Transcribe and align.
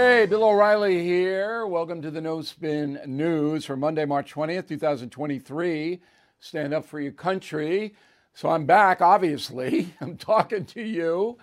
Hey, 0.00 0.26
Bill 0.26 0.44
O'Reilly 0.44 1.02
here. 1.02 1.66
Welcome 1.66 2.02
to 2.02 2.10
the 2.12 2.20
No 2.20 2.40
Spin 2.40 3.00
News 3.04 3.64
for 3.64 3.76
Monday, 3.76 4.04
March 4.04 4.32
20th, 4.32 4.68
2023. 4.68 6.00
Stand 6.38 6.72
up 6.72 6.84
for 6.84 7.00
your 7.00 7.10
country. 7.10 7.96
So 8.32 8.48
I'm 8.48 8.64
back, 8.64 9.00
obviously. 9.00 9.92
I'm 10.00 10.16
talking 10.16 10.66
to 10.66 10.82
you. 10.82 11.36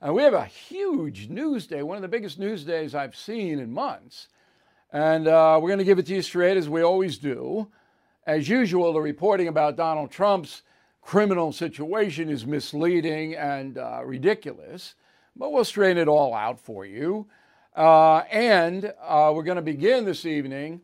And 0.00 0.12
we 0.12 0.24
have 0.24 0.34
a 0.34 0.44
huge 0.44 1.28
news 1.28 1.68
day, 1.68 1.84
one 1.84 1.94
of 1.94 2.02
the 2.02 2.08
biggest 2.08 2.36
news 2.36 2.64
days 2.64 2.96
I've 2.96 3.14
seen 3.14 3.60
in 3.60 3.72
months. 3.72 4.26
And 4.92 5.28
uh, 5.28 5.60
we're 5.62 5.68
going 5.68 5.78
to 5.78 5.84
give 5.84 6.00
it 6.00 6.06
to 6.06 6.16
you 6.16 6.22
straight 6.22 6.56
as 6.56 6.68
we 6.68 6.82
always 6.82 7.16
do. 7.16 7.68
As 8.26 8.48
usual, 8.48 8.92
the 8.92 9.00
reporting 9.00 9.46
about 9.46 9.76
Donald 9.76 10.10
Trump's 10.10 10.62
criminal 11.00 11.52
situation 11.52 12.28
is 12.28 12.44
misleading 12.44 13.36
and 13.36 13.78
uh, 13.78 14.00
ridiculous, 14.04 14.96
but 15.36 15.52
we'll 15.52 15.64
straighten 15.64 15.98
it 15.98 16.08
all 16.08 16.34
out 16.34 16.58
for 16.58 16.84
you. 16.84 17.28
Uh, 17.74 18.22
and 18.30 18.92
uh, 19.02 19.32
we're 19.34 19.42
going 19.42 19.56
to 19.56 19.62
begin 19.62 20.04
this 20.04 20.24
evening 20.24 20.80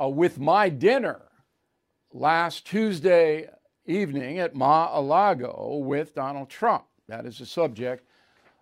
uh, 0.00 0.08
with 0.08 0.38
my 0.38 0.70
dinner 0.70 1.20
last 2.14 2.66
Tuesday 2.66 3.50
evening 3.84 4.38
at 4.38 4.54
Mar-a-Lago 4.54 5.76
with 5.84 6.14
Donald 6.14 6.48
Trump. 6.48 6.84
That 7.06 7.26
is 7.26 7.38
the 7.38 7.44
subject 7.44 8.06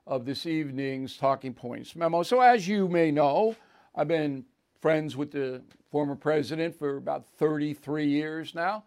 of 0.05 0.25
this 0.25 0.47
evening's 0.47 1.17
Talking 1.17 1.55
Points 1.55 1.95
memo. 1.95 2.25
So, 2.25 2.41
as 2.41 2.67
you 2.67 2.89
may 2.89 3.13
know, 3.13 3.55
I've 3.95 4.09
been 4.09 4.45
friends 4.81 5.17
with 5.17 5.31
the 5.31 5.63
former 5.93 6.17
president 6.17 6.77
for 6.77 6.97
about 6.97 7.25
33 7.39 8.05
years 8.05 8.53
now. 8.53 8.83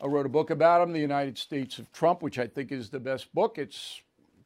I 0.00 0.06
wrote 0.06 0.26
a 0.26 0.30
book 0.30 0.50
about 0.50 0.82
him, 0.82 0.92
The 0.92 1.00
United 1.00 1.36
States 1.36 1.80
of 1.80 1.90
Trump, 1.90 2.22
which 2.22 2.38
I 2.38 2.46
think 2.46 2.70
is 2.70 2.90
the 2.90 3.00
best 3.00 3.34
book. 3.34 3.58
It 3.58 3.76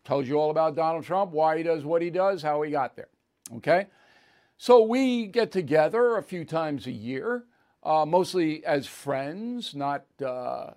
tells 0.05 0.27
you 0.27 0.37
all 0.37 0.51
about 0.51 0.75
Donald 0.75 1.05
Trump, 1.05 1.33
why 1.33 1.59
he 1.59 1.63
does 1.63 1.85
what 1.85 2.01
he 2.01 2.09
does, 2.09 2.41
how 2.41 2.63
he 2.63 2.71
got 2.71 2.97
there. 2.97 3.09
Okay? 3.53 3.87
So 4.57 4.83
we 4.83 5.27
get 5.27 5.51
together 5.53 6.17
a 6.17 6.23
few 6.23 6.45
times 6.45 6.87
a 6.87 6.93
year, 6.93 7.45
uh, 7.83 8.07
mostly 8.07 8.65
as 8.65 8.87
friends, 8.87 9.75
not 9.75 10.05
uh, 10.25 10.71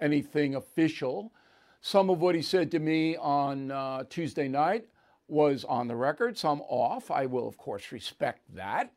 anything 0.00 0.54
official. 0.54 1.32
Some 1.80 2.10
of 2.10 2.20
what 2.20 2.34
he 2.34 2.42
said 2.42 2.70
to 2.72 2.78
me 2.78 3.16
on 3.16 3.70
uh, 3.70 4.04
Tuesday 4.10 4.48
night 4.48 4.86
was 5.28 5.64
on 5.64 5.86
the 5.86 5.96
record, 5.96 6.36
some 6.36 6.60
off. 6.68 7.10
I 7.10 7.26
will, 7.26 7.46
of 7.46 7.56
course, 7.56 7.92
respect 7.92 8.42
that. 8.54 8.92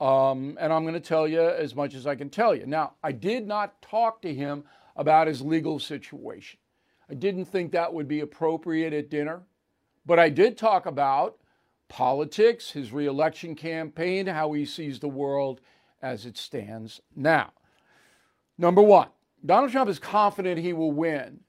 Um, 0.00 0.56
and 0.60 0.72
I'm 0.72 0.82
going 0.82 0.94
to 0.94 1.00
tell 1.00 1.28
you 1.28 1.40
as 1.40 1.74
much 1.74 1.94
as 1.94 2.06
I 2.06 2.14
can 2.14 2.30
tell 2.30 2.54
you. 2.54 2.66
Now, 2.66 2.94
I 3.02 3.12
did 3.12 3.46
not 3.46 3.80
talk 3.82 4.22
to 4.22 4.32
him 4.32 4.64
about 4.96 5.26
his 5.26 5.42
legal 5.42 5.78
situation. 5.78 6.58
I 7.10 7.14
didn't 7.14 7.46
think 7.46 7.72
that 7.72 7.92
would 7.92 8.08
be 8.08 8.20
appropriate 8.20 8.92
at 8.92 9.10
dinner, 9.10 9.42
but 10.06 10.18
I 10.18 10.28
did 10.28 10.56
talk 10.56 10.86
about 10.86 11.38
politics, 11.88 12.70
his 12.70 12.92
reelection 12.92 13.54
campaign, 13.54 14.26
how 14.26 14.52
he 14.52 14.64
sees 14.64 15.00
the 15.00 15.08
world 15.08 15.60
as 16.02 16.26
it 16.26 16.36
stands 16.36 17.00
now. 17.16 17.50
Number 18.56 18.82
one, 18.82 19.08
Donald 19.44 19.72
Trump 19.72 19.88
is 19.88 19.98
confident 19.98 20.58
he 20.58 20.72
will 20.72 20.92
win 20.92 21.40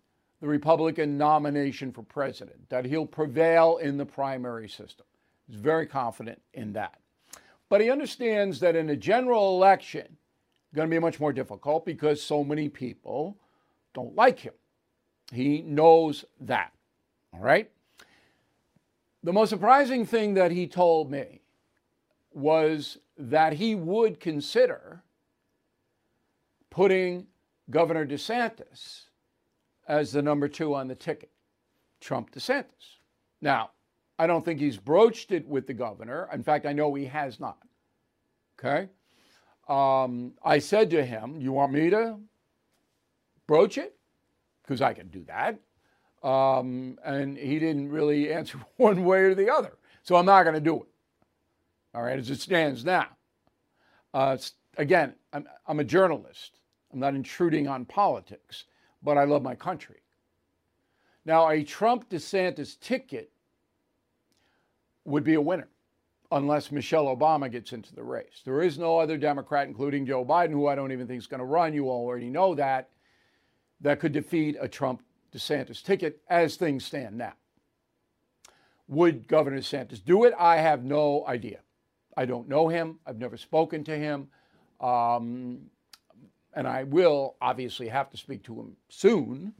the 0.42 0.48
Republican 0.48 1.18
nomination 1.18 1.92
for 1.92 2.04
president, 2.04 2.70
that 2.70 2.86
he'll 2.86 3.06
prevail 3.06 3.78
in 3.78 3.98
the 3.98 4.06
primary 4.06 4.70
system. 4.70 5.06
He's 5.48 5.60
very 5.60 5.86
confident 5.86 6.42
in 6.54 6.74
that. 6.74 7.00
But 7.68 7.82
he 7.82 7.92
understands 7.92 8.60
that 8.62 8.76
in 8.76 8.90
a 8.90 8.96
general 8.96 9.56
election, 9.56 10.06
it's 10.06 10.76
going 10.76 10.90
to 10.90 10.96
be 10.96 11.00
much 11.00 11.20
more 11.20 11.34
difficult 11.34 11.86
because 11.86 12.22
so 12.22 12.44
many 12.44 12.70
people 12.70 13.38
don't 13.94 14.16
like 14.16 14.40
him. 14.40 14.54
He 15.32 15.62
knows 15.62 16.26
that. 16.42 16.72
All 17.34 17.42
right? 17.42 17.70
The 19.24 19.34
most 19.34 19.50
surprising 19.50 20.06
thing 20.06 20.34
that 20.36 20.52
he 20.52 20.68
told 20.68 21.12
me 21.12 21.42
was 22.32 22.98
that 23.18 23.54
he 23.54 23.76
would 23.76 24.20
consider 24.20 25.04
putting 26.70 27.28
Governor 27.70 28.06
DeSantis 28.06 29.06
as 29.88 30.12
the 30.12 30.22
number 30.22 30.48
two 30.48 30.74
on 30.74 30.88
the 30.88 30.96
ticket, 30.96 31.32
Trump 32.00 32.32
DeSantis. 32.32 32.98
Now, 33.42 33.72
I 34.18 34.28
don't 34.28 34.44
think 34.44 34.60
he's 34.60 34.78
broached 34.78 35.32
it 35.32 35.48
with 35.48 35.68
the 35.68 35.74
governor. 35.74 36.30
In 36.34 36.44
fact, 36.44 36.66
I 36.66 36.74
know 36.74 36.94
he 36.94 37.06
has 37.06 37.40
not. 37.40 37.58
Okay? 38.60 38.90
Um, 39.68 40.34
I 40.44 40.60
said 40.60 40.90
to 40.92 41.06
him, 41.06 41.40
You 41.40 41.52
want 41.52 41.72
me 41.74 41.90
to 41.90 42.20
broach 43.48 43.78
it? 43.78 43.96
Because 44.62 44.82
I 44.82 44.94
can 44.94 45.08
do 45.08 45.24
that. 45.26 45.60
Um, 46.24 47.00
and 47.04 47.38
he 47.38 47.60
didn't 47.60 47.90
really 47.90 48.32
answer 48.34 48.60
one 48.78 49.04
way 49.04 49.20
or 49.22 49.36
the 49.36 49.50
other. 49.50 49.74
So 50.04 50.16
I'm 50.16 50.26
not 50.26 50.44
going 50.44 50.56
to 50.56 50.62
do 50.62 50.76
it. 50.78 50.88
All 51.94 52.04
right, 52.04 52.20
as 52.20 52.30
it 52.30 52.40
stands 52.40 52.86
now. 52.86 53.08
Uh, 54.14 54.38
again, 54.78 55.14
I'm, 55.34 55.48
I'm 55.68 55.80
a 55.80 55.84
journalist. 55.84 56.60
I'm 56.94 57.00
not 57.00 57.16
intruding 57.16 57.68
on 57.68 57.86
politics, 57.86 58.66
but 59.04 59.18
I 59.18 59.24
love 59.24 59.44
my 59.44 59.56
country. 59.56 60.02
Now, 61.26 61.50
a 61.50 61.64
Trump 61.64 62.10
DeSantis 62.10 62.80
ticket 62.80 63.32
would 65.06 65.24
be 65.24 65.36
a 65.36 65.42
winner 65.42 65.68
unless 66.32 66.72
Michelle 66.72 67.06
Obama 67.06 67.52
gets 67.52 67.74
into 67.74 67.94
the 67.94 68.04
race. 68.04 68.42
There 68.46 68.62
is 68.62 68.78
no 68.78 68.98
other 68.98 69.18
Democrat, 69.18 69.68
including 69.68 70.06
Joe 70.06 70.24
Biden, 70.24 70.52
who 70.52 70.68
I 70.68 70.76
don't 70.76 70.92
even 70.92 71.08
think 71.08 71.20
is 71.20 71.28
going 71.28 71.40
to 71.40 71.46
run. 71.46 71.74
You 71.74 71.90
already 71.90 72.30
know 72.30 72.56
that, 72.56 72.90
that 73.82 74.00
could 74.00 74.12
defeat 74.12 74.58
a 74.60 74.68
Trump 74.68 75.02
DeSantis 75.32 75.84
ticket 75.84 76.22
as 76.30 76.56
things 76.56 76.86
stand 76.86 77.18
now. 77.18 77.34
Would 78.88 79.28
Governor 79.28 79.60
DeSantis 79.60 80.04
do 80.04 80.24
it? 80.24 80.34
I 80.38 80.58
have 80.58 80.84
no 80.84 81.26
idea. 81.28 81.60
I 82.18 82.26
don't 82.26 82.50
know 82.50 82.68
him. 82.68 83.00
I've 83.06 83.20
never 83.20 83.38
spoken 83.38 83.84
to 83.86 83.98
him. 83.98 84.28
Um, 84.82 85.60
and 86.54 86.68
I 86.68 86.84
will 86.84 87.36
obviously 87.42 87.88
have 87.88 88.10
to 88.10 88.18
speak 88.18 88.44
to 88.44 88.56
him 88.56 88.76
soon, 88.90 89.54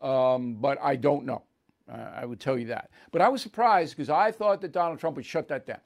um, 0.00 0.54
but 0.54 0.78
I 0.82 0.96
don't 0.96 1.24
know. 1.24 1.42
Uh, 1.92 2.10
I 2.14 2.24
would 2.24 2.40
tell 2.40 2.58
you 2.58 2.66
that. 2.68 2.90
But 3.10 3.20
I 3.20 3.28
was 3.28 3.42
surprised 3.42 3.96
because 3.96 4.08
I 4.08 4.30
thought 4.30 4.60
that 4.62 4.72
Donald 4.72 4.98
Trump 4.98 5.16
would 5.16 5.26
shut 5.26 5.48
that 5.48 5.66
down 5.66 5.80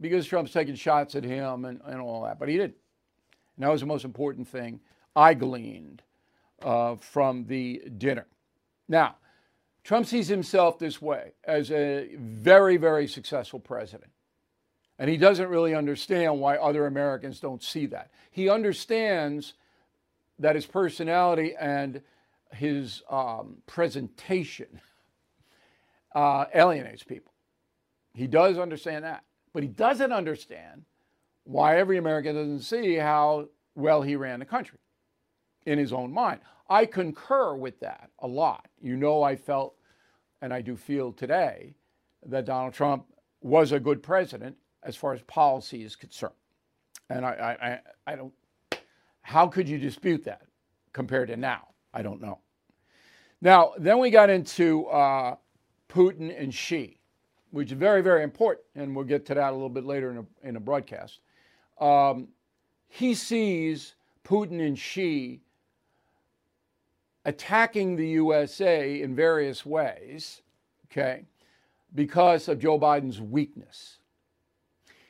because 0.00 0.26
Trump's 0.26 0.52
taking 0.52 0.74
shots 0.74 1.14
at 1.14 1.24
him 1.24 1.66
and, 1.66 1.80
and 1.84 2.00
all 2.00 2.22
that, 2.24 2.38
but 2.38 2.48
he 2.48 2.56
didn't. 2.56 2.76
And 3.56 3.64
that 3.64 3.68
was 3.70 3.82
the 3.82 3.86
most 3.86 4.04
important 4.04 4.48
thing 4.48 4.80
I 5.14 5.34
gleaned 5.34 6.02
uh, 6.62 6.96
from 6.96 7.46
the 7.46 7.82
dinner. 7.98 8.26
Now, 8.88 9.16
Trump 9.84 10.06
sees 10.06 10.28
himself 10.28 10.78
this 10.78 11.00
way 11.00 11.32
as 11.44 11.70
a 11.70 12.10
very, 12.16 12.76
very 12.76 13.06
successful 13.06 13.60
president. 13.60 14.10
And 14.98 15.08
he 15.08 15.16
doesn't 15.16 15.48
really 15.48 15.74
understand 15.74 16.38
why 16.38 16.56
other 16.56 16.86
Americans 16.86 17.40
don't 17.40 17.62
see 17.62 17.86
that. 17.86 18.10
He 18.30 18.50
understands 18.50 19.54
that 20.38 20.54
his 20.54 20.66
personality 20.66 21.54
and 21.58 22.02
his 22.52 23.02
um, 23.08 23.58
presentation 23.66 24.80
uh, 26.14 26.46
alienates 26.54 27.02
people. 27.02 27.32
He 28.14 28.26
does 28.26 28.58
understand 28.58 29.04
that. 29.04 29.24
But 29.52 29.62
he 29.62 29.68
doesn't 29.68 30.12
understand 30.12 30.84
why 31.44 31.78
every 31.78 31.96
American 31.96 32.34
doesn't 32.34 32.60
see 32.60 32.94
how 32.96 33.48
well 33.74 34.02
he 34.02 34.16
ran 34.16 34.40
the 34.40 34.44
country 34.44 34.78
in 35.66 35.78
his 35.78 35.92
own 35.92 36.12
mind. 36.12 36.40
I 36.68 36.86
concur 36.86 37.54
with 37.54 37.80
that 37.80 38.10
a 38.20 38.26
lot. 38.26 38.68
You 38.80 38.96
know, 38.96 39.22
I 39.22 39.36
felt, 39.36 39.74
and 40.40 40.52
I 40.54 40.62
do 40.62 40.76
feel 40.76 41.12
today, 41.12 41.74
that 42.26 42.44
Donald 42.44 42.74
Trump 42.74 43.06
was 43.40 43.72
a 43.72 43.80
good 43.80 44.02
president 44.02 44.56
as 44.82 44.96
far 44.96 45.12
as 45.12 45.22
policy 45.22 45.82
is 45.84 45.96
concerned. 45.96 46.32
And 47.08 47.24
I, 47.24 47.80
I, 48.06 48.12
I 48.12 48.16
don't, 48.16 48.32
how 49.22 49.46
could 49.46 49.68
you 49.68 49.78
dispute 49.78 50.24
that 50.24 50.42
compared 50.92 51.28
to 51.28 51.36
now? 51.36 51.68
I 51.92 52.02
don't 52.02 52.20
know. 52.20 52.38
Now, 53.40 53.72
then 53.78 53.98
we 53.98 54.10
got 54.10 54.30
into 54.30 54.86
uh, 54.86 55.36
Putin 55.88 56.40
and 56.40 56.54
Xi, 56.54 57.00
which 57.50 57.72
is 57.72 57.78
very, 57.78 58.02
very 58.02 58.22
important, 58.22 58.66
and 58.76 58.94
we'll 58.94 59.04
get 59.04 59.26
to 59.26 59.34
that 59.34 59.50
a 59.50 59.52
little 59.52 59.68
bit 59.68 59.84
later 59.84 60.10
in 60.10 60.18
a, 60.18 60.48
in 60.48 60.56
a 60.56 60.60
broadcast. 60.60 61.20
um, 61.80 62.28
he 62.88 63.14
sees 63.14 63.94
Putin 64.24 64.64
and 64.66 64.78
Xi 64.78 65.40
attacking 67.30 67.94
the 67.94 68.08
USA 68.08 69.00
in 69.00 69.14
various 69.14 69.64
ways, 69.64 70.42
okay, 70.86 71.22
because 71.94 72.48
of 72.48 72.58
Joe 72.58 72.76
Biden's 72.76 73.20
weakness. 73.20 73.98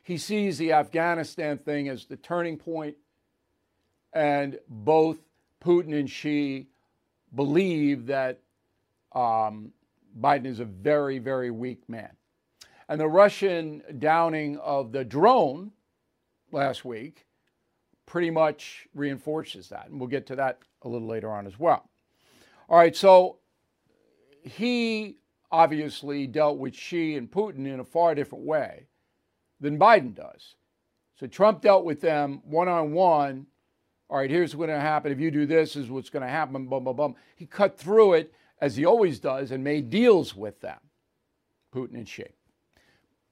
He 0.02 0.18
sees 0.18 0.58
the 0.58 0.74
Afghanistan 0.74 1.56
thing 1.56 1.88
as 1.88 2.04
the 2.04 2.18
turning 2.18 2.58
point, 2.58 2.96
and 4.12 4.58
both 4.68 5.16
Putin 5.64 5.98
and 5.98 6.10
Xi 6.10 6.68
believe 7.34 8.04
that 8.06 8.40
um, 9.12 9.72
Biden 10.20 10.44
is 10.44 10.60
a 10.60 10.66
very, 10.66 11.18
very 11.18 11.50
weak 11.50 11.88
man. 11.88 12.10
And 12.90 13.00
the 13.00 13.08
Russian 13.08 13.82
downing 13.98 14.58
of 14.58 14.92
the 14.92 15.06
drone 15.06 15.72
last 16.52 16.84
week 16.84 17.24
pretty 18.04 18.30
much 18.30 18.88
reinforces 18.94 19.70
that. 19.70 19.88
And 19.88 19.98
we'll 19.98 20.08
get 20.08 20.26
to 20.26 20.36
that 20.36 20.58
a 20.82 20.88
little 20.88 21.08
later 21.08 21.30
on 21.30 21.46
as 21.46 21.58
well. 21.58 21.89
All 22.70 22.78
right, 22.78 22.94
so 22.94 23.38
he 24.44 25.16
obviously 25.50 26.28
dealt 26.28 26.58
with 26.58 26.72
Xi 26.72 27.16
and 27.16 27.28
Putin 27.28 27.66
in 27.66 27.80
a 27.80 27.84
far 27.84 28.14
different 28.14 28.44
way 28.44 28.86
than 29.60 29.76
Biden 29.76 30.14
does. 30.14 30.54
So 31.18 31.26
Trump 31.26 31.62
dealt 31.62 31.84
with 31.84 32.00
them 32.00 32.40
one 32.44 32.68
on 32.68 32.92
one. 32.92 33.46
All 34.08 34.18
right, 34.18 34.30
here's 34.30 34.54
what's 34.54 34.68
going 34.68 34.78
to 34.78 34.80
happen. 34.80 35.10
If 35.10 35.18
you 35.18 35.32
do 35.32 35.46
this, 35.46 35.74
is 35.74 35.90
what's 35.90 36.10
going 36.10 36.22
to 36.22 36.28
happen. 36.28 36.66
Bum, 36.66 36.84
bum, 36.84 36.94
bum. 36.94 37.16
He 37.34 37.44
cut 37.44 37.76
through 37.76 38.14
it 38.14 38.32
as 38.60 38.76
he 38.76 38.84
always 38.84 39.18
does 39.18 39.50
and 39.50 39.64
made 39.64 39.90
deals 39.90 40.36
with 40.36 40.60
them, 40.60 40.78
Putin 41.74 41.94
and 41.94 42.08
Xi. 42.08 42.24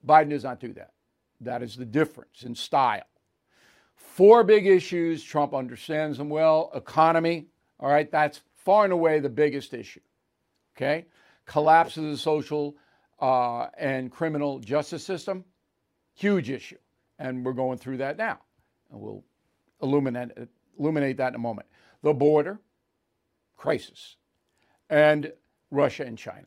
Biden 0.05 0.31
does 0.31 0.43
not 0.43 0.59
do 0.59 0.73
that. 0.73 0.95
That 1.41 1.63
is 1.63 1.77
the 1.77 1.85
difference 1.85 2.43
in 2.43 2.57
style. 2.57 3.07
Four 3.95 4.43
big 4.43 4.67
issues. 4.67 5.23
Trump 5.23 5.55
understands 5.55 6.19
them 6.19 6.29
well. 6.29 6.73
Economy. 6.75 7.47
All 7.79 7.89
right, 7.89 8.11
that's 8.11 8.41
far 8.69 8.85
and 8.85 8.93
away 8.93 9.19
the 9.19 9.31
biggest 9.31 9.73
issue. 9.73 10.03
Okay? 10.77 11.07
Collapse 11.47 11.97
of 11.97 12.05
the 12.05 12.19
social 12.19 12.77
uh, 13.19 13.69
and 13.79 14.13
criminal 14.13 14.59
justice 14.59 15.03
system. 15.03 15.43
Huge 16.13 16.51
issue. 16.51 16.77
And 17.19 17.47
we're 17.47 17.55
going 17.55 17.79
through 17.79 17.97
that 17.97 18.19
now. 18.19 18.41
And 18.91 19.01
we'll 19.01 19.25
illuminate, 19.81 20.33
illuminate 20.79 21.17
that 21.17 21.29
in 21.29 21.37
a 21.37 21.39
moment. 21.39 21.67
The 22.03 22.13
border, 22.13 22.61
crisis. 23.57 24.17
And 24.91 25.33
Russia 25.71 26.05
and 26.05 26.19
China. 26.19 26.45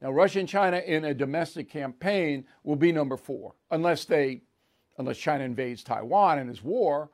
Now, 0.00 0.10
Russia 0.10 0.40
and 0.40 0.48
China 0.48 0.78
in 0.78 1.04
a 1.04 1.14
domestic 1.14 1.70
campaign 1.70 2.46
will 2.64 2.74
be 2.74 2.90
number 2.90 3.16
four, 3.16 3.54
unless 3.70 4.06
they, 4.06 4.42
unless 4.98 5.18
China 5.18 5.44
invades 5.44 5.84
Taiwan 5.84 6.40
and 6.40 6.50
is 6.50 6.64
war. 6.64 7.10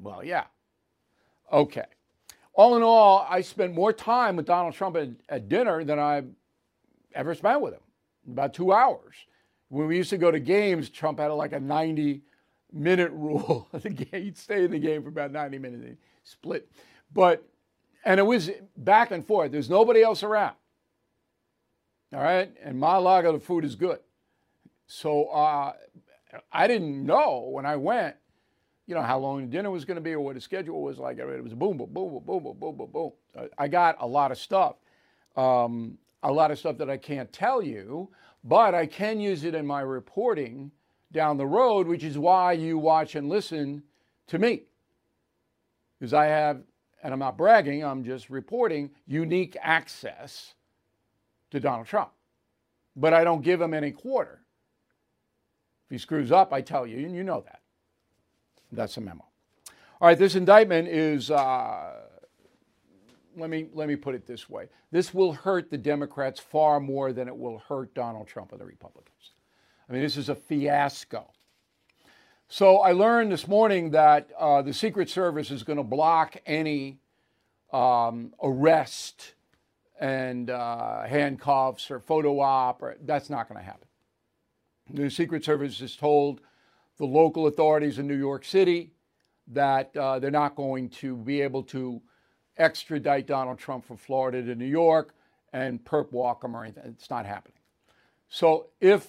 Well, 0.00 0.24
yeah. 0.24 0.46
Okay. 1.52 1.84
All 2.56 2.74
in 2.74 2.82
all, 2.82 3.26
I 3.28 3.42
spent 3.42 3.74
more 3.74 3.92
time 3.92 4.34
with 4.34 4.46
Donald 4.46 4.74
Trump 4.74 4.96
at, 4.96 5.10
at 5.28 5.48
dinner 5.48 5.84
than 5.84 5.98
I've 5.98 6.26
ever 7.14 7.34
spent 7.34 7.60
with 7.60 7.74
him. 7.74 7.80
About 8.32 8.54
two 8.54 8.72
hours. 8.72 9.14
When 9.68 9.86
we 9.86 9.98
used 9.98 10.10
to 10.10 10.16
go 10.16 10.30
to 10.30 10.40
games, 10.40 10.88
Trump 10.88 11.18
had 11.18 11.28
like 11.28 11.52
a 11.52 11.60
90 11.60 12.22
minute 12.72 13.10
rule. 13.14 13.68
He'd 14.10 14.38
stay 14.38 14.64
in 14.64 14.70
the 14.70 14.78
game 14.78 15.02
for 15.02 15.10
about 15.10 15.32
90 15.32 15.58
minutes, 15.58 15.84
and 15.84 15.96
split. 16.24 16.66
But, 17.12 17.46
and 18.06 18.18
it 18.18 18.24
was 18.24 18.50
back 18.74 19.10
and 19.10 19.24
forth. 19.26 19.52
There's 19.52 19.68
nobody 19.68 20.02
else 20.02 20.22
around. 20.22 20.56
All 22.14 22.22
right. 22.22 22.50
And 22.62 22.80
Mar-a-Lago, 22.80 23.32
the 23.32 23.40
food 23.40 23.66
is 23.66 23.74
good. 23.74 23.98
So 24.86 25.26
uh, 25.26 25.74
I 26.50 26.66
didn't 26.66 27.04
know 27.04 27.50
when 27.52 27.66
I 27.66 27.76
went, 27.76 28.16
you 28.86 28.94
know, 28.94 29.02
how 29.02 29.18
long 29.18 29.48
dinner 29.48 29.70
was 29.70 29.84
going 29.84 29.96
to 29.96 30.00
be 30.00 30.12
or 30.12 30.20
what 30.20 30.34
the 30.34 30.40
schedule 30.40 30.82
was 30.82 30.98
like. 30.98 31.18
It 31.18 31.42
was 31.42 31.54
boom, 31.54 31.76
boom, 31.76 31.90
boom, 31.92 32.22
boom, 32.24 32.42
boom, 32.42 32.56
boom, 32.58 32.76
boom, 32.76 32.90
boom. 32.92 33.12
I 33.58 33.68
got 33.68 33.96
a 34.00 34.06
lot 34.06 34.30
of 34.30 34.38
stuff. 34.38 34.76
Um, 35.36 35.98
a 36.22 36.32
lot 36.32 36.50
of 36.50 36.58
stuff 36.58 36.78
that 36.78 36.88
I 36.88 36.96
can't 36.96 37.32
tell 37.32 37.62
you, 37.62 38.08
but 38.42 38.74
I 38.74 38.86
can 38.86 39.20
use 39.20 39.44
it 39.44 39.54
in 39.54 39.66
my 39.66 39.80
reporting 39.80 40.70
down 41.12 41.36
the 41.36 41.46
road, 41.46 41.86
which 41.86 42.04
is 42.04 42.18
why 42.18 42.52
you 42.52 42.78
watch 42.78 43.14
and 43.14 43.28
listen 43.28 43.82
to 44.28 44.38
me. 44.38 44.62
Because 45.98 46.14
I 46.14 46.26
have, 46.26 46.62
and 47.02 47.12
I'm 47.12 47.18
not 47.18 47.36
bragging, 47.36 47.84
I'm 47.84 48.04
just 48.04 48.30
reporting 48.30 48.90
unique 49.06 49.56
access 49.60 50.54
to 51.50 51.60
Donald 51.60 51.86
Trump. 51.86 52.10
But 52.96 53.12
I 53.12 53.24
don't 53.24 53.42
give 53.42 53.60
him 53.60 53.74
any 53.74 53.90
quarter. 53.90 54.40
If 55.86 55.90
he 55.90 55.98
screws 55.98 56.32
up, 56.32 56.52
I 56.52 56.60
tell 56.60 56.86
you, 56.86 57.04
and 57.04 57.14
you 57.14 57.24
know 57.24 57.42
that. 57.42 57.60
That's 58.76 58.96
a 58.96 59.00
memo. 59.00 59.24
All 60.00 60.08
right, 60.08 60.18
this 60.18 60.34
indictment 60.34 60.88
is, 60.88 61.30
uh, 61.30 61.94
let, 63.36 63.48
me, 63.48 63.68
let 63.72 63.88
me 63.88 63.96
put 63.96 64.14
it 64.14 64.26
this 64.26 64.48
way 64.48 64.68
this 64.92 65.12
will 65.12 65.32
hurt 65.32 65.70
the 65.70 65.78
Democrats 65.78 66.38
far 66.38 66.80
more 66.80 67.12
than 67.12 67.28
it 67.28 67.36
will 67.36 67.58
hurt 67.58 67.94
Donald 67.94 68.28
Trump 68.28 68.52
and 68.52 68.60
the 68.60 68.64
Republicans. 68.64 69.32
I 69.88 69.92
mean, 69.92 70.02
this 70.02 70.16
is 70.16 70.28
a 70.28 70.34
fiasco. 70.34 71.30
So 72.48 72.78
I 72.78 72.92
learned 72.92 73.32
this 73.32 73.48
morning 73.48 73.90
that 73.90 74.30
uh, 74.38 74.62
the 74.62 74.72
Secret 74.72 75.10
Service 75.10 75.50
is 75.50 75.64
going 75.64 75.78
to 75.78 75.82
block 75.82 76.36
any 76.46 76.98
um, 77.72 78.32
arrest 78.42 79.34
and 79.98 80.50
uh, 80.50 81.02
handcuffs 81.02 81.90
or 81.90 81.98
photo 81.98 82.38
op. 82.40 82.82
Or, 82.82 82.96
that's 83.04 83.28
not 83.28 83.48
going 83.48 83.58
to 83.58 83.64
happen. 83.64 83.88
The 84.90 85.10
Secret 85.10 85.44
Service 85.44 85.80
is 85.80 85.96
told 85.96 86.40
the 86.98 87.04
local 87.04 87.46
authorities 87.46 87.98
in 87.98 88.06
New 88.06 88.16
York 88.16 88.44
City 88.44 88.92
that 89.48 89.96
uh, 89.96 90.18
they're 90.18 90.30
not 90.30 90.56
going 90.56 90.88
to 90.88 91.16
be 91.16 91.40
able 91.40 91.62
to 91.62 92.00
extradite 92.58 93.26
Donald 93.26 93.58
Trump 93.58 93.84
from 93.84 93.96
Florida 93.96 94.42
to 94.42 94.54
New 94.54 94.64
York 94.64 95.14
and 95.52 95.84
perp 95.84 96.10
walk 96.12 96.42
him 96.42 96.56
or 96.56 96.64
anything. 96.64 96.84
It's 96.86 97.10
not 97.10 97.26
happening. 97.26 97.58
So 98.28 98.66
if 98.80 99.08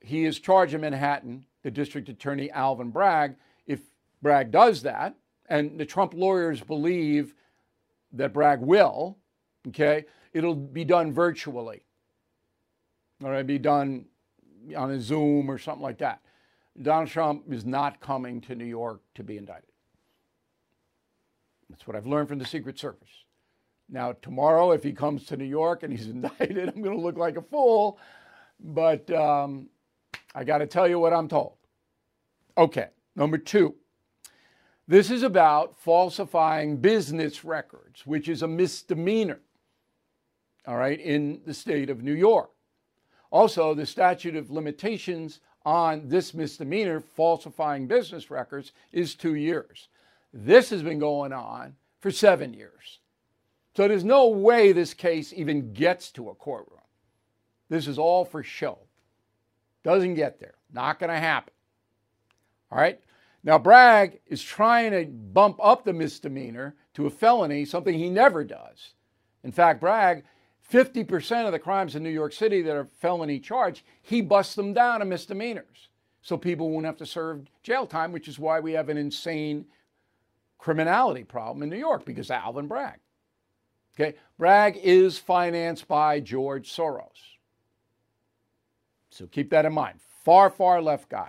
he 0.00 0.24
is 0.24 0.38
charged 0.38 0.74
in 0.74 0.82
Manhattan, 0.82 1.46
the 1.62 1.70
district 1.70 2.08
attorney 2.08 2.50
Alvin 2.50 2.90
Bragg, 2.90 3.36
if 3.66 3.80
Bragg 4.22 4.50
does 4.50 4.82
that, 4.82 5.14
and 5.48 5.78
the 5.78 5.86
Trump 5.86 6.14
lawyers 6.14 6.60
believe 6.60 7.34
that 8.12 8.32
Bragg 8.32 8.60
will, 8.60 9.18
okay, 9.68 10.04
it'll 10.32 10.54
be 10.54 10.84
done 10.84 11.12
virtually. 11.12 11.82
Or 13.22 13.32
it'll 13.32 13.44
be 13.44 13.58
done 13.58 14.06
on 14.76 14.90
a 14.90 15.00
Zoom 15.00 15.50
or 15.50 15.58
something 15.58 15.82
like 15.82 15.98
that. 15.98 16.20
Donald 16.80 17.08
Trump 17.08 17.44
is 17.52 17.64
not 17.64 18.00
coming 18.00 18.40
to 18.42 18.54
New 18.54 18.64
York 18.64 19.00
to 19.14 19.22
be 19.22 19.36
indicted. 19.36 19.70
That's 21.70 21.86
what 21.86 21.96
I've 21.96 22.06
learned 22.06 22.28
from 22.28 22.38
the 22.38 22.44
Secret 22.44 22.78
Service. 22.78 23.24
Now, 23.88 24.12
tomorrow, 24.12 24.72
if 24.72 24.82
he 24.82 24.92
comes 24.92 25.24
to 25.26 25.36
New 25.36 25.44
York 25.44 25.82
and 25.82 25.92
he's 25.92 26.08
indicted, 26.08 26.68
I'm 26.68 26.82
going 26.82 26.96
to 26.96 27.02
look 27.02 27.16
like 27.16 27.36
a 27.36 27.42
fool. 27.42 27.98
But 28.60 29.10
um, 29.10 29.68
I 30.34 30.44
got 30.44 30.58
to 30.58 30.66
tell 30.66 30.88
you 30.88 30.98
what 30.98 31.12
I'm 31.12 31.28
told. 31.28 31.54
Okay, 32.56 32.88
number 33.16 33.38
two. 33.38 33.74
This 34.86 35.10
is 35.10 35.22
about 35.22 35.78
falsifying 35.80 36.76
business 36.76 37.44
records, 37.44 38.06
which 38.06 38.28
is 38.28 38.42
a 38.42 38.48
misdemeanor, 38.48 39.40
all 40.66 40.76
right, 40.76 41.00
in 41.00 41.40
the 41.46 41.54
state 41.54 41.88
of 41.88 42.02
New 42.02 42.12
York. 42.12 42.50
Also, 43.34 43.74
the 43.74 43.84
statute 43.84 44.36
of 44.36 44.52
limitations 44.52 45.40
on 45.64 46.08
this 46.08 46.34
misdemeanor, 46.34 47.00
falsifying 47.00 47.88
business 47.88 48.30
records, 48.30 48.70
is 48.92 49.16
two 49.16 49.34
years. 49.34 49.88
This 50.32 50.70
has 50.70 50.84
been 50.84 51.00
going 51.00 51.32
on 51.32 51.74
for 51.98 52.12
seven 52.12 52.54
years. 52.54 53.00
So 53.74 53.88
there's 53.88 54.04
no 54.04 54.28
way 54.28 54.70
this 54.70 54.94
case 54.94 55.32
even 55.32 55.72
gets 55.72 56.12
to 56.12 56.28
a 56.28 56.34
courtroom. 56.36 56.78
This 57.68 57.88
is 57.88 57.98
all 57.98 58.24
for 58.24 58.44
show. 58.44 58.78
Doesn't 59.82 60.14
get 60.14 60.38
there. 60.38 60.54
Not 60.72 61.00
going 61.00 61.10
to 61.10 61.18
happen. 61.18 61.54
All 62.70 62.78
right? 62.78 63.00
Now, 63.42 63.58
Bragg 63.58 64.20
is 64.28 64.44
trying 64.44 64.92
to 64.92 65.06
bump 65.06 65.58
up 65.60 65.82
the 65.82 65.92
misdemeanor 65.92 66.76
to 66.94 67.06
a 67.06 67.10
felony, 67.10 67.64
something 67.64 67.98
he 67.98 68.10
never 68.10 68.44
does. 68.44 68.94
In 69.42 69.50
fact, 69.50 69.80
Bragg, 69.80 70.22
50% 70.72 71.46
of 71.46 71.52
the 71.52 71.58
crimes 71.58 71.94
in 71.94 72.02
New 72.02 72.10
York 72.10 72.32
City 72.32 72.62
that 72.62 72.74
are 72.74 72.86
felony 73.00 73.38
charged, 73.38 73.82
he 74.02 74.20
busts 74.20 74.54
them 74.54 74.72
down 74.72 75.00
to 75.00 75.06
misdemeanors. 75.06 75.88
So 76.22 76.38
people 76.38 76.70
won't 76.70 76.86
have 76.86 76.96
to 76.98 77.06
serve 77.06 77.46
jail 77.62 77.86
time, 77.86 78.12
which 78.12 78.28
is 78.28 78.38
why 78.38 78.60
we 78.60 78.72
have 78.72 78.88
an 78.88 78.96
insane 78.96 79.66
criminality 80.58 81.24
problem 81.24 81.62
in 81.62 81.68
New 81.68 81.76
York 81.76 82.06
because 82.06 82.30
of 82.30 82.36
Alvin 82.36 82.66
Bragg. 82.66 82.98
Okay, 83.94 84.16
Bragg 84.38 84.78
is 84.78 85.18
financed 85.18 85.86
by 85.86 86.20
George 86.20 86.72
Soros. 86.74 87.36
So 89.10 89.26
keep 89.26 89.50
that 89.50 89.66
in 89.66 89.72
mind. 89.72 90.00
Far, 90.24 90.50
far 90.50 90.80
left 90.80 91.08
guy. 91.10 91.28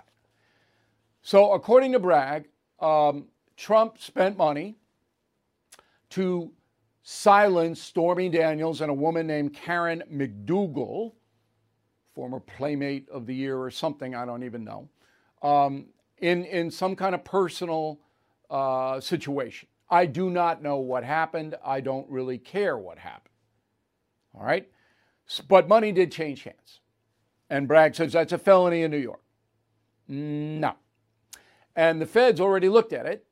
So, 1.22 1.52
according 1.52 1.92
to 1.92 1.98
Bragg, 1.98 2.48
um, 2.80 3.26
Trump 3.56 3.98
spent 3.98 4.36
money 4.36 4.76
to 6.10 6.52
silence 7.08 7.80
Stormy 7.80 8.28
Daniels 8.28 8.80
and 8.80 8.90
a 8.90 8.94
woman 8.94 9.28
named 9.28 9.54
Karen 9.54 10.02
McDougal, 10.12 11.12
former 12.16 12.40
Playmate 12.40 13.08
of 13.10 13.26
the 13.26 13.34
Year 13.34 13.56
or 13.60 13.70
something, 13.70 14.16
I 14.16 14.24
don't 14.24 14.42
even 14.42 14.64
know. 14.64 14.88
Um, 15.40 15.86
in, 16.18 16.44
in 16.46 16.68
some 16.68 16.96
kind 16.96 17.14
of 17.14 17.22
personal 17.22 18.00
uh, 18.50 18.98
situation. 18.98 19.68
I 19.88 20.06
do 20.06 20.30
not 20.30 20.64
know 20.64 20.78
what 20.78 21.04
happened. 21.04 21.54
I 21.64 21.80
don't 21.80 22.10
really 22.10 22.38
care 22.38 22.76
what 22.76 22.98
happened. 22.98 23.34
All 24.34 24.44
right? 24.44 24.68
But 25.46 25.68
money 25.68 25.92
did 25.92 26.10
change 26.10 26.42
hands. 26.42 26.80
And 27.48 27.68
Bragg 27.68 27.94
says 27.94 28.14
that's 28.14 28.32
a 28.32 28.38
felony 28.38 28.82
in 28.82 28.90
New 28.90 28.96
York. 28.96 29.22
No. 30.08 30.74
And 31.76 32.02
the 32.02 32.06
feds 32.06 32.40
already 32.40 32.68
looked 32.68 32.92
at 32.92 33.06
it. 33.06 33.24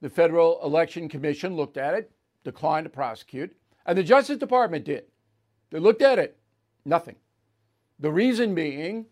The 0.00 0.10
Federal 0.10 0.60
Election 0.64 1.08
Commission 1.08 1.54
looked 1.54 1.76
at 1.76 1.94
it, 1.94 2.10
declined 2.44 2.84
to 2.84 2.90
prosecute, 2.90 3.56
and 3.86 3.98
the 3.98 4.02
Justice 4.02 4.38
Department 4.38 4.84
did. 4.84 5.04
They 5.70 5.78
looked 5.78 6.02
at 6.02 6.18
it, 6.18 6.38
nothing. 6.84 7.16
The 7.98 8.12
reason 8.12 8.54
being 8.54 9.06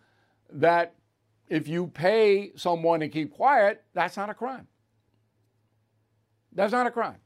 that 0.51 0.95
if 1.49 1.69
you 1.69 1.89
pay 1.89 2.53
someone 2.57 3.01
to 3.01 3.09
keep 3.09 3.33
quiet, 3.33 3.85
that's 3.95 4.17
not 4.17 4.31
a 4.31 4.35
crime. 4.35 4.67
That's 6.53 6.73
not 6.73 6.87
a 6.87 6.91
crime. 6.91 7.19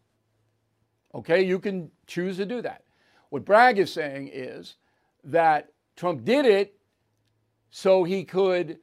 Okay, 1.15 1.43
you 1.43 1.59
can 1.59 1.91
choose 2.07 2.37
to 2.37 2.47
do 2.47 2.63
that. 2.63 2.85
What 3.31 3.45
Bragg 3.45 3.79
is 3.79 3.93
saying 3.93 4.31
is 4.33 4.77
that 5.25 5.73
Trump 5.97 6.25
did 6.25 6.45
it 6.47 6.79
so 7.71 8.05
he 8.05 8.25
could 8.25 8.79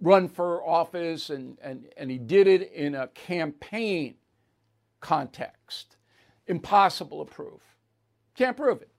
run 0.00 0.28
for 0.28 0.66
office 0.66 1.30
and, 1.30 1.58
and, 1.62 1.86
and 1.96 2.10
he 2.10 2.18
did 2.18 2.46
it 2.46 2.72
in 2.72 2.94
a 2.94 3.08
campaign 3.08 4.14
context. 5.00 5.96
Impossible 6.46 7.24
to 7.24 7.32
prove. 7.32 7.62
Can't 8.34 8.56
prove 8.56 8.82
it. 8.82 8.90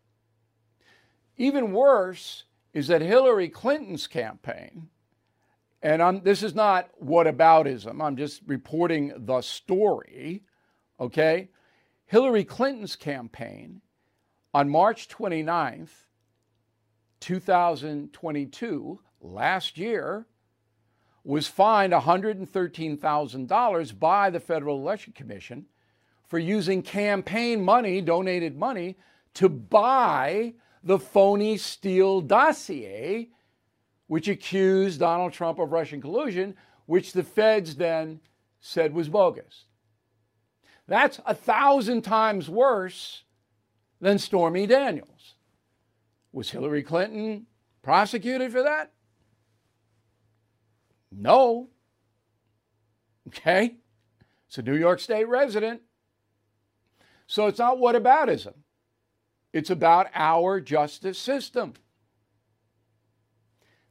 Even 1.37 1.73
worse 1.73 2.45
is 2.73 2.87
that 2.87 3.01
Hillary 3.01 3.49
Clinton's 3.49 4.07
campaign, 4.07 4.89
and 5.81 6.01
I'm, 6.01 6.23
this 6.23 6.41
is 6.43 6.55
not 6.55 6.89
whataboutism, 7.03 8.01
I'm 8.01 8.15
just 8.17 8.41
reporting 8.47 9.13
the 9.17 9.41
story, 9.41 10.43
okay? 10.99 11.49
Hillary 12.05 12.43
Clinton's 12.43 12.95
campaign 12.95 13.81
on 14.53 14.69
March 14.69 15.07
29th, 15.09 15.89
2022, 17.19 18.99
last 19.19 19.77
year, 19.77 20.25
was 21.23 21.47
fined 21.47 21.91
$113,000 21.91 23.99
by 23.99 24.29
the 24.29 24.39
Federal 24.39 24.77
Election 24.77 25.11
Commission 25.13 25.65
for 26.27 26.39
using 26.39 26.81
campaign 26.81 27.63
money, 27.63 28.01
donated 28.01 28.57
money, 28.57 28.97
to 29.35 29.49
buy 29.49 30.53
the 30.83 30.99
phony 30.99 31.57
Steele 31.57 32.21
dossier, 32.21 33.29
which 34.07 34.27
accused 34.27 34.99
Donald 34.99 35.33
Trump 35.33 35.59
of 35.59 35.71
Russian 35.71 36.01
collusion, 36.01 36.55
which 36.85 37.13
the 37.13 37.23
feds 37.23 37.75
then 37.75 38.19
said 38.59 38.93
was 38.93 39.09
bogus. 39.09 39.65
That's 40.87 41.19
a 41.25 41.33
thousand 41.33 42.03
times 42.03 42.49
worse 42.49 43.23
than 43.99 44.19
Stormy 44.19 44.67
Daniels. 44.67 45.33
Was 46.31 46.51
Hillary 46.51 46.83
Clinton 46.83 47.47
prosecuted 47.81 48.51
for 48.51 48.63
that? 48.63 48.91
No. 51.11 51.69
Okay? 53.27 53.75
It's 54.47 54.57
a 54.57 54.61
New 54.61 54.75
York 54.75 54.99
State 54.99 55.27
resident. 55.27 55.81
So 57.27 57.47
it's 57.47 57.59
not 57.59 57.79
what 57.79 57.95
whataboutism. 57.95 58.53
It's 59.53 59.69
about 59.69 60.07
our 60.13 60.59
justice 60.59 61.17
system. 61.17 61.73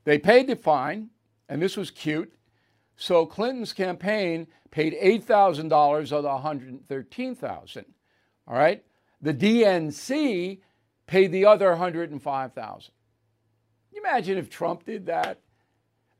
They 0.04 0.18
paid 0.18 0.46
the 0.46 0.56
fine, 0.56 1.10
and 1.48 1.62
this 1.62 1.76
was 1.76 1.90
cute. 1.90 2.32
So 2.96 3.26
Clinton's 3.26 3.72
campaign 3.72 4.46
paid 4.70 4.96
$8,000 5.02 6.12
of 6.12 6.22
the 6.22 6.28
113,000. 6.28 7.84
All 8.46 8.54
right? 8.54 8.84
The 9.22 9.34
DNC 9.34 10.60
paid 11.06 11.32
the 11.32 11.46
other 11.46 11.70
105,000. 11.70 12.92
You 13.92 14.00
imagine 14.00 14.36
if 14.36 14.50
Trump 14.50 14.84
did 14.84 15.06
that? 15.06 15.40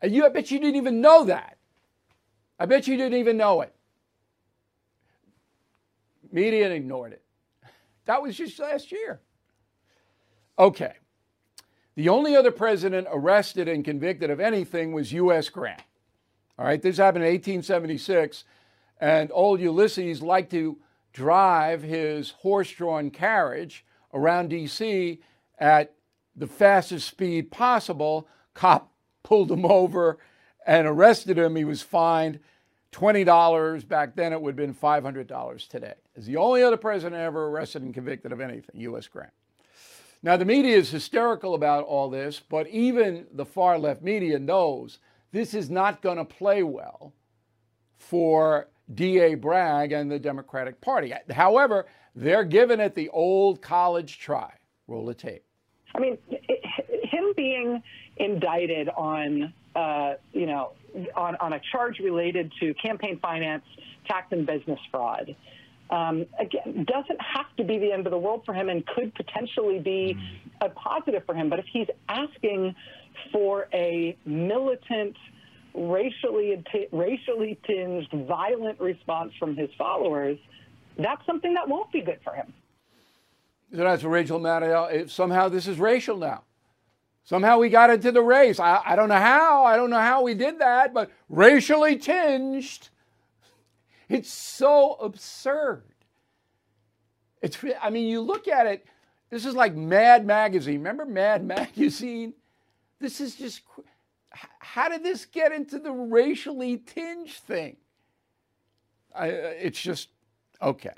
And 0.01 0.15
you, 0.15 0.25
I 0.25 0.29
bet 0.31 0.51
you 0.51 0.59
didn't 0.59 0.77
even 0.77 1.01
know 1.01 1.25
that. 1.25 1.59
I 2.59 2.67
bet 2.67 2.87
you 2.87 2.97
didn't 2.97 3.19
even 3.19 3.37
know 3.37 3.61
it. 3.61 3.75
Media 6.35 6.69
ignored 6.69 7.13
it. 7.13 7.23
That 8.07 8.21
was 8.21 8.37
just 8.37 8.59
last 8.59 8.91
year. 8.91 9.21
Okay. 10.59 10.95
The 11.95 12.09
only 12.09 12.35
other 12.35 12.51
president 12.51 13.07
arrested 13.09 13.69
and 13.69 13.85
convicted 13.85 14.31
of 14.31 14.41
anything 14.41 14.93
was 14.93 15.13
U.S. 15.13 15.49
Grant. 15.49 15.81
All 16.59 16.65
right, 16.65 16.83
this 16.83 16.97
happened 16.97 17.25
in 17.25 17.31
1876, 17.31 18.45
and 19.01 19.31
old 19.33 19.61
Ulysses 19.61 20.23
liked 20.23 20.51
to 20.51 20.77
drive 21.13 21.83
his 21.83 22.31
horse 22.31 22.71
drawn 22.73 23.11
carriage 23.11 23.87
around 24.13 24.51
D.C. 24.51 25.21
at 25.61 25.95
the 26.35 26.49
fastest 26.49 27.07
speed 27.07 27.53
possible. 27.53 28.27
Cop 28.55 28.93
pulled 29.23 29.53
him 29.53 29.65
over 29.65 30.19
and 30.67 30.89
arrested 30.89 31.39
him. 31.39 31.55
He 31.55 31.65
was 31.65 31.83
fined 31.83 32.41
$20. 32.95 33.89
Back 33.89 34.15
then, 34.15 34.33
it 34.33 34.41
would 34.41 34.53
have 34.53 34.57
been 34.57 34.75
$500 34.75 35.69
today. 35.69 35.95
Is 36.15 36.27
the 36.27 36.37
only 36.37 36.63
other 36.63 36.77
president 36.77 37.21
ever 37.21 37.49
arrested 37.49 37.83
and 37.83 37.93
convicted 37.93 38.33
of 38.33 38.41
anything, 38.41 38.81
U.S. 38.83 39.09
Grant. 39.09 39.33
Now, 40.23 40.37
the 40.37 40.45
media 40.45 40.77
is 40.77 40.91
hysterical 40.91 41.55
about 41.55 41.85
all 41.85 42.09
this, 42.09 42.41
but 42.41 42.67
even 42.69 43.27
the 43.33 43.45
far 43.45 43.79
left 43.79 44.01
media 44.01 44.39
knows 44.39 44.99
this 45.33 45.53
is 45.53 45.69
not 45.69 46.01
going 46.01 46.17
to 46.17 46.25
play 46.25 46.63
well 46.63 47.13
for 47.99 48.69
D.A. 48.95 49.35
Bragg 49.35 49.93
and 49.93 50.11
the 50.11 50.19
Democratic 50.19 50.81
Party. 50.81 51.13
However, 51.31 51.87
they're 52.15 52.45
giving 52.45 52.81
it 52.81 52.95
the 52.95 53.09
old 53.11 53.61
college 53.61 54.19
try. 54.19 54.53
Roll 54.87 55.07
the 55.07 55.15
tape. 55.15 55.45
I 55.95 56.01
mean, 56.01 56.19
him 57.03 57.33
being 57.37 57.83
indicted 58.17 58.89
on, 58.91 59.53
uh, 59.75 60.15
you 60.33 60.47
know, 60.47 60.73
on, 61.17 61.37
on 61.37 61.53
a 61.55 61.61
charge 61.73 61.99
related 61.99 62.53
to 62.61 62.75
campaign 62.75 63.19
finance, 63.21 63.65
tax, 64.07 64.29
and 64.33 64.47
business 64.47 64.79
fraud 64.91 65.35
um, 65.91 66.27
again, 66.39 66.85
doesn't 66.87 67.21
have 67.21 67.47
to 67.57 67.65
be 67.65 67.79
the 67.79 67.93
end 67.93 68.07
of 68.07 68.11
the 68.11 68.19
world 68.19 68.43
for 68.45 68.55
him 68.55 68.69
and 68.69 68.85
could 68.87 69.15
potentially 69.15 69.79
be 69.79 70.17
a 70.61 70.69
positive 70.71 71.25
for 71.27 71.35
him. 71.35 71.49
But 71.51 71.59
if 71.59 71.67
he's 71.73 71.89
asking 72.09 72.75
for 73.33 73.69
a 73.73 74.17
militant, 74.25 75.17
racially 75.75 76.65
racially 76.93 77.59
tinged, 77.67 78.09
violent 78.27 78.81
response 78.81 79.33
from 79.39 79.57
his 79.57 79.71
followers, 79.77 80.39
that's 80.99 81.25
something 81.27 81.55
that 81.55 81.69
won't 81.69 81.93
be 81.93 82.01
good 82.01 82.21
for 82.25 82.33
him. 82.33 82.53
So 83.73 83.79
that's 83.79 84.05
Rachel 84.05 84.41
Maddow. 84.41 84.93
If 84.93 85.11
Somehow 85.11 85.49
this 85.49 85.67
is 85.67 85.79
racial 85.79 86.17
now. 86.17 86.45
Somehow 87.25 87.59
we 87.59 87.71
got 87.71 87.89
into 87.89 88.13
the 88.13 88.23
race. 88.23 88.61
I, 88.61 88.83
I 88.85 88.97
don't 88.97 89.09
know 89.09 89.15
how. 89.15 89.65
I 89.65 89.77
don't 89.77 89.91
know 89.91 89.99
how 89.99 90.23
we 90.23 90.35
did 90.35 90.59
that, 90.59 90.93
but 90.93 91.11
racially 91.29 91.97
tinged. 91.97 92.91
It's 94.11 94.31
so 94.31 94.95
absurd. 94.95 95.85
It's, 97.41 97.59
I 97.81 97.91
mean, 97.91 98.09
you 98.09 98.21
look 98.21 98.47
at 98.47 98.67
it, 98.67 98.87
this 99.31 99.47
is 99.47 99.55
like 99.55 99.75
Mad 99.75 100.27
Magazine. 100.27 100.77
Remember 100.77 101.07
Mad 101.07 101.45
Magazine? 101.47 102.35
This 103.01 103.21
is 103.21 103.35
just, 103.37 103.63
how 104.31 104.91
did 104.91 105.03
this 105.03 105.25
get 105.25 105.53
into 105.53 105.79
the 105.79 105.93
racially 105.93 106.77
tinged 106.77 107.31
thing? 107.31 107.77
I, 109.15 109.29
it's 109.29 109.81
just, 109.81 110.11
okay. 110.61 110.95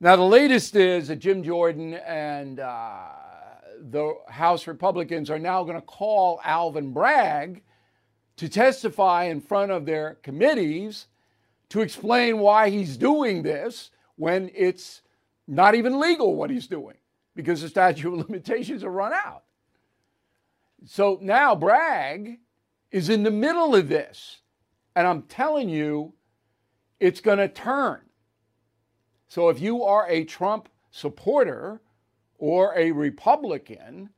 Now, 0.00 0.16
the 0.16 0.22
latest 0.22 0.76
is 0.76 1.08
that 1.08 1.16
Jim 1.16 1.42
Jordan 1.42 1.94
and 1.94 2.60
uh, 2.60 3.08
the 3.90 4.14
House 4.28 4.66
Republicans 4.66 5.30
are 5.30 5.38
now 5.38 5.64
going 5.64 5.76
to 5.76 5.86
call 5.86 6.40
Alvin 6.44 6.92
Bragg 6.92 7.62
to 8.36 8.48
testify 8.48 9.24
in 9.24 9.40
front 9.40 9.72
of 9.72 9.84
their 9.84 10.18
committees 10.22 11.06
to 11.70 11.80
explain 11.80 12.38
why 12.38 12.70
he's 12.70 12.96
doing 12.96 13.42
this 13.42 13.90
when 14.16 14.50
it's 14.54 15.02
not 15.48 15.74
even 15.74 15.98
legal 15.98 16.36
what 16.36 16.50
he's 16.50 16.66
doing 16.66 16.96
because 17.34 17.62
the 17.62 17.68
statute 17.68 18.08
of 18.08 18.28
limitations 18.28 18.82
have 18.82 18.92
run 18.92 19.12
out. 19.12 19.42
So 20.84 21.18
now 21.20 21.54
Bragg 21.54 22.38
is 22.90 23.08
in 23.08 23.22
the 23.22 23.30
middle 23.30 23.74
of 23.74 23.88
this. 23.88 24.40
And 24.94 25.06
I'm 25.06 25.22
telling 25.22 25.68
you, 25.68 26.12
it's 27.00 27.20
going 27.20 27.38
to 27.38 27.48
turn. 27.48 28.00
So 29.28 29.48
if 29.48 29.60
you 29.60 29.82
are 29.84 30.06
a 30.08 30.24
Trump 30.24 30.68
supporter 30.90 31.80
or 32.42 32.76
a 32.76 32.90
Republican, 32.90 34.10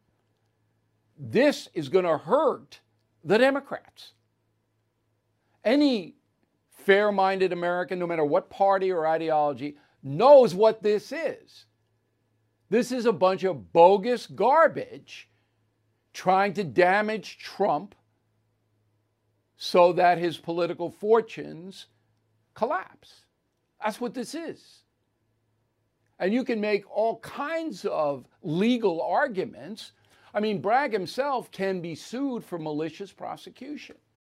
this 1.18 1.68
is 1.74 1.90
going 1.90 2.06
to 2.06 2.16
hurt 2.16 2.80
the 3.22 3.36
Democrats. 3.36 4.12
Any 5.62 6.14
fair 6.70 7.12
minded 7.12 7.52
American, 7.52 7.98
no 7.98 8.06
matter 8.06 8.24
what 8.24 8.48
party 8.48 8.90
or 8.90 9.06
ideology, 9.06 9.76
knows 10.02 10.54
what 10.54 10.82
this 10.82 11.12
is. 11.12 11.66
This 12.70 12.92
is 12.92 13.04
a 13.04 13.12
bunch 13.12 13.44
of 13.44 13.74
bogus 13.74 14.26
garbage 14.26 15.28
trying 16.14 16.54
to 16.54 16.64
damage 16.64 17.36
Trump 17.36 17.94
so 19.58 19.92
that 19.92 20.16
his 20.16 20.38
political 20.38 20.90
fortunes 20.90 21.88
collapse. 22.54 23.26
That's 23.84 24.00
what 24.00 24.14
this 24.14 24.34
is. 24.34 24.83
And 26.24 26.32
you 26.32 26.42
can 26.42 26.58
make 26.58 26.90
all 26.90 27.18
kinds 27.18 27.84
of 27.84 28.24
legal 28.42 29.02
arguments. 29.02 29.92
I 30.32 30.40
mean, 30.40 30.62
Bragg 30.62 30.90
himself 30.90 31.50
can 31.50 31.82
be 31.82 31.94
sued 31.94 32.42
for 32.42 32.58
malicious 32.58 33.12
prosecution. 33.12 33.96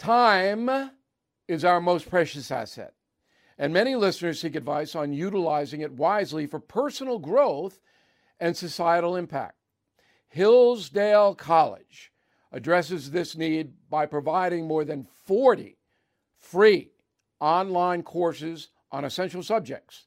Time 0.00 0.92
is 1.46 1.62
our 1.62 1.78
most 1.78 2.08
precious 2.08 2.50
asset, 2.50 2.94
and 3.58 3.70
many 3.70 3.94
listeners 3.94 4.40
seek 4.40 4.56
advice 4.56 4.94
on 4.94 5.12
utilizing 5.12 5.82
it 5.82 5.92
wisely 5.92 6.46
for 6.46 6.58
personal 6.58 7.18
growth 7.18 7.80
and 8.40 8.56
societal 8.56 9.14
impact. 9.14 9.56
Hillsdale 10.30 11.34
College 11.34 12.12
addresses 12.50 13.10
this 13.10 13.36
need 13.36 13.74
by 13.90 14.06
providing 14.06 14.66
more 14.66 14.86
than 14.86 15.06
40 15.26 15.76
free 16.38 16.92
online 17.38 18.02
courses 18.02 18.68
on 18.90 19.04
essential 19.04 19.42
subjects. 19.42 20.06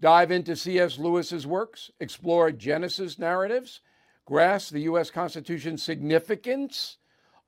Dive 0.00 0.32
into 0.32 0.56
C.S. 0.56 0.98
Lewis's 0.98 1.46
works, 1.46 1.88
explore 2.00 2.50
Genesis 2.50 3.16
narratives, 3.16 3.80
grasp 4.24 4.72
the 4.72 4.80
U.S. 4.80 5.12
Constitution's 5.12 5.84
significance, 5.84 6.96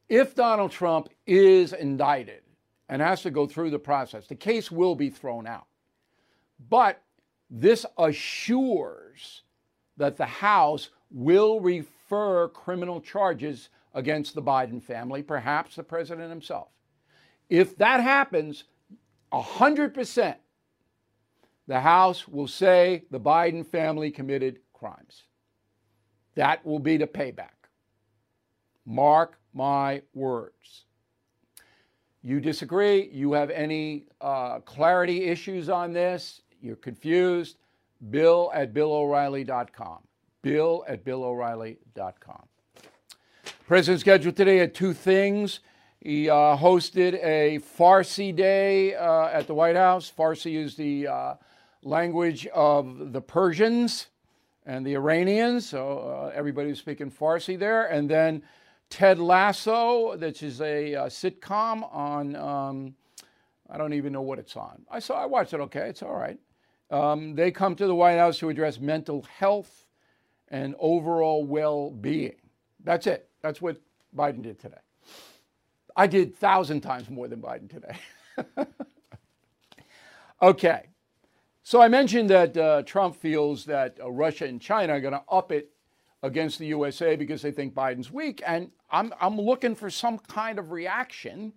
If 0.08 0.34
Donald 0.34 0.72
Trump 0.72 1.08
is 1.26 1.72
indicted 1.72 2.42
and 2.88 3.00
has 3.00 3.22
to 3.22 3.30
go 3.30 3.46
through 3.46 3.70
the 3.70 3.78
process, 3.78 4.26
the 4.26 4.34
case 4.34 4.70
will 4.70 4.96
be 4.96 5.10
thrown 5.10 5.46
out. 5.46 5.66
But 6.68 7.00
this 7.48 7.86
assures 7.96 9.42
that 9.96 10.16
the 10.16 10.26
House 10.26 10.90
will 11.10 11.60
refer 11.60 12.48
criminal 12.48 13.00
charges 13.00 13.68
against 13.94 14.34
the 14.34 14.42
Biden 14.42 14.82
family, 14.82 15.22
perhaps 15.22 15.76
the 15.76 15.82
president 15.82 16.30
himself. 16.30 16.68
If 17.50 17.76
that 17.78 18.00
happens, 18.00 18.64
100%, 19.32 20.36
the 21.66 21.80
House 21.80 22.26
will 22.26 22.48
say 22.48 23.02
the 23.10 23.20
Biden 23.20 23.66
family 23.66 24.10
committed 24.10 24.60
crimes. 24.72 25.24
That 26.36 26.64
will 26.64 26.78
be 26.78 26.96
the 26.96 27.06
payback. 27.06 27.68
Mark 28.86 29.38
my 29.52 30.02
words. 30.14 30.84
You 32.22 32.40
disagree? 32.40 33.08
You 33.12 33.32
have 33.32 33.50
any 33.50 34.06
uh, 34.20 34.60
clarity 34.60 35.24
issues 35.24 35.68
on 35.68 35.92
this? 35.92 36.42
You're 36.60 36.76
confused? 36.76 37.56
Bill 38.10 38.50
at 38.54 38.72
BillO'Reilly.com. 38.72 39.98
Bill 40.42 40.84
at 40.86 41.04
BillO'Reilly.com. 41.04 42.46
President 43.66 44.00
scheduled 44.00 44.36
today 44.36 44.60
at 44.60 44.74
two 44.74 44.92
things. 44.92 45.60
He 46.00 46.30
uh, 46.30 46.56
hosted 46.56 47.22
a 47.22 47.58
Farsi 47.58 48.34
day 48.34 48.94
uh, 48.94 49.26
at 49.26 49.46
the 49.46 49.52
White 49.54 49.76
House. 49.76 50.10
Farsi 50.10 50.56
is 50.56 50.74
the 50.74 51.06
uh, 51.06 51.34
language 51.82 52.46
of 52.46 53.12
the 53.12 53.20
Persians 53.20 54.06
and 54.64 54.86
the 54.86 54.94
Iranians, 54.94 55.68
so 55.68 55.98
uh, 55.98 56.32
everybody 56.34 56.70
was 56.70 56.78
speaking 56.78 57.10
Farsi 57.10 57.58
there. 57.58 57.84
And 57.84 58.08
then 58.08 58.42
Ted 58.88 59.18
Lasso, 59.18 60.16
which 60.16 60.42
is 60.42 60.62
a 60.62 60.94
uh, 60.94 61.06
sitcom 61.06 61.94
on, 61.94 62.34
um, 62.34 62.94
I 63.68 63.76
don't 63.76 63.92
even 63.92 64.14
know 64.14 64.22
what 64.22 64.38
it's 64.38 64.56
on. 64.56 64.86
I 64.90 65.00
saw, 65.00 65.22
I 65.22 65.26
watched 65.26 65.52
it. 65.52 65.60
Okay, 65.60 65.86
it's 65.90 66.02
all 66.02 66.16
right. 66.16 66.38
Um, 66.90 67.34
they 67.34 67.50
come 67.50 67.74
to 67.76 67.86
the 67.86 67.94
White 67.94 68.16
House 68.16 68.38
to 68.38 68.48
address 68.48 68.80
mental 68.80 69.26
health 69.38 69.84
and 70.48 70.74
overall 70.78 71.44
well-being. 71.44 72.40
That's 72.82 73.06
it. 73.06 73.28
That's 73.42 73.60
what 73.60 73.76
Biden 74.16 74.40
did 74.40 74.58
today. 74.58 74.76
I 75.96 76.06
did 76.06 76.34
thousand 76.36 76.80
times 76.80 77.10
more 77.10 77.28
than 77.28 77.40
Biden 77.40 77.68
today. 77.68 78.66
okay. 80.42 80.86
So 81.62 81.80
I 81.80 81.88
mentioned 81.88 82.30
that 82.30 82.56
uh, 82.56 82.82
Trump 82.82 83.16
feels 83.16 83.64
that 83.66 83.98
uh, 84.02 84.10
Russia 84.10 84.46
and 84.46 84.60
China 84.60 84.94
are 84.94 85.00
going 85.00 85.12
to 85.12 85.22
up 85.30 85.52
it 85.52 85.70
against 86.22 86.58
the 86.58 86.66
USA 86.66 87.16
because 87.16 87.42
they 87.42 87.52
think 87.52 87.74
Biden's 87.74 88.10
weak. 88.10 88.42
And 88.46 88.70
I'm, 88.90 89.12
I'm 89.20 89.40
looking 89.40 89.74
for 89.74 89.90
some 89.90 90.18
kind 90.18 90.58
of 90.58 90.70
reaction 90.70 91.52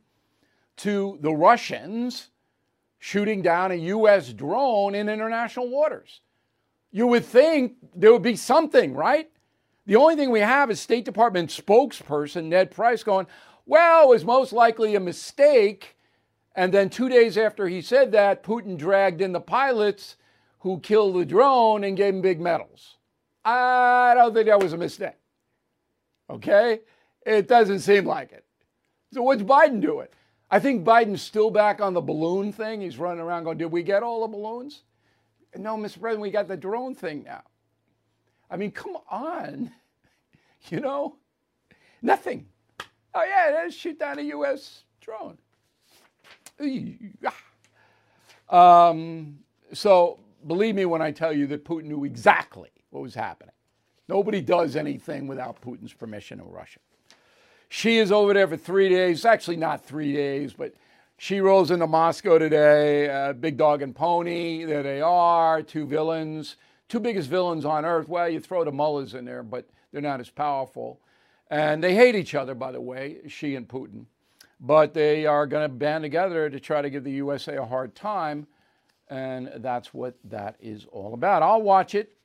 to 0.78 1.18
the 1.22 1.32
Russians 1.32 2.30
shooting 3.00 3.42
down 3.42 3.72
a 3.72 3.76
U.S. 3.76 4.32
drone 4.32 4.96
in 4.96 5.10
international 5.10 5.70
waters. 5.70 6.22
You 6.92 7.08
would 7.08 7.26
think 7.26 7.74
there 7.96 8.14
would 8.14 8.22
be 8.22 8.36
something, 8.36 8.94
right? 8.94 9.30
The 9.86 9.98
only 9.98 10.16
thing 10.16 10.30
we 10.30 10.40
have 10.40 10.72
is 10.72 10.80
State 10.80 11.04
Department 11.04 11.50
spokesperson 11.50 12.46
Ned 12.46 12.72
Price 12.72 13.04
going, 13.04 13.28
well, 13.66 14.04
it 14.04 14.10
was 14.10 14.26
most 14.26 14.54
likely 14.54 14.96
a 14.96 15.00
mistake. 15.00 15.96
And 16.56 16.74
then 16.74 16.90
two 16.90 17.10
days 17.10 17.38
after 17.38 17.68
he 17.68 17.82
said 17.82 18.12
that, 18.12 18.44
Putin 18.44 18.78
dragged 18.78 19.22
in 19.22 19.32
the 19.32 19.42
pilots 19.42 20.18
who 20.60 20.80
killed 20.80 21.16
the 21.16 21.26
drone 21.26 21.84
and 21.84 21.98
gave 21.98 22.14
him 22.14 22.22
big 22.22 22.40
medals. 22.40 22.98
I 23.44 24.14
don't 24.16 24.34
think 24.34 24.48
that 24.48 24.62
was 24.62 24.74
a 24.74 24.78
mistake. 24.78 25.18
Okay? 26.30 26.82
It 27.26 27.48
doesn't 27.48 27.80
seem 27.80 28.06
like 28.06 28.32
it. 28.32 28.46
So 29.14 29.24
what's 29.24 29.44
Biden 29.44 29.82
doing? 29.82 30.08
I 30.50 30.60
think 30.60 30.86
Biden's 30.86 31.22
still 31.22 31.50
back 31.50 31.82
on 31.82 31.94
the 31.94 32.02
balloon 32.02 32.52
thing. 32.52 32.82
He's 32.82 32.98
running 32.98 33.22
around 33.22 33.44
going, 33.44 33.58
Did 33.58 33.72
we 33.72 33.84
get 33.84 34.04
all 34.04 34.22
the 34.22 34.28
balloons? 34.28 34.84
No, 35.56 35.78
Mr. 35.78 36.00
President, 36.00 36.22
we 36.22 36.32
got 36.32 36.48
the 36.48 36.58
drone 36.58 36.96
thing 36.96 37.24
now. 37.24 37.44
I 38.50 38.58
mean, 38.58 38.72
come 38.72 38.98
on. 39.10 39.72
You 40.70 40.80
know, 40.80 41.18
nothing. 42.02 42.46
Oh, 43.16 43.24
yeah, 43.24 43.52
let's 43.54 43.76
shoot 43.76 44.00
down 44.00 44.20
a 44.20 44.24
U.S. 44.24 44.84
drone. 45.02 45.38
Um, 48.50 49.40
so 49.74 50.20
believe 50.46 50.76
me 50.76 50.86
when 50.86 51.02
I 51.02 51.12
tell 51.12 51.34
you 51.34 51.48
that 51.48 51.66
Putin 51.66 51.86
knew 51.86 52.04
exactly 52.04 52.70
what 52.90 53.02
was 53.02 53.16
happening. 53.16 53.54
Nobody 54.08 54.42
does 54.42 54.76
anything 54.76 55.28
without 55.28 55.62
Putin's 55.62 55.94
permission 55.94 56.40
in 56.40 56.48
Russia. 56.50 56.80
Xi 57.70 57.98
is 57.98 58.12
over 58.12 58.34
there 58.34 58.48
for 58.48 58.58
three 58.58 58.90
days. 58.90 59.26
Actually, 59.26 59.58
not 59.58 59.84
three 59.84 60.14
days, 60.14 60.54
but 60.54 60.74
Xi 61.18 61.40
rolls 61.40 61.72
into 61.72 61.88
Moscow 61.88 62.38
today. 62.38 63.10
Uh, 63.10 63.34
big 63.34 63.58
dog 63.58 63.82
and 63.82 63.96
pony. 63.96 64.66
There 64.66 64.84
they 64.84 65.02
are. 65.02 65.64
Two 65.64 65.88
villains. 65.88 66.58
Two 66.90 67.00
biggest 67.00 67.30
villains 67.30 67.66
on 67.66 67.86
earth. 67.86 68.08
Well, 68.08 68.30
you 68.30 68.40
throw 68.40 68.64
the 68.64 68.72
mullahs 68.72 69.16
in 69.16 69.26
there, 69.26 69.42
but 69.42 69.68
they're 69.92 70.02
not 70.02 70.20
as 70.20 70.30
powerful. 70.30 71.00
And 71.54 71.84
they 71.84 71.94
hate 71.94 72.16
each 72.16 72.34
other, 72.34 72.56
by 72.56 72.72
the 72.72 72.82
way, 72.82 73.18
Xi 73.28 73.56
and 73.56 73.68
Putin. 73.68 74.06
But 74.60 74.96
they 74.96 75.28
are 75.28 75.46
going 75.46 75.62
to 75.62 75.70
band 75.70 76.04
together 76.04 76.50
to 76.50 76.60
try 76.60 76.82
to 76.82 76.90
give 76.90 77.04
the 77.04 77.12
USA 77.12 77.58
a 77.58 77.66
hard 77.66 77.94
time. 77.94 78.48
And 79.08 79.52
that's 79.58 79.94
what 79.94 80.16
that 80.24 80.56
is 80.60 80.88
all 80.92 81.14
about. 81.14 81.44
I'll 81.44 81.62
watch 81.62 81.94
it. 81.94 82.18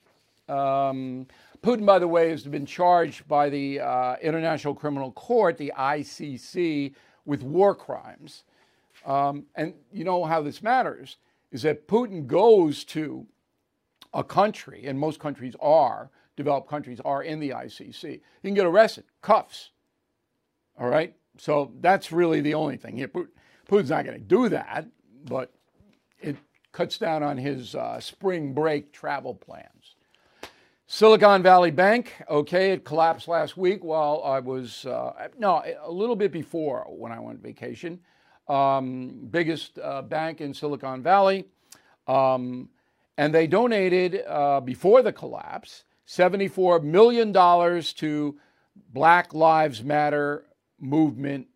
Um, 0.48 1.26
Putin, 1.62 1.84
by 1.84 1.98
the 1.98 2.08
way, 2.08 2.30
has 2.30 2.44
been 2.44 2.64
charged 2.64 3.28
by 3.28 3.50
the 3.50 3.80
uh, 3.80 4.16
International 4.22 4.74
Criminal 4.74 5.12
Court, 5.12 5.58
the 5.58 5.74
ICC, 5.76 6.94
with 7.26 7.42
war 7.42 7.74
crimes. 7.74 8.44
Um, 9.04 9.44
and 9.56 9.74
you 9.92 10.04
know 10.04 10.24
how 10.24 10.40
this 10.40 10.62
matters 10.62 11.18
is 11.52 11.60
that 11.62 11.86
Putin 11.86 12.26
goes 12.26 12.82
to 12.84 13.26
a 14.14 14.24
country, 14.24 14.86
and 14.86 14.98
most 14.98 15.20
countries 15.20 15.54
are, 15.60 16.08
developed 16.38 16.70
countries 16.70 17.00
are 17.04 17.22
in 17.22 17.40
the 17.40 17.50
ICC. 17.50 18.04
You 18.12 18.20
can 18.42 18.54
get 18.54 18.64
arrested, 18.64 19.04
cuffs. 19.20 19.70
All 20.78 20.88
right? 20.88 21.14
So 21.36 21.72
that's 21.80 22.12
really 22.12 22.40
the 22.40 22.54
only 22.54 22.76
thing. 22.76 23.04
Putin's 23.68 23.90
not 23.90 24.04
going 24.04 24.18
to 24.18 24.24
do 24.24 24.48
that, 24.48 24.86
but 25.24 25.52
it 26.20 26.36
cuts 26.72 26.96
down 26.96 27.24
on 27.24 27.36
his 27.36 27.74
uh, 27.74 27.98
spring 27.98 28.54
break 28.54 28.92
travel 28.92 29.34
plans. 29.34 29.96
Silicon 30.86 31.42
Valley 31.42 31.72
Bank, 31.72 32.14
okay, 32.30 32.70
it 32.70 32.84
collapsed 32.84 33.26
last 33.26 33.56
week 33.56 33.82
while 33.82 34.22
I 34.24 34.38
was, 34.38 34.86
uh, 34.86 35.28
no, 35.38 35.62
a 35.82 35.90
little 35.90 36.16
bit 36.16 36.30
before 36.30 36.86
when 36.88 37.10
I 37.10 37.18
went 37.18 37.42
vacation. 37.42 37.98
Um, 38.46 39.26
biggest 39.28 39.78
uh, 39.80 40.02
bank 40.02 40.40
in 40.40 40.54
Silicon 40.54 41.02
Valley. 41.02 41.46
Um, 42.06 42.70
and 43.18 43.34
they 43.34 43.48
donated, 43.48 44.22
uh, 44.26 44.60
before 44.60 45.02
the 45.02 45.12
collapse, 45.12 45.82
$74 46.08 46.82
million 46.82 47.32
to 47.82 48.38
Black 48.92 49.34
Lives 49.34 49.84
Matter 49.84 50.46
movement 50.80 51.46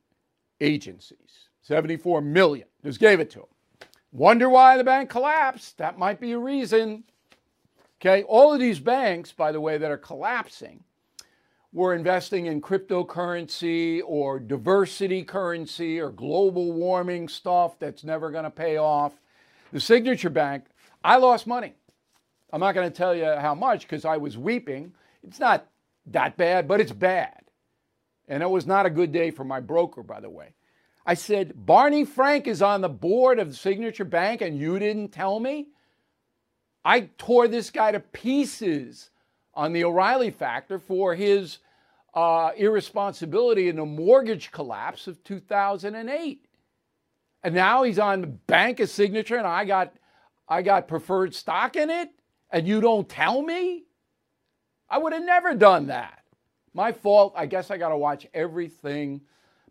agencies. 0.60 1.48
74 1.62 2.20
million. 2.20 2.68
Just 2.84 3.00
gave 3.00 3.18
it 3.18 3.30
to 3.30 3.38
them. 3.38 3.88
Wonder 4.12 4.50
why 4.50 4.76
the 4.76 4.84
bank 4.84 5.08
collapsed? 5.08 5.78
That 5.78 5.98
might 5.98 6.20
be 6.20 6.32
a 6.32 6.38
reason. 6.38 7.04
Okay, 8.00 8.24
all 8.24 8.52
of 8.52 8.60
these 8.60 8.78
banks, 8.78 9.32
by 9.32 9.52
the 9.52 9.60
way, 9.60 9.78
that 9.78 9.90
are 9.90 9.96
collapsing 9.96 10.84
were 11.72 11.94
investing 11.94 12.46
in 12.46 12.60
cryptocurrency 12.60 14.02
or 14.04 14.38
diversity 14.38 15.22
currency 15.22 15.98
or 15.98 16.10
global 16.10 16.72
warming 16.72 17.28
stuff 17.28 17.78
that's 17.78 18.04
never 18.04 18.30
going 18.30 18.44
to 18.44 18.50
pay 18.50 18.76
off. 18.76 19.14
The 19.72 19.80
Signature 19.80 20.28
Bank, 20.28 20.64
I 21.02 21.16
lost 21.16 21.46
money. 21.46 21.74
I'm 22.52 22.60
not 22.60 22.74
going 22.74 22.90
to 22.90 22.96
tell 22.96 23.14
you 23.14 23.24
how 23.24 23.54
much 23.54 23.82
because 23.82 24.04
I 24.04 24.18
was 24.18 24.36
weeping. 24.36 24.92
It's 25.22 25.40
not 25.40 25.66
that 26.06 26.36
bad, 26.36 26.68
but 26.68 26.80
it's 26.80 26.92
bad. 26.92 27.40
And 28.28 28.42
it 28.42 28.50
was 28.50 28.66
not 28.66 28.86
a 28.86 28.90
good 28.90 29.12
day 29.12 29.30
for 29.30 29.44
my 29.44 29.60
broker, 29.60 30.02
by 30.02 30.20
the 30.20 30.30
way. 30.30 30.54
I 31.04 31.14
said, 31.14 31.66
Barney 31.66 32.04
Frank 32.04 32.46
is 32.46 32.62
on 32.62 32.80
the 32.80 32.88
board 32.88 33.38
of 33.38 33.56
Signature 33.56 34.04
Bank 34.04 34.40
and 34.40 34.58
you 34.58 34.78
didn't 34.78 35.08
tell 35.08 35.40
me? 35.40 35.68
I 36.84 37.08
tore 37.18 37.48
this 37.48 37.70
guy 37.70 37.92
to 37.92 38.00
pieces 38.00 39.10
on 39.54 39.72
the 39.72 39.84
O'Reilly 39.84 40.30
factor 40.30 40.78
for 40.78 41.14
his 41.14 41.58
uh, 42.14 42.50
irresponsibility 42.56 43.68
in 43.68 43.76
the 43.76 43.86
mortgage 43.86 44.50
collapse 44.50 45.06
of 45.06 45.22
2008. 45.24 46.46
And 47.44 47.54
now 47.54 47.82
he's 47.82 47.98
on 47.98 48.20
the 48.20 48.26
bank 48.26 48.78
of 48.80 48.88
signature 48.88 49.36
and 49.36 49.46
I 49.46 49.64
got 49.64 49.94
I 50.48 50.60
got 50.62 50.86
preferred 50.86 51.34
stock 51.34 51.76
in 51.76 51.88
it 51.88 52.10
and 52.52 52.68
you 52.68 52.80
don't 52.80 53.08
tell 53.08 53.42
me? 53.42 53.84
I 54.88 54.98
would 54.98 55.12
have 55.14 55.24
never 55.24 55.54
done 55.54 55.86
that. 55.86 56.22
My 56.74 56.92
fault. 56.92 57.32
I 57.34 57.46
guess 57.46 57.70
I 57.70 57.78
got 57.78 57.88
to 57.88 57.96
watch 57.96 58.26
everything. 58.34 59.22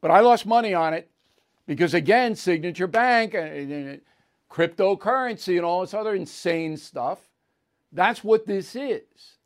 But 0.02 0.12
I 0.12 0.22
lost 0.22 0.46
money 0.46 0.74
on 0.74 0.94
it 0.94 1.10
because 1.68 1.94
again, 1.94 2.36
Signature 2.36 2.88
Bank 2.88 3.36
and, 3.36 4.02
cryptocurrency 4.50 5.56
and 5.56 5.66
all 5.66 5.82
this 5.82 5.94
other 5.94 6.14
insane 6.14 6.76
stuff. 6.76 7.20
That's 7.94 8.24
what 8.24 8.46
this 8.46 8.76
is. 8.76 9.38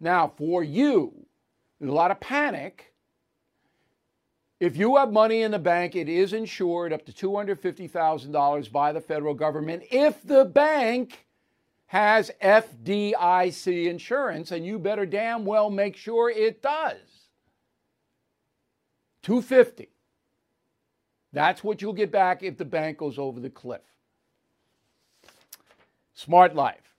Now, 0.00 0.32
for 0.38 0.64
you, 0.64 1.26
there's 1.78 1.90
a 1.90 1.94
lot 1.94 2.10
of 2.10 2.20
panic. 2.20 2.92
If 4.60 4.76
you 4.76 4.96
have 4.96 5.12
money 5.12 5.42
in 5.42 5.50
the 5.50 5.58
bank, 5.58 5.94
it 5.96 6.08
is 6.08 6.32
insured 6.32 6.92
up 6.92 7.04
to 7.06 7.12
$250,000 7.12 8.72
by 8.72 8.92
the 8.92 9.00
federal 9.00 9.34
government 9.34 9.82
if 9.90 10.22
the 10.22 10.44
bank 10.44 11.23
has 11.94 12.32
FDIC 12.42 13.86
insurance, 13.86 14.50
and 14.50 14.66
you 14.66 14.80
better 14.80 15.06
damn 15.06 15.44
well 15.44 15.70
make 15.70 15.96
sure 15.96 16.28
it 16.28 16.60
does. 16.60 17.28
250. 19.22 19.88
That's 21.32 21.62
what 21.62 21.80
you'll 21.80 21.92
get 21.92 22.10
back 22.10 22.42
if 22.42 22.58
the 22.58 22.64
bank 22.64 22.98
goes 22.98 23.16
over 23.16 23.38
the 23.38 23.48
cliff. 23.48 23.80
Smart 26.14 26.56
life. 26.56 26.96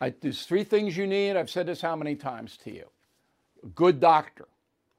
I, 0.00 0.14
there's 0.22 0.46
three 0.46 0.64
things 0.64 0.96
you 0.96 1.06
need. 1.06 1.36
I've 1.36 1.50
said 1.50 1.66
this 1.66 1.82
how 1.82 1.94
many 1.94 2.14
times 2.14 2.56
to 2.64 2.72
you? 2.72 2.86
A 3.62 3.66
good 3.66 4.00
doctor 4.00 4.48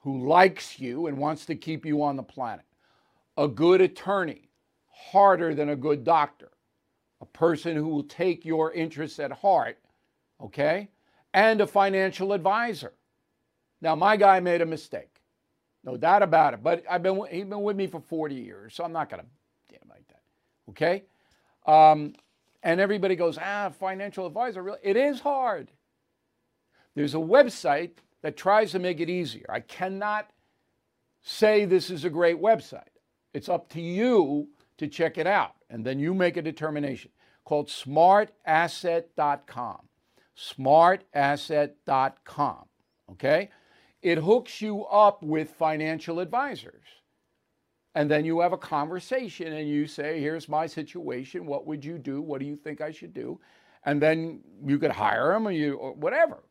who 0.02 0.28
likes 0.28 0.80
you 0.80 1.08
and 1.08 1.17
wants 1.17 1.48
to 1.48 1.56
keep 1.56 1.84
you 1.84 2.04
on 2.04 2.15
the 2.15 2.22
planet. 2.22 2.65
A 3.38 3.48
good 3.48 3.82
attorney, 3.82 4.50
harder 4.91 5.56
than 5.56 5.69
a 5.69 5.76
good 5.76 6.04
doctor. 6.04 6.52
A 7.21 7.25
person 7.25 7.75
who 7.75 7.88
will 7.88 8.03
take 8.03 8.45
your 8.45 8.71
interests 8.71 9.19
at 9.19 9.32
heart, 9.32 9.77
okay? 10.41 10.89
And 11.34 11.62
a 11.62 11.67
financial 11.67 12.34
advisor. 12.34 12.93
Now, 13.82 13.95
my 13.95 14.17
guy 14.17 14.39
made 14.39 14.62
a 14.62 14.65
mistake. 14.65 15.21
No 15.84 15.97
doubt 15.97 16.23
about 16.23 16.53
it. 16.53 16.63
But 16.63 16.84
I've 16.89 17.03
been 17.03 17.21
he's 17.32 17.45
been 17.45 17.63
with 17.63 17.75
me 17.75 17.88
for 17.88 17.99
40 17.99 18.36
years, 18.36 18.73
so 18.73 18.84
I'm 18.84 18.91
not 18.91 19.10
to 19.10 19.25
damn 19.69 19.89
like 19.89 20.08
that. 20.08 20.21
Okay? 20.69 21.03
Um, 21.65 22.13
and 22.63 22.79
everybody 22.79 23.15
goes, 23.15 23.38
ah, 23.41 23.69
financial 23.69 24.25
advisor, 24.25 24.62
really? 24.62 24.79
It 24.84 24.97
is 24.97 25.21
hard. 25.21 25.71
There's 26.95 27.15
a 27.15 27.19
website 27.19 27.91
that 28.21 28.36
tries 28.36 28.71
to 28.71 28.79
make 28.79 28.99
it 28.99 29.10
easier. 29.10 29.45
I 29.49 29.62
cannot 29.62 30.29
say 31.21 31.65
this 31.65 31.89
is 31.89 32.03
a 32.03 32.10
great 32.10 32.41
website. 32.41 32.84
It's 33.34 33.47
up 33.47 33.69
to 33.69 33.82
you 33.82 34.49
to 34.80 34.88
check 34.88 35.18
it 35.18 35.28
out, 35.28 35.56
and 35.70 35.86
then 35.86 36.00
you 36.00 36.13
make 36.13 36.38
a 36.38 36.42
determination 36.42 37.12
called 37.46 37.68
smartasset.com. 37.68 39.80
Smartasset.com. 40.38 42.65
Okay? 43.12 43.50
It 44.02 44.20
hooks 44.20 44.62
you 44.62 44.86
up 44.86 45.22
with 45.22 45.50
financial 45.52 46.20
advisors. 46.20 46.86
And 47.96 48.10
then 48.10 48.24
you 48.24 48.39
have 48.39 48.54
a 48.54 48.58
conversation 48.58 49.52
and 49.52 49.68
you 49.68 49.86
say, 49.88 50.22
here's 50.22 50.48
my 50.48 50.68
situation. 50.68 51.46
What 51.46 51.68
would 51.68 51.84
you 51.84 51.98
do? 51.98 52.22
What 52.22 52.39
do 52.39 52.46
you 52.46 52.56
think 52.56 52.80
I 52.82 52.92
should 52.92 53.13
do? 53.13 53.42
And 53.84 54.02
then 54.02 54.39
you 54.63 54.80
could 54.80 54.92
hire 54.92 55.34
them 55.34 55.46
or 55.48 55.52
you 55.52 55.74
or 55.74 55.94
whatever. 55.94 56.44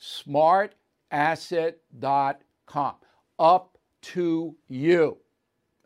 Smartasset.com. 0.00 2.94
Up 3.38 3.78
to 4.02 4.56
you. 4.68 5.16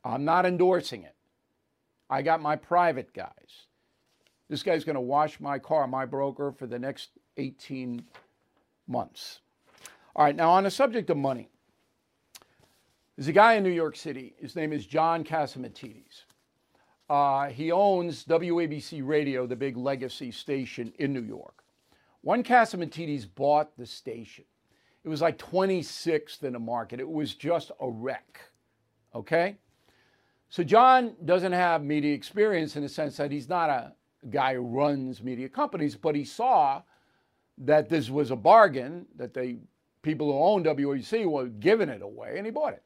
I'm 0.05 0.25
not 0.25 0.47
endorsing 0.47 1.05
it. 1.05 1.15
I 2.11 2.23
got 2.23 2.43
my 2.43 2.57
private 2.57 3.15
guys. 3.15 3.67
This 4.49 4.63
guy's 4.63 4.85
going 4.85 4.97
to 4.97 5.01
wash 5.01 5.41
my 5.41 5.59
car, 5.59 5.87
my 5.87 6.05
broker, 6.05 6.53
for 6.53 6.67
the 6.67 6.79
next 6.79 7.11
18 7.37 8.05
months. 8.87 9.41
All 10.15 10.25
right, 10.25 10.37
now 10.37 10.51
on 10.51 10.65
the 10.65 10.71
subject 10.71 11.09
of 11.09 11.17
money, 11.17 11.49
there's 13.17 13.29
a 13.29 13.33
guy 13.33 13.55
in 13.55 13.63
New 13.63 13.71
York 13.71 13.97
City. 13.97 14.35
His 14.39 14.57
name 14.57 14.73
is 14.73 14.85
John 14.85 15.25
Catsimatidis. 15.25 16.25
Uh, 17.09 17.49
he 17.49 17.73
owns 17.73 18.25
WABC 18.25 19.07
Radio, 19.07 19.47
the 19.47 19.57
big 19.57 19.77
legacy 19.77 20.31
station 20.31 20.93
in 20.99 21.13
New 21.13 21.23
York. 21.23 21.63
One 22.23 22.43
Catsimatidis 22.43 23.27
bought 23.35 23.77
the 23.77 23.87
station. 23.87 24.45
It 25.05 25.09
was 25.09 25.21
like 25.21 25.39
26th 25.39 26.43
in 26.43 26.53
the 26.53 26.59
market. 26.59 27.01
It 27.01 27.09
was 27.09 27.35
just 27.35 27.71
a 27.81 27.89
wreck. 27.89 28.41
Okay? 29.15 29.57
So 30.53 30.63
John 30.63 31.15
doesn't 31.25 31.53
have 31.53 31.83
media 31.83 32.13
experience 32.13 32.77
in 32.77 32.83
the 32.83 32.89
sense 32.91 33.17
that 33.17 33.33
he's 33.33 33.49
not 33.49 33.71
a 33.71 33.95
guy 34.29 34.53
who 34.53 34.61
runs 34.61 35.23
media 35.23 35.49
companies, 35.49 35.97
but 35.97 36.15
he 36.15 36.27
saw 36.27 36.83
that 37.57 37.89
this 37.89 38.11
was 38.11 38.31
a 38.31 38.37
bargain, 38.37 39.07
that 39.17 39.33
they 39.33 39.57
people 40.03 40.31
who 40.31 40.39
own 40.39 40.63
WABC 40.63 41.25
were 41.25 41.47
giving 41.47 41.89
it 41.89 42.03
away, 42.03 42.35
and 42.37 42.45
he 42.45 42.53
bought 42.53 42.75
it. 42.75 42.83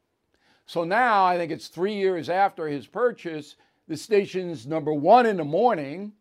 So 0.66 0.84
now 0.84 1.24
I 1.24 1.36
think 1.36 1.50
it's 1.50 1.66
three 1.66 1.94
years 1.94 2.28
after 2.28 2.68
his 2.68 2.86
purchase, 2.86 3.56
the 3.88 3.96
station's 3.96 4.64
number 4.64 4.92
one 4.92 5.26
in 5.26 5.36
the 5.36 5.44
morning 5.44 6.12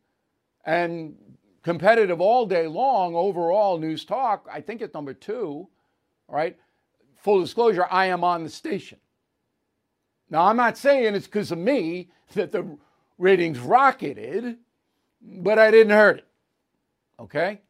and 0.65 1.15
competitive 1.61 2.21
all 2.21 2.47
day 2.47 2.65
long 2.65 3.13
overall 3.13 3.77
news 3.77 4.03
talk. 4.03 4.47
I 4.51 4.61
think 4.61 4.81
it's 4.81 4.95
number 4.95 5.13
two, 5.13 5.67
right? 6.27 6.57
Full 7.17 7.39
disclosure, 7.39 7.85
I 7.91 8.07
am 8.07 8.23
on 8.23 8.43
the 8.43 8.49
station. 8.49 8.97
Now, 10.29 10.45
I'm 10.45 10.57
not 10.57 10.77
saying 10.77 11.15
it's 11.15 11.27
because 11.27 11.51
of 11.51 11.57
me 11.57 12.09
that 12.33 12.51
the 12.51 12.77
ratings 13.17 13.59
rocketed, 13.59 14.57
but 15.21 15.59
I 15.59 15.71
didn't 15.71 15.93
hurt 15.93 16.19
it. 16.19 16.27
Okay? 17.19 17.61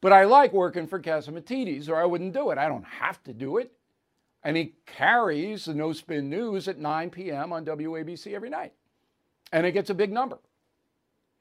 But 0.00 0.12
I 0.12 0.24
like 0.24 0.52
working 0.52 0.86
for 0.86 1.00
Catsimatidis, 1.00 1.88
or 1.88 1.96
I 1.96 2.04
wouldn't 2.04 2.34
do 2.34 2.50
it. 2.50 2.58
I 2.58 2.68
don't 2.68 2.84
have 2.84 3.22
to 3.24 3.32
do 3.32 3.58
it. 3.58 3.72
And 4.44 4.56
he 4.56 4.74
carries 4.86 5.64
the 5.64 5.74
No 5.74 5.92
Spin 5.92 6.30
News 6.30 6.68
at 6.68 6.78
9 6.78 7.10
p.m. 7.10 7.52
on 7.52 7.64
WABC 7.64 8.32
every 8.34 8.50
night. 8.50 8.72
And 9.52 9.66
it 9.66 9.72
gets 9.72 9.90
a 9.90 9.94
big 9.94 10.12
number. 10.12 10.38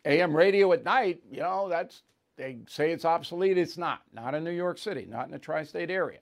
AM 0.05 0.35
radio 0.35 0.71
at 0.73 0.83
night, 0.83 1.21
you 1.31 1.41
know, 1.41 1.69
that's, 1.69 2.01
they 2.37 2.57
say 2.67 2.91
it's 2.91 3.05
obsolete. 3.05 3.57
It's 3.57 3.77
not. 3.77 4.01
Not 4.13 4.33
in 4.33 4.43
New 4.43 4.51
York 4.51 4.77
City, 4.77 5.05
not 5.07 5.25
in 5.25 5.31
the 5.31 5.39
tri 5.39 5.63
state 5.63 5.91
area. 5.91 6.19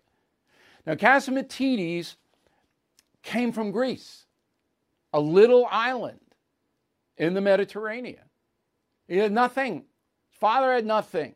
Now, 0.85 0.95
Catsimatidis 0.95 2.15
came 3.25 3.51
from 3.51 3.71
Greece, 3.71 4.25
a 5.11 5.19
little 5.19 5.67
island 5.69 6.19
in 7.17 7.33
the 7.33 7.41
Mediterranean. 7.41 8.23
He 9.07 9.17
had 9.17 9.31
nothing. 9.31 9.83
His 10.29 10.39
father 10.39 10.71
had 10.71 10.85
nothing. 10.85 11.35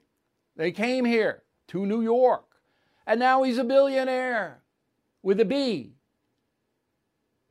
They 0.56 0.72
came 0.72 1.04
here 1.04 1.44
to 1.70 1.86
New 1.86 2.02
York, 2.02 2.46
and 3.06 3.20
now 3.20 3.44
he's 3.44 3.58
a 3.58 3.64
billionaire 3.64 4.62
with 5.22 5.40
a 5.40 5.46
B. 5.46 5.94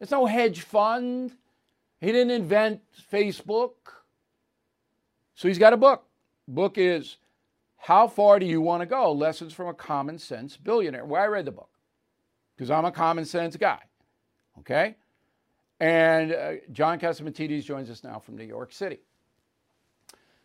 It's 0.01 0.11
no 0.11 0.27
hedge 0.27 0.63
fund. 0.63 1.33
He 2.01 2.07
didn't 2.13 2.31
invent 2.31 2.81
Facebook. 3.13 3.73
So 5.35 5.49
he's 5.49 5.59
got 5.59 5.73
a 5.73 5.77
book. 5.77 6.05
Book 6.47 6.79
is 6.79 7.17
How 7.77 8.07
Far 8.07 8.39
Do 8.39 8.47
You 8.47 8.61
Want 8.61 8.83
to 8.83 8.87
Go? 8.87 9.13
Lessons 9.13 9.53
from 9.53 9.69
a 9.69 9.75
Common 9.75 10.19
Sense 10.19 10.57
Billionaire. 10.57 11.05
Well, 11.05 11.23
I 11.23 11.27
read 11.27 11.45
the 11.45 11.53
book 11.53 11.71
because 12.57 12.71
I'm 12.71 12.85
a 12.85 12.93
common 12.93 13.25
sense 13.25 13.57
guy. 13.57 13.81
Okay? 14.61 14.97
And 15.81 16.33
uh, 16.33 16.53
John 16.73 16.99
Catsimatidis 16.99 17.65
joins 17.65 17.91
us 17.91 18.03
now 18.03 18.19
from 18.19 18.37
New 18.37 18.45
York 18.45 18.73
City. 18.73 18.99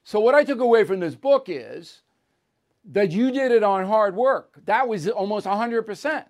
So, 0.04 0.19
what 0.19 0.36
I 0.36 0.43
took 0.43 0.60
away 0.60 0.84
from 0.84 0.99
this 0.99 1.15
book 1.15 1.45
is 1.47 2.02
that 2.91 3.12
you 3.12 3.32
did 3.32 3.52
it 3.52 3.63
on 3.63 3.86
hard 3.86 4.15
work. 4.15 4.60
That 4.65 4.88
was 4.88 5.08
almost 5.08 5.45
100%. 5.45 6.26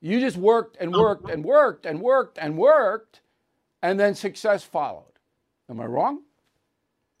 You 0.00 0.20
just 0.20 0.36
worked 0.36 0.76
and 0.78 0.92
worked 0.92 1.30
and 1.30 1.42
worked 1.42 1.86
and 1.86 2.00
worked 2.00 2.38
and 2.38 2.58
worked, 2.58 3.22
and 3.82 3.98
then 3.98 4.14
success 4.14 4.62
followed. 4.62 5.12
Am 5.70 5.80
I 5.80 5.86
wrong? 5.86 6.20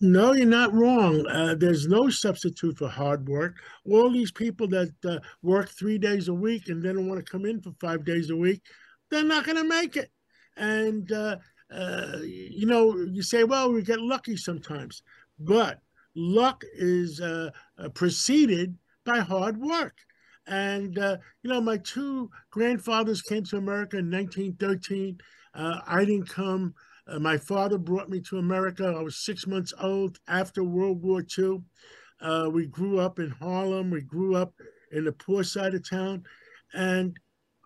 No, 0.00 0.34
you're 0.34 0.44
not 0.44 0.74
wrong. 0.74 1.26
Uh, 1.28 1.54
there's 1.54 1.86
no 1.86 2.10
substitute 2.10 2.76
for 2.76 2.88
hard 2.88 3.26
work. 3.26 3.56
All 3.90 4.12
these 4.12 4.30
people 4.30 4.68
that 4.68 4.92
uh, 5.08 5.18
work 5.42 5.70
three 5.70 5.96
days 5.96 6.28
a 6.28 6.34
week 6.34 6.68
and 6.68 6.82
then 6.82 7.08
want 7.08 7.24
to 7.24 7.32
come 7.32 7.46
in 7.46 7.62
for 7.62 7.72
five 7.80 8.04
days 8.04 8.28
a 8.28 8.36
week, 8.36 8.60
they're 9.14 9.24
not 9.24 9.44
going 9.46 9.56
to 9.56 9.64
make 9.64 9.96
it. 9.96 10.10
And, 10.56 11.10
uh, 11.12 11.36
uh, 11.72 12.18
you 12.22 12.66
know, 12.66 12.96
you 12.96 13.22
say, 13.22 13.44
well, 13.44 13.72
we 13.72 13.82
get 13.82 14.00
lucky 14.00 14.36
sometimes. 14.36 15.02
But 15.38 15.80
luck 16.14 16.62
is 16.74 17.20
uh, 17.20 17.50
uh, 17.78 17.88
preceded 17.90 18.76
by 19.04 19.20
hard 19.20 19.58
work. 19.58 19.96
And, 20.46 20.98
uh, 20.98 21.16
you 21.42 21.50
know, 21.50 21.60
my 21.60 21.78
two 21.78 22.30
grandfathers 22.50 23.22
came 23.22 23.44
to 23.44 23.56
America 23.56 23.98
in 23.98 24.10
1913. 24.10 25.18
Uh, 25.54 25.80
I 25.86 26.04
didn't 26.04 26.28
come. 26.28 26.74
My 27.20 27.36
father 27.36 27.78
brought 27.78 28.08
me 28.08 28.20
to 28.22 28.38
America. 28.38 28.94
I 28.96 29.02
was 29.02 29.24
six 29.24 29.46
months 29.46 29.74
old 29.80 30.18
after 30.26 30.64
World 30.64 31.02
War 31.02 31.22
II. 31.38 31.60
We 32.50 32.66
grew 32.66 32.98
up 32.98 33.18
in 33.18 33.30
Harlem. 33.30 33.90
We 33.90 34.00
grew 34.02 34.36
up 34.36 34.54
in 34.92 35.04
the 35.04 35.12
poor 35.12 35.44
side 35.44 35.74
of 35.74 35.88
town. 35.88 36.24
And 36.72 37.16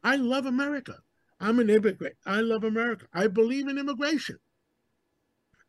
I 0.03 0.17
love 0.17 0.47
America. 0.47 0.99
I'm 1.41 1.59
an 1.61 1.71
immigrant. 1.71 2.17
I 2.27 2.41
love 2.41 2.65
America. 2.65 3.07
I 3.13 3.29
believe 3.29 3.69
in 3.69 3.79
immigration. 3.79 4.39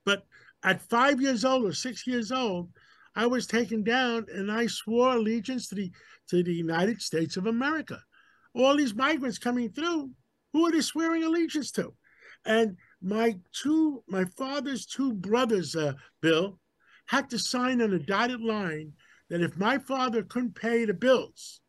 But 0.06 0.26
at 0.64 0.82
five 0.90 1.22
years 1.22 1.46
old 1.46 1.66
or 1.66 1.74
six 1.74 2.08
years 2.08 2.32
old, 2.32 2.70
I 3.16 3.26
was 3.28 3.48
taken 3.48 3.84
down 3.84 4.26
and 4.34 4.52
I 4.52 4.68
swore 4.68 5.16
allegiance 5.16 5.68
to 5.70 5.76
the 5.76 5.92
to 6.30 6.44
the 6.44 6.54
United 6.54 7.02
States 7.02 7.38
of 7.38 7.48
America. 7.48 8.02
All 8.54 8.78
these 8.78 8.94
migrants 8.94 9.38
coming 9.38 9.72
through, 9.72 10.12
who 10.54 10.66
are 10.66 10.72
they 10.72 10.82
swearing 10.82 11.24
allegiance 11.24 11.72
to? 11.72 11.94
And 12.46 12.78
my 13.02 13.38
two, 13.52 14.04
my 14.08 14.26
father's 14.26 14.86
two 14.86 15.14
brothers, 15.14 15.76
uh, 15.76 15.94
Bill, 16.22 16.60
had 17.08 17.30
to 17.32 17.40
sign 17.40 17.82
on 17.82 17.94
a 17.94 18.00
dotted 18.00 18.42
line 18.42 18.94
that 19.30 19.42
if 19.42 19.58
my 19.58 19.78
father 19.78 20.24
couldn't 20.24 20.56
pay 20.56 20.86
the 20.86 20.94
bills, 20.94 21.62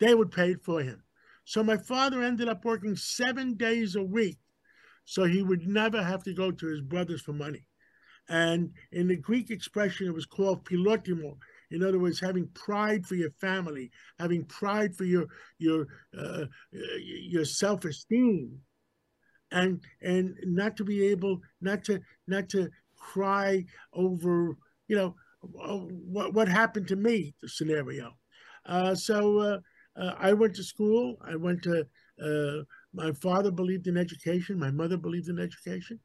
they 0.00 0.14
would 0.14 0.30
pay 0.30 0.52
it 0.52 0.64
for 0.64 0.80
him. 0.80 1.02
So 1.46 1.62
my 1.62 1.76
father 1.76 2.22
ended 2.22 2.48
up 2.48 2.64
working 2.64 2.96
seven 2.96 3.54
days 3.54 3.94
a 3.94 4.02
week 4.02 4.38
so 5.04 5.24
he 5.24 5.42
would 5.42 5.66
never 5.66 6.02
have 6.02 6.24
to 6.24 6.34
go 6.34 6.50
to 6.50 6.66
his 6.66 6.80
brothers 6.80 7.22
for 7.22 7.32
money. 7.32 7.64
And 8.28 8.72
in 8.90 9.06
the 9.06 9.16
Greek 9.16 9.50
expression, 9.50 10.08
it 10.08 10.14
was 10.14 10.26
called 10.26 10.64
philotimo. 10.64 11.38
In 11.70 11.84
other 11.84 12.00
words, 12.00 12.18
having 12.18 12.48
pride 12.48 13.06
for 13.06 13.14
your 13.14 13.30
family, 13.30 13.92
having 14.18 14.44
pride 14.44 14.96
for 14.96 15.04
your 15.04 15.26
your 15.58 15.86
uh, 16.18 16.46
your 16.98 17.44
self 17.44 17.84
esteem, 17.84 18.58
and 19.52 19.80
and 20.02 20.34
not 20.42 20.76
to 20.78 20.84
be 20.84 21.06
able 21.06 21.40
not 21.60 21.84
to 21.84 22.00
not 22.26 22.48
to 22.48 22.68
cry 22.96 23.64
over 23.92 24.56
you 24.88 24.96
know 24.96 25.14
what 25.40 26.34
what 26.34 26.48
happened 26.48 26.88
to 26.88 26.96
me 26.96 27.32
the 27.40 27.48
scenario. 27.48 28.10
Uh, 28.64 28.96
so 28.96 29.38
uh, 29.38 29.58
uh 29.98 30.14
I 30.18 30.32
went 30.32 30.54
to 30.56 30.64
school. 30.64 31.16
I 31.22 31.36
went 31.36 31.62
to 31.62 31.86
uh, 32.22 32.64
my 32.92 33.12
father 33.12 33.50
believed 33.50 33.86
in 33.86 33.96
education. 33.96 34.58
My 34.58 34.70
mother 34.70 34.96
believed 34.96 35.28
in 35.28 35.38
education. 35.38 36.00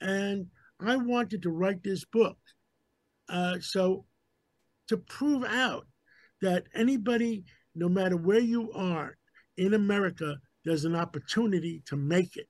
And 0.00 0.46
I 0.80 0.96
wanted 0.96 1.42
to 1.42 1.50
write 1.50 1.82
this 1.82 2.04
book. 2.04 2.36
Uh, 3.28 3.58
so 3.60 4.04
to 4.88 4.96
prove 4.96 5.44
out 5.44 5.86
that 6.40 6.64
anybody, 6.74 7.44
no 7.74 7.88
matter 7.88 8.16
where 8.16 8.40
you 8.40 8.72
are 8.72 9.16
in 9.56 9.74
America, 9.74 10.36
there's 10.64 10.84
an 10.84 10.96
opportunity 10.96 11.82
to 11.86 11.96
make 11.96 12.36
it. 12.36 12.48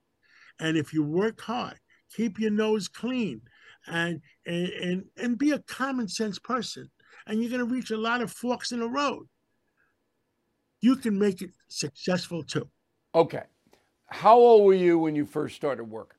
And 0.59 0.77
if 0.77 0.93
you 0.95 1.05
work 1.05 1.41
hard, 1.41 1.79
keep 2.15 2.39
your 2.39 2.51
nose 2.51 2.89
clean, 2.89 3.43
and 3.87 4.21
and 4.47 4.69
and, 4.69 5.05
and 5.17 5.39
be 5.39 5.51
a 5.51 5.59
common 5.61 6.09
sense 6.09 6.39
person, 6.39 6.89
and 7.27 7.41
you're 7.41 7.51
going 7.51 7.67
to 7.67 7.75
reach 7.75 7.91
a 7.91 7.97
lot 7.97 8.23
of 8.23 8.33
forks 8.33 8.73
in 8.73 8.81
the 8.81 8.89
road. 8.89 9.27
You 10.83 10.97
can 10.97 11.19
make 11.19 11.41
it 11.41 11.51
successful 11.69 12.43
too. 12.43 12.69
Okay. 13.15 13.45
How 14.11 14.37
old 14.37 14.67
were 14.67 14.75
you 14.75 14.99
when 14.99 15.15
you 15.15 15.25
first 15.25 15.57
started 15.57 15.85
working? 15.85 16.19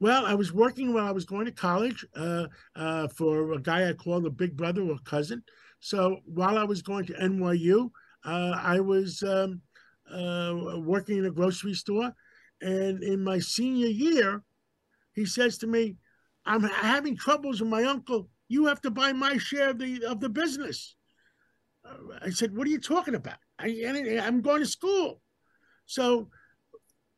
Well, 0.00 0.26
I 0.26 0.34
was 0.34 0.52
working 0.52 0.92
when 0.92 1.04
I 1.04 1.12
was 1.12 1.24
going 1.24 1.44
to 1.46 1.52
college 1.52 2.04
uh, 2.16 2.46
uh, 2.74 3.08
for 3.08 3.52
a 3.52 3.60
guy 3.60 3.88
I 3.88 3.92
called 3.92 4.26
a 4.26 4.30
big 4.30 4.56
brother 4.56 4.82
or 4.82 4.98
cousin. 5.04 5.42
So 5.80 6.18
while 6.24 6.56
I 6.56 6.64
was 6.64 6.82
going 6.82 7.04
to 7.06 7.14
NYU, 7.14 7.90
uh, 8.24 8.54
I 8.56 8.80
was 8.80 9.22
um, 9.22 9.60
uh, 10.10 10.78
working 10.78 11.18
in 11.18 11.26
a 11.26 11.30
grocery 11.30 11.74
store. 11.74 12.12
And 12.60 13.02
in 13.02 13.22
my 13.22 13.38
senior 13.38 13.88
year, 13.88 14.42
he 15.14 15.26
says 15.26 15.58
to 15.58 15.66
me, 15.66 15.96
I'm 16.46 16.62
having 16.62 17.16
troubles 17.16 17.60
with 17.60 17.70
my 17.70 17.84
uncle. 17.84 18.28
You 18.48 18.66
have 18.66 18.80
to 18.82 18.90
buy 18.90 19.12
my 19.12 19.36
share 19.36 19.70
of 19.70 19.78
the, 19.78 20.04
of 20.04 20.20
the 20.20 20.28
business. 20.28 20.96
I 22.22 22.30
said, 22.30 22.56
What 22.56 22.66
are 22.66 22.70
you 22.70 22.80
talking 22.80 23.14
about? 23.14 23.38
I, 23.58 23.68
I'm 24.22 24.40
going 24.40 24.60
to 24.60 24.66
school. 24.66 25.20
So 25.86 26.28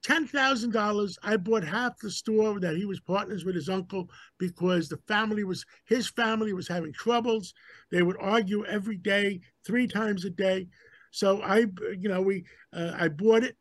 $10,000, 0.07 1.19
I 1.23 1.37
bought 1.37 1.65
half 1.65 1.99
the 1.99 2.11
store 2.11 2.59
that 2.61 2.77
he 2.77 2.87
was 2.87 3.01
partners 3.01 3.45
with 3.45 3.55
his 3.55 3.69
uncle 3.69 4.09
because 4.39 4.89
the 4.89 4.99
family 5.09 5.45
was, 5.45 5.65
his 5.87 6.09
family 6.09 6.53
was 6.53 6.69
having 6.69 6.93
troubles. 6.93 7.53
They 7.91 8.03
would 8.03 8.17
argue 8.19 8.65
every 8.65 8.97
day, 8.97 9.41
three 9.67 9.87
times 9.87 10.25
a 10.25 10.31
day. 10.31 10.69
So 11.11 11.43
I, 11.43 11.67
you 11.99 12.09
know, 12.09 12.23
we, 12.23 12.45
uh, 12.73 12.93
I 12.97 13.09
bought 13.09 13.45
it. 13.45 13.57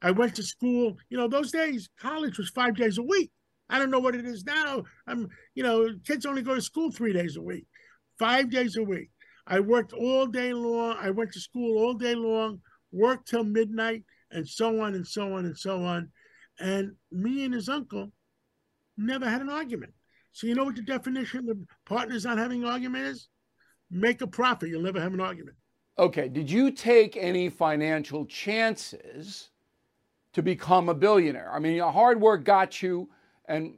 I 0.00 0.10
went 0.12 0.34
to 0.36 0.42
school. 0.42 0.96
You 1.10 1.18
know, 1.18 1.28
those 1.28 1.52
days, 1.52 1.88
college 2.00 2.38
was 2.38 2.50
five 2.50 2.74
days 2.74 2.98
a 2.98 3.02
week. 3.02 3.30
I 3.68 3.78
don't 3.78 3.90
know 3.90 4.00
what 4.00 4.14
it 4.14 4.24
is 4.24 4.44
now. 4.44 4.82
I'm, 5.06 5.28
you 5.54 5.62
know, 5.62 5.88
kids 6.06 6.26
only 6.26 6.42
go 6.42 6.54
to 6.54 6.62
school 6.62 6.90
three 6.90 7.12
days 7.12 7.36
a 7.36 7.42
week, 7.42 7.66
five 8.18 8.50
days 8.50 8.76
a 8.76 8.82
week. 8.82 9.10
I 9.46 9.60
worked 9.60 9.92
all 9.92 10.26
day 10.26 10.52
long. 10.52 10.96
I 11.00 11.10
went 11.10 11.32
to 11.32 11.40
school 11.40 11.78
all 11.78 11.94
day 11.94 12.14
long, 12.14 12.60
worked 12.92 13.28
till 13.28 13.44
midnight, 13.44 14.04
and 14.30 14.48
so 14.48 14.80
on 14.80 14.94
and 14.94 15.06
so 15.06 15.34
on 15.34 15.46
and 15.46 15.56
so 15.56 15.84
on. 15.84 16.10
And 16.60 16.92
me 17.10 17.44
and 17.44 17.52
his 17.52 17.68
uncle 17.68 18.12
never 18.96 19.28
had 19.28 19.40
an 19.40 19.50
argument. 19.50 19.92
So 20.32 20.46
you 20.46 20.54
know 20.54 20.64
what 20.64 20.76
the 20.76 20.82
definition 20.82 21.48
of 21.50 21.58
partners 21.84 22.24
not 22.24 22.38
having 22.38 22.64
argument 22.64 23.04
is? 23.04 23.28
Make 23.90 24.22
a 24.22 24.26
profit. 24.26 24.68
You'll 24.70 24.82
never 24.82 25.00
have 25.00 25.12
an 25.12 25.20
argument. 25.20 25.56
Okay. 25.98 26.28
Did 26.28 26.50
you 26.50 26.70
take 26.70 27.16
any 27.16 27.48
financial 27.48 28.24
chances 28.24 29.50
to 30.32 30.42
become 30.42 30.88
a 30.88 30.94
billionaire? 30.94 31.50
I 31.52 31.58
mean, 31.58 31.74
your 31.74 31.92
hard 31.92 32.20
work 32.20 32.44
got 32.44 32.80
you, 32.82 33.10
and 33.46 33.74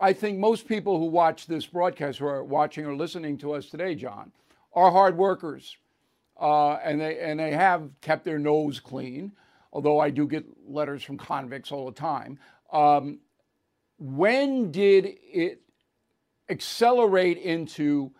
I 0.00 0.12
think 0.12 0.38
most 0.38 0.68
people 0.68 0.98
who 0.98 1.06
watch 1.06 1.46
this 1.46 1.66
broadcast, 1.66 2.18
who 2.18 2.26
are 2.26 2.44
watching 2.44 2.86
or 2.86 2.94
listening 2.94 3.36
to 3.38 3.52
us 3.52 3.66
today, 3.66 3.96
John, 3.96 4.30
are 4.72 4.90
hard 4.90 5.16
workers, 5.16 5.76
uh, 6.40 6.74
and 6.74 7.00
they 7.00 7.18
and 7.18 7.40
they 7.40 7.52
have 7.52 7.90
kept 8.00 8.24
their 8.24 8.38
nose 8.38 8.80
clean. 8.80 9.32
Although 9.72 10.00
I 10.00 10.10
do 10.10 10.26
get 10.26 10.44
letters 10.66 11.02
from 11.02 11.16
convicts 11.16 11.70
all 11.70 11.86
the 11.86 11.92
time. 11.92 12.38
Um, 12.72 13.20
when 13.98 14.72
did 14.72 15.18
it 15.22 15.60
accelerate 16.48 17.38
into 17.38 18.10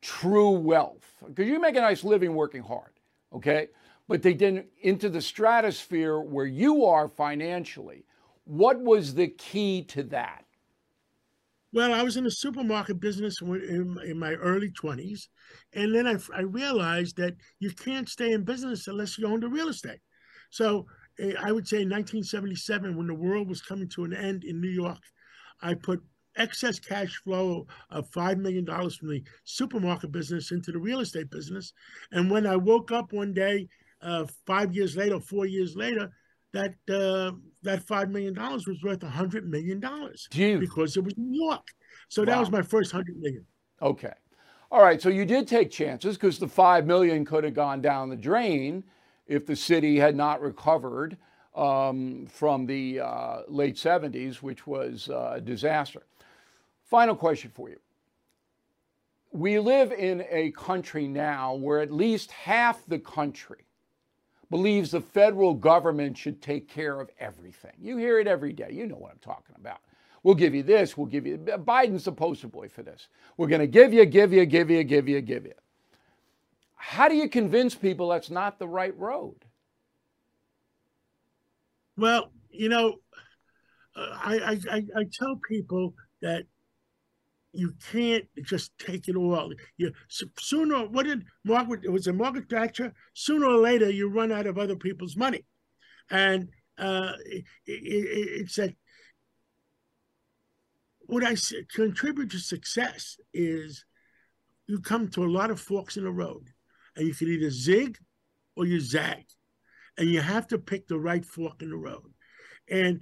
true 0.00 0.50
wealth? 0.50 1.14
Because 1.26 1.46
you 1.46 1.60
make 1.60 1.76
a 1.76 1.80
nice 1.80 2.02
living 2.02 2.34
working 2.34 2.62
hard, 2.62 2.92
okay? 3.32 3.68
But 4.08 4.22
they 4.22 4.34
didn't 4.34 4.66
into 4.80 5.08
the 5.08 5.20
stratosphere 5.20 6.20
where 6.20 6.46
you 6.46 6.86
are 6.86 7.08
financially. 7.08 8.04
What 8.44 8.80
was 8.80 9.14
the 9.14 9.28
key 9.28 9.82
to 9.88 10.02
that? 10.04 10.45
Well, 11.76 11.92
I 11.92 12.02
was 12.02 12.16
in 12.16 12.24
the 12.24 12.30
supermarket 12.30 13.00
business 13.00 13.42
in, 13.42 13.98
in 14.02 14.18
my 14.18 14.32
early 14.32 14.70
20s. 14.70 15.28
And 15.74 15.94
then 15.94 16.06
I, 16.06 16.16
I, 16.34 16.40
realized 16.40 17.18
that 17.18 17.34
you 17.58 17.70
can't 17.70 18.08
stay 18.08 18.32
in 18.32 18.44
business 18.44 18.88
unless 18.88 19.18
you 19.18 19.26
own 19.26 19.40
the 19.40 19.48
real 19.48 19.68
estate. 19.68 20.00
So 20.48 20.86
eh, 21.20 21.34
I 21.38 21.52
would 21.52 21.68
say 21.68 21.82
in 21.82 21.90
1977, 21.90 22.96
when 22.96 23.06
the 23.06 23.14
world 23.14 23.46
was 23.46 23.60
coming 23.60 23.90
to 23.90 24.04
an 24.04 24.14
end 24.14 24.44
in 24.44 24.58
New 24.58 24.70
York, 24.70 25.02
I 25.60 25.74
put 25.74 26.02
excess 26.38 26.78
cash 26.78 27.14
flow 27.16 27.66
of 27.90 28.10
$5 28.10 28.38
million 28.38 28.64
from 28.64 29.10
the 29.10 29.22
supermarket 29.44 30.10
business 30.10 30.52
into 30.52 30.72
the 30.72 30.78
real 30.78 31.00
estate 31.00 31.28
business. 31.30 31.74
And 32.10 32.30
when 32.30 32.46
I 32.46 32.56
woke 32.56 32.90
up 32.90 33.12
one 33.12 33.34
day, 33.34 33.68
uh, 34.00 34.24
five 34.46 34.74
years 34.74 34.96
later, 34.96 35.20
four 35.20 35.44
years 35.44 35.76
later, 35.76 36.10
that 36.56 36.94
uh, 36.94 37.32
that 37.62 37.82
five 37.86 38.10
million 38.10 38.34
dollars 38.34 38.66
was 38.66 38.82
worth 38.82 39.02
a 39.02 39.08
hundred 39.08 39.48
million 39.48 39.78
dollars 39.80 40.28
because 40.30 40.96
it 40.96 41.04
was 41.04 41.14
New 41.16 41.38
York. 41.44 41.66
So 42.08 42.22
wow. 42.22 42.26
that 42.26 42.40
was 42.40 42.50
my 42.50 42.62
first 42.62 42.92
hundred 42.92 43.16
million. 43.20 43.44
Okay, 43.82 44.14
all 44.70 44.82
right. 44.82 45.00
So 45.00 45.08
you 45.08 45.24
did 45.24 45.46
take 45.46 45.70
chances 45.70 46.16
because 46.16 46.38
the 46.38 46.48
five 46.48 46.86
million 46.86 47.24
could 47.24 47.44
have 47.44 47.54
gone 47.54 47.80
down 47.82 48.08
the 48.08 48.16
drain 48.16 48.84
if 49.26 49.44
the 49.44 49.56
city 49.56 49.98
had 49.98 50.16
not 50.16 50.40
recovered 50.40 51.16
um, 51.54 52.26
from 52.26 52.66
the 52.66 53.00
uh, 53.00 53.38
late 53.48 53.76
70s, 53.76 54.36
which 54.36 54.66
was 54.66 55.08
uh, 55.10 55.32
a 55.36 55.40
disaster. 55.40 56.02
Final 56.84 57.16
question 57.16 57.50
for 57.52 57.68
you. 57.68 57.78
We 59.32 59.58
live 59.58 59.90
in 59.92 60.24
a 60.30 60.52
country 60.52 61.08
now 61.08 61.54
where 61.54 61.80
at 61.80 61.90
least 61.90 62.30
half 62.30 62.86
the 62.86 62.98
country 62.98 63.66
believes 64.50 64.90
the 64.90 65.00
federal 65.00 65.54
government 65.54 66.16
should 66.16 66.40
take 66.40 66.68
care 66.68 67.00
of 67.00 67.10
everything. 67.18 67.72
You 67.80 67.96
hear 67.96 68.20
it 68.20 68.26
every 68.26 68.52
day. 68.52 68.70
You 68.70 68.86
know 68.86 68.96
what 68.96 69.12
I'm 69.12 69.18
talking 69.18 69.54
about. 69.58 69.80
We'll 70.22 70.34
give 70.34 70.54
you 70.54 70.62
this, 70.62 70.96
we'll 70.96 71.06
give 71.06 71.26
you 71.26 71.38
Biden's 71.38 72.04
the 72.04 72.12
poster 72.12 72.48
boy 72.48 72.68
for 72.68 72.82
this. 72.82 73.08
We're 73.36 73.46
going 73.46 73.60
to 73.60 73.66
give 73.66 73.92
you, 73.92 74.04
give 74.04 74.32
you, 74.32 74.44
give 74.44 74.70
you, 74.70 74.82
give 74.82 75.08
you, 75.08 75.20
give 75.20 75.46
you. 75.46 75.54
How 76.74 77.08
do 77.08 77.14
you 77.14 77.28
convince 77.28 77.74
people 77.74 78.08
that's 78.08 78.30
not 78.30 78.58
the 78.58 78.66
right 78.66 78.96
road? 78.98 79.36
Well, 81.96 82.32
you 82.50 82.68
know, 82.68 82.96
uh, 83.94 84.08
I, 84.12 84.60
I, 84.70 84.84
I 84.96 85.04
tell 85.12 85.40
people 85.48 85.94
that 86.22 86.46
you 87.56 87.74
can't 87.90 88.24
just 88.42 88.76
take 88.78 89.08
it 89.08 89.16
all. 89.16 89.52
You 89.76 89.92
sooner. 90.38 90.86
What 90.86 91.06
did 91.06 91.24
Margaret? 91.44 91.84
It 91.84 91.90
was 91.90 92.06
a 92.06 92.12
Margaret 92.12 92.48
Thatcher. 92.48 92.92
Sooner 93.14 93.46
or 93.46 93.58
later, 93.58 93.90
you 93.90 94.08
run 94.08 94.32
out 94.32 94.46
of 94.46 94.58
other 94.58 94.76
people's 94.76 95.16
money, 95.16 95.44
and 96.10 96.48
uh, 96.78 97.12
it, 97.24 97.44
it, 97.66 98.40
it's 98.40 98.56
that. 98.56 98.74
What 101.08 101.24
I 101.24 101.36
contribute 101.72 102.30
to 102.32 102.38
success 102.38 103.16
is 103.32 103.84
you 104.66 104.80
come 104.80 105.08
to 105.10 105.24
a 105.24 105.30
lot 105.30 105.52
of 105.52 105.60
forks 105.60 105.96
in 105.96 106.04
the 106.04 106.10
road, 106.10 106.48
and 106.96 107.06
you 107.06 107.14
can 107.14 107.28
either 107.28 107.50
zig 107.50 107.98
or 108.56 108.66
you 108.66 108.80
zag 108.80 109.24
and 109.98 110.10
you 110.10 110.20
have 110.20 110.46
to 110.48 110.58
pick 110.58 110.86
the 110.86 110.98
right 110.98 111.24
fork 111.24 111.62
in 111.62 111.70
the 111.70 111.76
road. 111.76 112.12
And 112.68 113.00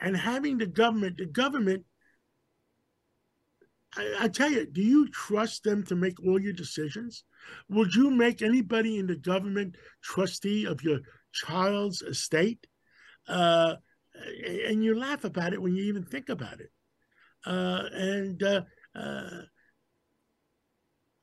and 0.00 0.16
having 0.16 0.58
the 0.58 0.66
government, 0.66 1.16
the 1.16 1.26
government, 1.26 1.84
I, 3.98 4.24
I 4.24 4.28
tell 4.28 4.50
you, 4.50 4.66
do 4.66 4.80
you 4.80 5.08
trust 5.08 5.64
them 5.64 5.82
to 5.84 5.96
make 5.96 6.22
all 6.24 6.40
your 6.40 6.52
decisions? 6.52 7.24
Would 7.68 7.94
you 7.94 8.10
make 8.10 8.42
anybody 8.42 8.98
in 8.98 9.06
the 9.06 9.16
government 9.16 9.76
trustee 10.02 10.64
of 10.64 10.82
your 10.82 11.00
child's 11.32 12.02
estate? 12.02 12.66
Uh, 13.26 13.74
and 14.66 14.84
you 14.84 14.98
laugh 14.98 15.24
about 15.24 15.52
it 15.52 15.60
when 15.60 15.74
you 15.74 15.84
even 15.84 16.04
think 16.04 16.28
about 16.28 16.60
it. 16.60 16.70
Uh, 17.46 17.84
and 17.92 18.42
uh, 18.42 18.62
uh, 18.94 19.42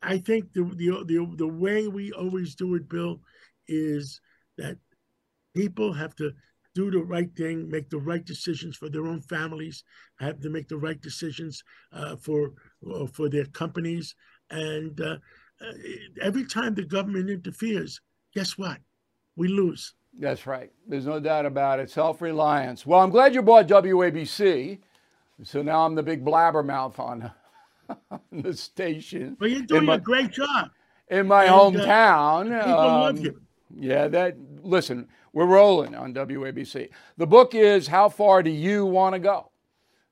I 0.02 0.18
think 0.18 0.54
the, 0.54 0.64
the 0.64 1.04
the 1.06 1.36
the 1.36 1.48
way 1.48 1.88
we 1.88 2.12
always 2.12 2.56
do 2.56 2.76
it, 2.76 2.88
Bill, 2.88 3.22
is 3.68 4.22
that 4.58 4.78
people 5.56 5.94
have 5.94 6.16
to 6.16 6.32
do 6.76 6.92
the 6.92 7.00
right 7.00 7.34
thing, 7.36 7.70
make 7.70 7.90
the 7.90 7.98
right 7.98 8.24
decisions 8.24 8.78
for 8.78 8.90
their 8.90 9.08
own 9.08 9.22
families, 9.22 9.84
have 10.20 10.40
to 10.42 10.50
make 10.50 10.68
the 10.68 10.78
right 10.78 11.02
decisions 11.02 11.64
uh, 11.92 12.16
for 12.18 12.52
uh, 12.94 13.08
for 13.08 13.30
their 13.30 13.46
companies. 13.46 14.14
And 14.52 15.00
uh, 15.02 15.18
uh 15.62 15.74
every 16.22 16.46
time 16.46 16.76
the 16.76 16.84
government 16.84 17.30
interferes, 17.30 18.02
guess 18.36 18.58
what? 18.58 18.78
We 19.36 19.48
lose. 19.48 19.94
That's 20.20 20.46
right. 20.46 20.72
There's 20.88 21.06
no 21.06 21.20
doubt 21.20 21.46
about 21.46 21.80
it. 21.80 21.90
Self 21.90 22.22
reliance. 22.22 22.86
Well, 22.86 23.00
I'm 23.00 23.10
glad 23.10 23.34
you 23.34 23.42
bought 23.42 23.68
WABC. 23.68 24.80
So 25.44 25.62
now 25.62 25.86
I'm 25.86 25.96
the 25.96 26.04
big 26.04 26.24
blabbermouth 26.24 26.98
on, 27.00 27.32
the 28.32 28.54
station. 28.54 29.36
Well, 29.40 29.50
you're 29.50 29.64
doing 29.64 29.86
my, 29.86 29.96
a 29.96 30.00
great 30.00 30.32
job. 30.32 30.70
In 31.10 31.28
my 31.28 31.46
and, 31.46 31.54
uh, 31.54 31.58
hometown. 31.58 32.60
people 32.60 32.80
um, 32.80 33.02
love 33.02 33.20
you. 33.20 33.42
Yeah, 33.78 34.08
that, 34.08 34.38
listen, 34.64 35.08
we're 35.36 35.46
rolling 35.46 35.94
on 35.94 36.14
WABC. 36.14 36.90
The 37.18 37.28
book 37.28 37.54
is 37.54 37.88
How 37.88 38.08
Far 38.08 38.42
Do 38.42 38.50
You 38.50 38.86
Want 38.86 39.14
to 39.16 39.20
Go? 39.20 39.52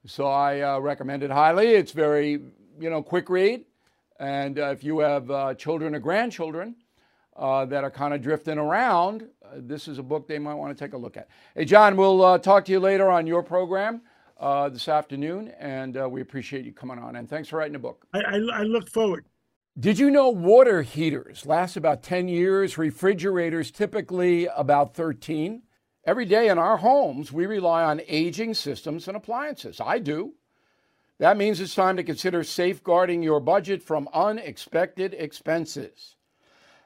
So 0.05 0.27
I 0.27 0.59
uh, 0.59 0.79
recommend 0.79 1.23
it 1.23 1.31
highly. 1.31 1.69
It's 1.69 1.93
very, 1.93 2.41
you 2.77 2.89
know, 2.89 3.01
quick 3.01 3.29
read. 3.29 3.63
And 4.19 4.59
uh, 4.59 4.71
if 4.71 4.83
you 4.83 4.99
have 4.99 5.31
uh, 5.31 5.53
children 5.53 5.95
or 5.95 5.99
grandchildren 5.99 6.75
uh, 7.38 7.63
that 7.67 7.86
are 7.86 7.89
kind 7.89 8.13
of 8.13 8.21
drifting 8.21 8.57
around, 8.57 9.25
uh, 9.45 9.51
this 9.55 9.88
is 9.88 9.97
a 9.97 10.03
book 10.03 10.27
they 10.27 10.39
might 10.39 10.55
want 10.55 10.77
to 10.77 10.86
take 10.86 10.91
a 10.91 10.97
look 10.97 11.15
at. 11.15 11.29
Hey, 11.55 11.63
John, 11.63 11.95
we'll 11.95 12.21
uh, 12.21 12.38
talk 12.38 12.65
to 12.65 12.73
you 12.73 12.81
later 12.81 13.09
on 13.09 13.25
your 13.25 13.43
program 13.43 14.01
this 14.73 14.89
afternoon. 14.89 15.53
And 15.57 15.95
we 16.12 16.19
appreciate 16.19 16.65
you 16.65 16.73
coming 16.73 16.99
on. 16.99 17.15
And 17.15 17.29
thanks 17.29 17.47
for 17.47 17.59
writing 17.59 17.73
the 17.73 17.79
book. 17.79 18.05
I, 18.13 18.19
I, 18.19 18.36
I 18.36 18.63
look 18.63 18.89
forward. 18.89 19.23
Did 19.79 19.97
you 19.97 20.12
know 20.12 20.29
water 20.29 20.83
heaters 20.83 21.47
last 21.47 21.75
about 21.75 22.03
10 22.03 22.27
years, 22.27 22.77
refrigerators 22.77 23.71
typically 23.71 24.45
about 24.45 24.93
13? 24.93 25.63
Every 26.05 26.25
day 26.25 26.49
in 26.49 26.59
our 26.59 26.77
homes, 26.77 27.31
we 27.31 27.47
rely 27.47 27.83
on 27.83 27.99
aging 28.07 28.53
systems 28.53 29.07
and 29.07 29.17
appliances. 29.17 29.81
I 29.83 29.97
do. 29.97 30.36
That 31.17 31.38
means 31.38 31.59
it's 31.59 31.73
time 31.73 31.97
to 31.97 32.03
consider 32.03 32.43
safeguarding 32.43 33.23
your 33.23 33.39
budget 33.39 33.81
from 33.81 34.09
unexpected 34.13 35.15
expenses. 35.15 36.17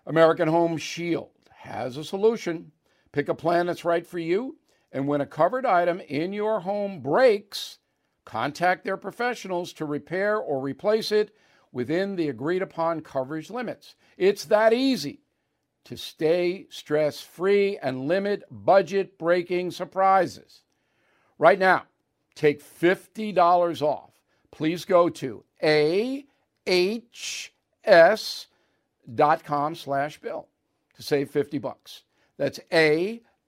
American 0.05 0.47
Home 0.47 0.77
Shield 0.77 1.31
has 1.55 1.97
a 1.97 2.05
solution. 2.05 2.71
Pick 3.11 3.27
a 3.27 3.35
plan 3.35 3.65
that's 3.65 3.83
right 3.83 4.07
for 4.07 4.19
you, 4.19 4.59
and 4.93 5.09
when 5.09 5.19
a 5.19 5.25
covered 5.25 5.65
item 5.65 5.99
in 6.07 6.31
your 6.31 6.61
home 6.61 7.01
breaks, 7.01 7.79
contact 8.23 8.85
their 8.85 8.95
professionals 8.95 9.73
to 9.73 9.83
repair 9.83 10.37
or 10.37 10.61
replace 10.61 11.11
it 11.11 11.35
within 11.71 12.15
the 12.15 12.29
agreed 12.29 12.61
upon 12.61 13.01
coverage 13.01 13.49
limits. 13.49 13.95
It's 14.17 14.45
that 14.45 14.73
easy 14.73 15.21
to 15.85 15.95
stay 15.97 16.67
stress 16.69 17.21
free 17.21 17.77
and 17.81 18.07
limit 18.07 18.43
budget 18.51 19.17
breaking 19.17 19.71
surprises. 19.71 20.63
Right 21.39 21.59
now, 21.59 21.83
take 22.35 22.61
$50 22.63 23.81
off. 23.81 24.11
Please 24.51 24.85
go 24.85 25.07
to 25.09 25.43
ahs.com 26.67 27.55
slash 29.75 30.19
bill 30.19 30.47
to 30.95 31.03
save 31.03 31.29
50 31.29 31.57
bucks. 31.59 32.03
That's 32.37 32.59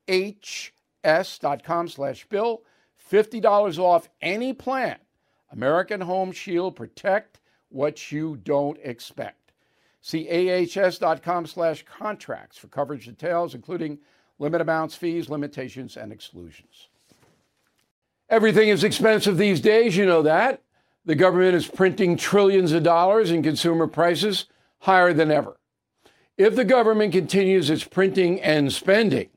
ahs.com 0.10 1.88
slash 1.90 2.26
bill. 2.26 2.62
$50 3.12 3.80
off 3.80 4.08
any 4.22 4.54
plan. 4.54 4.98
American 5.52 6.02
Home 6.02 6.32
Shield 6.32 6.76
Protect 6.76 7.39
what 7.70 8.12
you 8.12 8.38
don't 8.38 8.78
expect. 8.84 9.52
See 10.02 10.30
ahs.com 10.30 11.46
slash 11.46 11.84
contracts 11.86 12.58
for 12.58 12.68
coverage 12.68 13.06
details, 13.06 13.54
including 13.56 14.00
limit 14.38 14.62
amounts, 14.62 14.96
fees, 14.96 15.30
limitations, 15.30 15.98
and 15.98 16.12
exclusions. 16.12 16.88
Everything 18.30 18.70
is 18.70 18.84
expensive 18.84 19.38
these 19.38 19.60
days, 19.60 19.98
you 19.98 20.06
know 20.06 20.22
that. 20.22 20.62
The 21.06 21.16
government 21.16 21.56
is 21.56 21.68
printing 21.68 22.16
trillions 22.16 22.72
of 22.72 22.84
dollars 22.84 23.32
and 23.32 23.44
consumer 23.44 23.88
prices 23.88 24.46
higher 24.80 25.14
than 25.14 25.32
ever. 25.32 25.58
If 26.38 26.56
the 26.56 26.64
government 26.64 27.12
continues 27.12 27.70
its 27.70 27.84
printing 27.84 28.40
and 28.42 28.72
spending, 28.72 29.30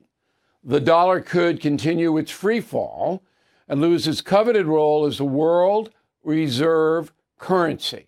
the 0.63 0.79
dollar 0.79 1.19
could 1.19 1.59
continue 1.59 2.17
its 2.17 2.31
free 2.31 2.61
fall 2.61 3.23
and 3.67 3.81
lose 3.81 4.07
its 4.07 4.21
coveted 4.21 4.67
role 4.67 5.05
as 5.05 5.17
the 5.17 5.25
world 5.25 5.89
reserve 6.23 7.11
currency. 7.37 8.07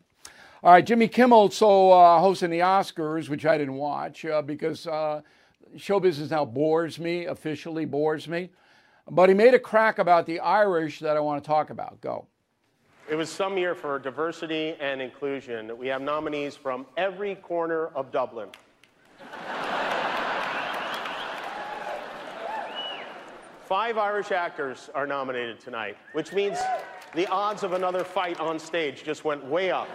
All 0.63 0.71
right, 0.71 0.85
Jimmy 0.85 1.07
Kimmel 1.07 1.49
so 1.49 1.91
uh, 1.91 2.19
hosting 2.19 2.51
the 2.51 2.59
Oscars, 2.59 3.29
which 3.29 3.47
I 3.47 3.57
didn't 3.57 3.73
watch 3.73 4.25
uh, 4.25 4.43
because 4.43 4.85
uh, 4.85 5.21
show 5.75 5.99
business 5.99 6.29
now 6.29 6.45
bores 6.45 6.99
me, 6.99 7.25
officially 7.25 7.85
bores 7.85 8.27
me. 8.27 8.51
But 9.09 9.29
he 9.29 9.33
made 9.33 9.55
a 9.55 9.59
crack 9.59 9.97
about 9.97 10.27
the 10.27 10.39
Irish 10.39 10.99
that 10.99 11.17
I 11.17 11.19
want 11.19 11.43
to 11.43 11.47
talk 11.47 11.71
about. 11.71 11.99
Go. 11.99 12.27
It 13.09 13.15
was 13.15 13.31
some 13.31 13.57
year 13.57 13.73
for 13.73 13.97
diversity 13.97 14.75
and 14.79 15.01
inclusion. 15.01 15.75
We 15.79 15.87
have 15.87 16.03
nominees 16.03 16.55
from 16.55 16.85
every 16.95 17.33
corner 17.37 17.87
of 17.95 18.11
Dublin. 18.11 18.49
Five 23.65 23.97
Irish 23.97 24.29
actors 24.29 24.91
are 24.93 25.07
nominated 25.07 25.59
tonight, 25.59 25.97
which 26.13 26.33
means 26.33 26.59
the 27.15 27.25
odds 27.31 27.63
of 27.63 27.73
another 27.73 28.03
fight 28.03 28.39
on 28.39 28.59
stage 28.59 29.03
just 29.03 29.25
went 29.25 29.43
way 29.43 29.71
up. 29.71 29.89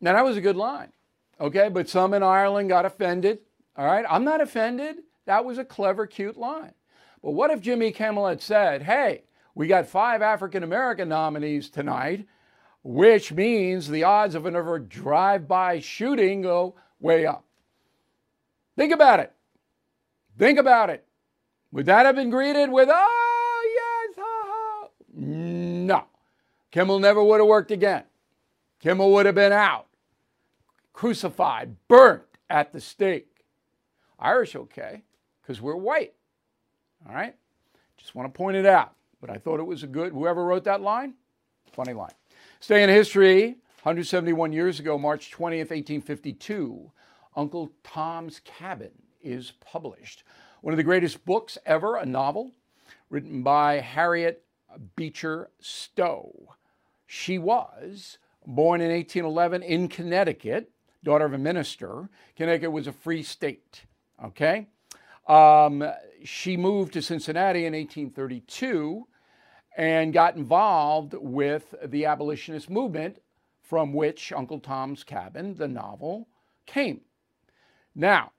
Now, 0.00 0.12
that 0.14 0.24
was 0.24 0.36
a 0.36 0.42
good 0.42 0.56
line, 0.56 0.92
okay? 1.40 1.68
But 1.68 1.88
some 1.88 2.14
in 2.14 2.22
Ireland 2.22 2.68
got 2.68 2.84
offended, 2.84 3.38
all 3.76 3.86
right? 3.86 4.04
I'm 4.08 4.24
not 4.24 4.40
offended. 4.40 4.96
That 5.26 5.44
was 5.44 5.58
a 5.58 5.64
clever, 5.64 6.06
cute 6.06 6.36
line. 6.36 6.74
But 7.22 7.30
what 7.30 7.50
if 7.50 7.60
Jimmy 7.60 7.90
Kimmel 7.90 8.26
had 8.28 8.42
said, 8.42 8.82
hey, 8.82 9.22
we 9.54 9.66
got 9.66 9.86
five 9.86 10.20
African 10.20 10.62
American 10.62 11.08
nominees 11.08 11.70
tonight, 11.70 12.26
which 12.82 13.32
means 13.32 13.88
the 13.88 14.04
odds 14.04 14.34
of 14.34 14.44
another 14.44 14.78
drive 14.78 15.48
by 15.48 15.80
shooting 15.80 16.42
go 16.42 16.74
way 17.00 17.24
up? 17.24 17.44
Think 18.76 18.92
about 18.92 19.20
it. 19.20 19.32
Think 20.36 20.58
about 20.58 20.90
it. 20.90 21.06
Would 21.72 21.86
that 21.86 22.04
have 22.06 22.16
been 22.16 22.30
greeted 22.30 22.70
with, 22.70 22.88
oh, 22.92 23.70
yes, 23.74 24.16
ha, 24.18 24.42
ha? 24.46 24.88
No. 25.16 26.04
Kimmel 26.70 26.98
never 26.98 27.22
would 27.22 27.40
have 27.40 27.48
worked 27.48 27.70
again. 27.70 28.02
Kimmel 28.84 29.12
would 29.12 29.24
have 29.24 29.34
been 29.34 29.50
out 29.50 29.86
crucified, 30.92 31.74
burnt 31.88 32.22
at 32.50 32.70
the 32.74 32.80
stake. 32.82 33.46
Irish, 34.18 34.54
okay, 34.54 35.02
because 35.40 35.62
we're 35.62 35.74
white. 35.74 36.12
All 37.08 37.14
right? 37.14 37.34
Just 37.96 38.14
want 38.14 38.32
to 38.32 38.36
point 38.36 38.58
it 38.58 38.66
out. 38.66 38.92
But 39.22 39.30
I 39.30 39.38
thought 39.38 39.58
it 39.58 39.64
was 39.64 39.84
a 39.84 39.86
good, 39.86 40.12
whoever 40.12 40.44
wrote 40.44 40.64
that 40.64 40.82
line, 40.82 41.14
funny 41.72 41.94
line. 41.94 42.12
Stay 42.60 42.82
in 42.82 42.90
history, 42.90 43.56
171 43.84 44.52
years 44.52 44.78
ago, 44.78 44.98
March 44.98 45.32
20th, 45.32 45.70
1852, 45.70 46.92
Uncle 47.36 47.72
Tom's 47.84 48.42
Cabin 48.44 48.92
is 49.22 49.54
published. 49.60 50.24
One 50.60 50.74
of 50.74 50.76
the 50.76 50.84
greatest 50.84 51.24
books 51.24 51.56
ever, 51.64 51.96
a 51.96 52.04
novel 52.04 52.52
written 53.08 53.42
by 53.42 53.80
Harriet 53.80 54.44
Beecher 54.94 55.48
Stowe. 55.58 56.54
She 57.06 57.38
was 57.38 58.18
born 58.46 58.80
in 58.80 58.90
1811 58.90 59.62
in 59.62 59.88
Connecticut 59.88 60.70
daughter 61.04 61.26
of 61.26 61.34
a 61.34 61.38
minister. 61.38 62.08
Connecticut 62.34 62.72
was 62.72 62.86
a 62.86 62.92
free 62.92 63.22
state. 63.22 63.84
Okay? 64.24 64.66
Um, 65.28 65.84
she 66.24 66.56
moved 66.56 66.94
to 66.94 67.02
Cincinnati 67.02 67.66
in 67.66 67.74
1832 67.74 69.06
and 69.76 70.12
got 70.12 70.36
involved 70.36 71.14
with 71.14 71.74
the 71.84 72.06
abolitionist 72.06 72.70
movement 72.70 73.18
from 73.62 73.92
which 73.92 74.32
Uncle 74.32 74.60
Tom's 74.60 75.04
Cabin, 75.04 75.54
the 75.54 75.68
novel, 75.68 76.28
came. 76.66 77.00
Now, 77.94 78.32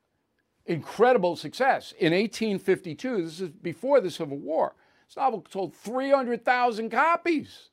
incredible 0.65 1.35
success. 1.35 1.93
In 1.99 2.13
1852, 2.13 3.21
this 3.23 3.41
is 3.41 3.49
before 3.49 4.01
the 4.01 4.11
Civil 4.11 4.37
War, 4.37 4.75
this 5.07 5.17
novel 5.17 5.45
sold 5.49 5.75
300,000 5.75 6.89
copies. 6.89 7.69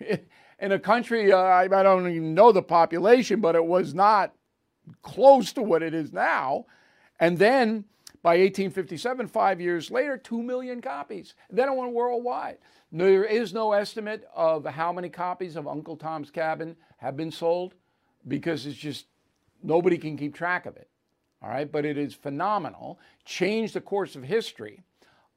in 0.64 0.72
a 0.72 0.78
country, 0.78 1.30
uh, 1.30 1.36
I, 1.36 1.64
I 1.64 1.82
don't 1.82 2.08
even 2.08 2.32
know 2.32 2.50
the 2.50 2.62
population, 2.62 3.40
but 3.40 3.54
it 3.54 3.64
was 3.64 3.92
not 3.92 4.34
close 5.02 5.52
to 5.52 5.62
what 5.62 5.82
it 5.82 5.92
is 5.92 6.10
now. 6.10 6.64
And 7.20 7.38
then 7.38 7.84
by 8.22 8.38
1857, 8.38 9.28
five 9.28 9.60
years 9.60 9.90
later, 9.90 10.16
2 10.16 10.42
million 10.42 10.80
copies. 10.80 11.34
Then 11.50 11.68
it 11.68 11.76
went 11.76 11.92
worldwide. 11.92 12.56
There 12.90 13.24
is 13.24 13.52
no 13.52 13.72
estimate 13.72 14.26
of 14.34 14.64
how 14.64 14.90
many 14.90 15.10
copies 15.10 15.56
of 15.56 15.68
Uncle 15.68 15.96
Tom's 15.96 16.30
Cabin 16.30 16.76
have 16.96 17.14
been 17.14 17.30
sold 17.30 17.74
because 18.26 18.64
it's 18.64 18.78
just 18.78 19.06
nobody 19.62 19.98
can 19.98 20.16
keep 20.16 20.34
track 20.34 20.64
of 20.64 20.76
it. 20.76 20.88
All 21.42 21.50
right, 21.50 21.70
but 21.70 21.84
it 21.84 21.98
is 21.98 22.14
phenomenal, 22.14 22.98
changed 23.26 23.74
the 23.74 23.82
course 23.82 24.16
of 24.16 24.22
history. 24.22 24.80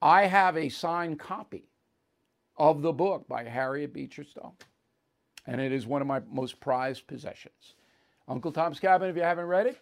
I 0.01 0.27
have 0.27 0.55
a 0.55 0.69
signed 0.69 1.19
copy 1.19 1.67
of 2.55 2.81
the 2.81 2.93
book 2.93 3.27
by 3.27 3.43
Harriet 3.43 3.91
Beecher 3.91 4.23
Stowe 4.23 4.53
and 5.47 5.61
it 5.61 5.71
is 5.71 5.87
one 5.87 6.01
of 6.01 6.07
my 6.07 6.21
most 6.29 6.59
prized 6.59 7.07
possessions. 7.07 7.75
Uncle 8.27 8.51
Tom's 8.51 8.79
Cabin, 8.79 9.09
if 9.09 9.15
you 9.15 9.23
haven't 9.23 9.45
read 9.45 9.65
it, 9.65 9.79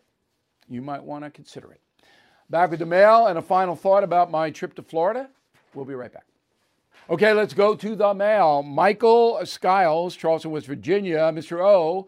you 0.69 0.81
might 0.81 1.03
want 1.03 1.23
to 1.23 1.31
consider 1.31 1.71
it. 1.71 1.81
Back 2.49 2.69
with 2.69 2.79
the 2.79 2.85
mail 2.85 3.25
and 3.27 3.39
a 3.39 3.41
final 3.41 3.75
thought 3.75 4.03
about 4.03 4.29
my 4.29 4.51
trip 4.51 4.75
to 4.75 4.83
Florida. 4.83 5.29
We'll 5.73 5.85
be 5.85 5.95
right 5.95 6.13
back. 6.13 6.25
Okay, 7.09 7.33
let's 7.33 7.53
go 7.53 7.75
to 7.75 7.95
the 7.95 8.13
mail. 8.13 8.63
Michael 8.63 9.43
Skiles, 9.45 10.15
Charleston, 10.15 10.51
West 10.51 10.67
Virginia. 10.67 11.31
Mr. 11.33 11.59
O, 11.59 12.07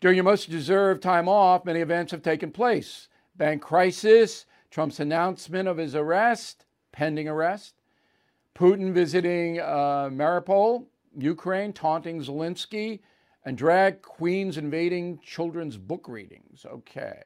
during 0.00 0.16
your 0.16 0.24
most 0.24 0.50
deserved 0.50 1.02
time 1.02 1.28
off, 1.28 1.64
many 1.64 1.80
events 1.80 2.12
have 2.12 2.22
taken 2.22 2.50
place. 2.50 3.08
Bank 3.36 3.62
crisis, 3.62 4.46
Trump's 4.70 5.00
announcement 5.00 5.68
of 5.68 5.78
his 5.78 5.94
arrest, 5.94 6.64
pending 6.92 7.28
arrest, 7.28 7.74
Putin 8.54 8.92
visiting 8.92 9.60
uh, 9.60 10.08
Mariupol, 10.12 10.86
Ukraine 11.16 11.72
taunting 11.72 12.20
Zelensky, 12.20 13.00
and 13.46 13.56
drag 13.56 14.02
queens 14.02 14.58
invading 14.58 15.20
children's 15.22 15.78
book 15.78 16.08
readings. 16.08 16.66
Okay. 16.66 17.22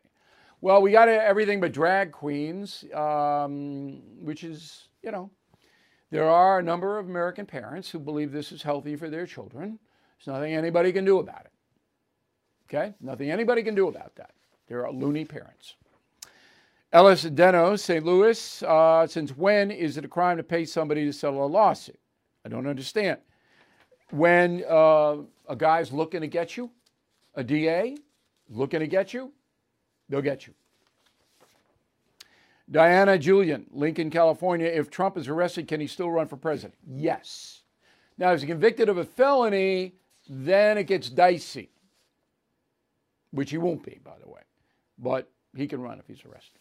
Well, 0.60 0.82
we 0.82 0.92
got 0.92 1.08
everything 1.08 1.60
but 1.60 1.72
drag 1.72 2.12
queens, 2.12 2.84
um, 2.94 4.02
which 4.22 4.44
is, 4.44 4.88
you 5.02 5.10
know, 5.10 5.30
there 6.10 6.28
are 6.28 6.58
a 6.58 6.62
number 6.62 6.98
of 6.98 7.08
American 7.08 7.46
parents 7.46 7.90
who 7.90 7.98
believe 7.98 8.30
this 8.30 8.52
is 8.52 8.62
healthy 8.62 8.96
for 8.96 9.08
their 9.08 9.26
children. 9.26 9.78
There's 10.18 10.34
nothing 10.34 10.54
anybody 10.54 10.92
can 10.92 11.06
do 11.06 11.18
about 11.18 11.46
it. 11.46 11.52
Okay? 12.68 12.94
Nothing 13.00 13.30
anybody 13.30 13.62
can 13.62 13.74
do 13.74 13.88
about 13.88 14.14
that. 14.16 14.32
There 14.68 14.84
are 14.84 14.92
loony 14.92 15.24
parents. 15.24 15.76
Ellis 16.92 17.24
Deno, 17.24 17.78
St. 17.78 18.04
Louis, 18.04 18.62
uh, 18.64 19.06
since 19.06 19.34
when 19.36 19.70
is 19.70 19.96
it 19.96 20.04
a 20.04 20.08
crime 20.08 20.36
to 20.36 20.42
pay 20.42 20.66
somebody 20.66 21.06
to 21.06 21.12
settle 21.12 21.46
a 21.46 21.46
lawsuit? 21.46 21.98
I 22.44 22.48
don't 22.50 22.66
understand 22.66 23.18
when 24.12 24.64
uh, 24.68 25.16
a 25.48 25.56
guy's 25.56 25.92
looking 25.92 26.20
to 26.20 26.26
get 26.26 26.56
you, 26.56 26.70
a 27.34 27.44
DA 27.44 27.96
looking 28.48 28.80
to 28.80 28.86
get 28.86 29.14
you, 29.14 29.32
they'll 30.08 30.22
get 30.22 30.46
you. 30.46 30.54
Diana 32.70 33.18
Julian, 33.18 33.66
Lincoln, 33.72 34.10
California. 34.10 34.66
If 34.66 34.90
Trump 34.90 35.16
is 35.16 35.26
arrested, 35.28 35.66
can 35.66 35.80
he 35.80 35.86
still 35.86 36.10
run 36.10 36.28
for 36.28 36.36
president? 36.36 36.74
Yes. 36.86 37.62
Now, 38.16 38.32
if 38.32 38.40
he's 38.40 38.48
convicted 38.48 38.88
of 38.88 38.98
a 38.98 39.04
felony, 39.04 39.94
then 40.28 40.78
it 40.78 40.84
gets 40.84 41.10
dicey, 41.10 41.70
which 43.32 43.50
he 43.50 43.58
won't 43.58 43.82
be, 43.82 43.98
by 44.04 44.14
the 44.22 44.28
way. 44.28 44.42
But 44.98 45.28
he 45.56 45.66
can 45.66 45.80
run 45.80 45.98
if 45.98 46.06
he's 46.06 46.24
arrested. 46.24 46.60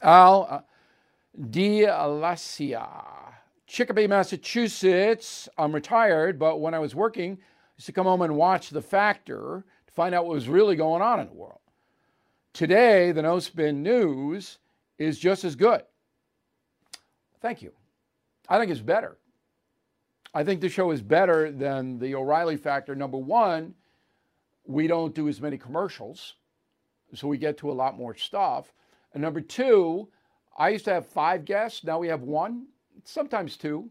Al 0.00 0.46
uh, 0.48 0.60
D'Alacia, 1.50 2.86
Chicopee, 3.66 4.06
Massachusetts. 4.06 5.48
I'm 5.58 5.74
retired, 5.74 6.38
but 6.38 6.60
when 6.60 6.74
I 6.74 6.78
was 6.78 6.94
working, 6.94 7.32
I 7.32 7.72
used 7.76 7.86
to 7.86 7.92
come 7.92 8.06
home 8.06 8.22
and 8.22 8.36
watch 8.36 8.70
The 8.70 8.80
Factor 8.80 9.64
to 9.86 9.92
find 9.92 10.14
out 10.14 10.24
what 10.24 10.34
was 10.34 10.48
really 10.48 10.76
going 10.76 11.02
on 11.02 11.20
in 11.20 11.26
the 11.26 11.32
world. 11.34 11.60
Today, 12.52 13.12
the 13.12 13.22
No 13.22 13.38
Spin 13.38 13.82
News 13.82 14.58
is 14.98 15.18
just 15.18 15.44
as 15.44 15.56
good. 15.56 15.82
Thank 17.40 17.60
you. 17.60 17.72
I 18.48 18.58
think 18.58 18.70
it's 18.70 18.80
better. 18.80 19.18
I 20.32 20.44
think 20.44 20.60
the 20.60 20.68
show 20.68 20.90
is 20.90 21.02
better 21.02 21.50
than 21.50 21.98
the 21.98 22.14
O'Reilly 22.14 22.56
Factor. 22.56 22.94
Number 22.94 23.18
one, 23.18 23.74
we 24.64 24.86
don't 24.86 25.14
do 25.14 25.28
as 25.28 25.40
many 25.40 25.58
commercials, 25.58 26.34
so 27.14 27.26
we 27.28 27.36
get 27.36 27.58
to 27.58 27.70
a 27.70 27.72
lot 27.72 27.96
more 27.96 28.14
stuff. 28.14 28.72
And 29.12 29.22
number 29.22 29.40
two, 29.40 30.08
I 30.56 30.70
used 30.70 30.84
to 30.86 30.92
have 30.92 31.06
five 31.06 31.44
guests. 31.44 31.84
Now 31.84 31.98
we 31.98 32.08
have 32.08 32.22
one, 32.22 32.66
sometimes 33.06 33.56
two. 33.56 33.90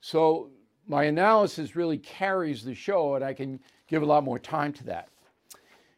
So 0.00 0.50
my 0.86 1.04
analysis 1.04 1.76
really 1.76 1.98
carries 1.98 2.64
the 2.64 2.74
show, 2.74 3.14
and 3.14 3.24
I 3.24 3.32
can 3.32 3.60
give 3.86 4.02
a 4.02 4.06
lot 4.06 4.24
more 4.24 4.38
time 4.38 4.72
to 4.74 4.84
that. 4.84 5.08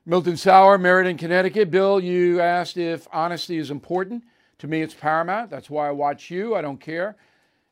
Milton 0.06 0.36
Sauer, 0.36 0.76
Meriden, 0.76 1.16
Connecticut. 1.16 1.70
Bill, 1.70 1.98
you 1.98 2.40
asked 2.40 2.76
if 2.76 3.08
honesty 3.12 3.56
is 3.56 3.70
important. 3.70 4.22
To 4.58 4.66
me, 4.66 4.82
it's 4.82 4.94
paramount. 4.94 5.50
That's 5.50 5.70
why 5.70 5.88
I 5.88 5.92
watch 5.92 6.30
you. 6.30 6.54
I 6.54 6.60
don't 6.60 6.80
care 6.80 7.16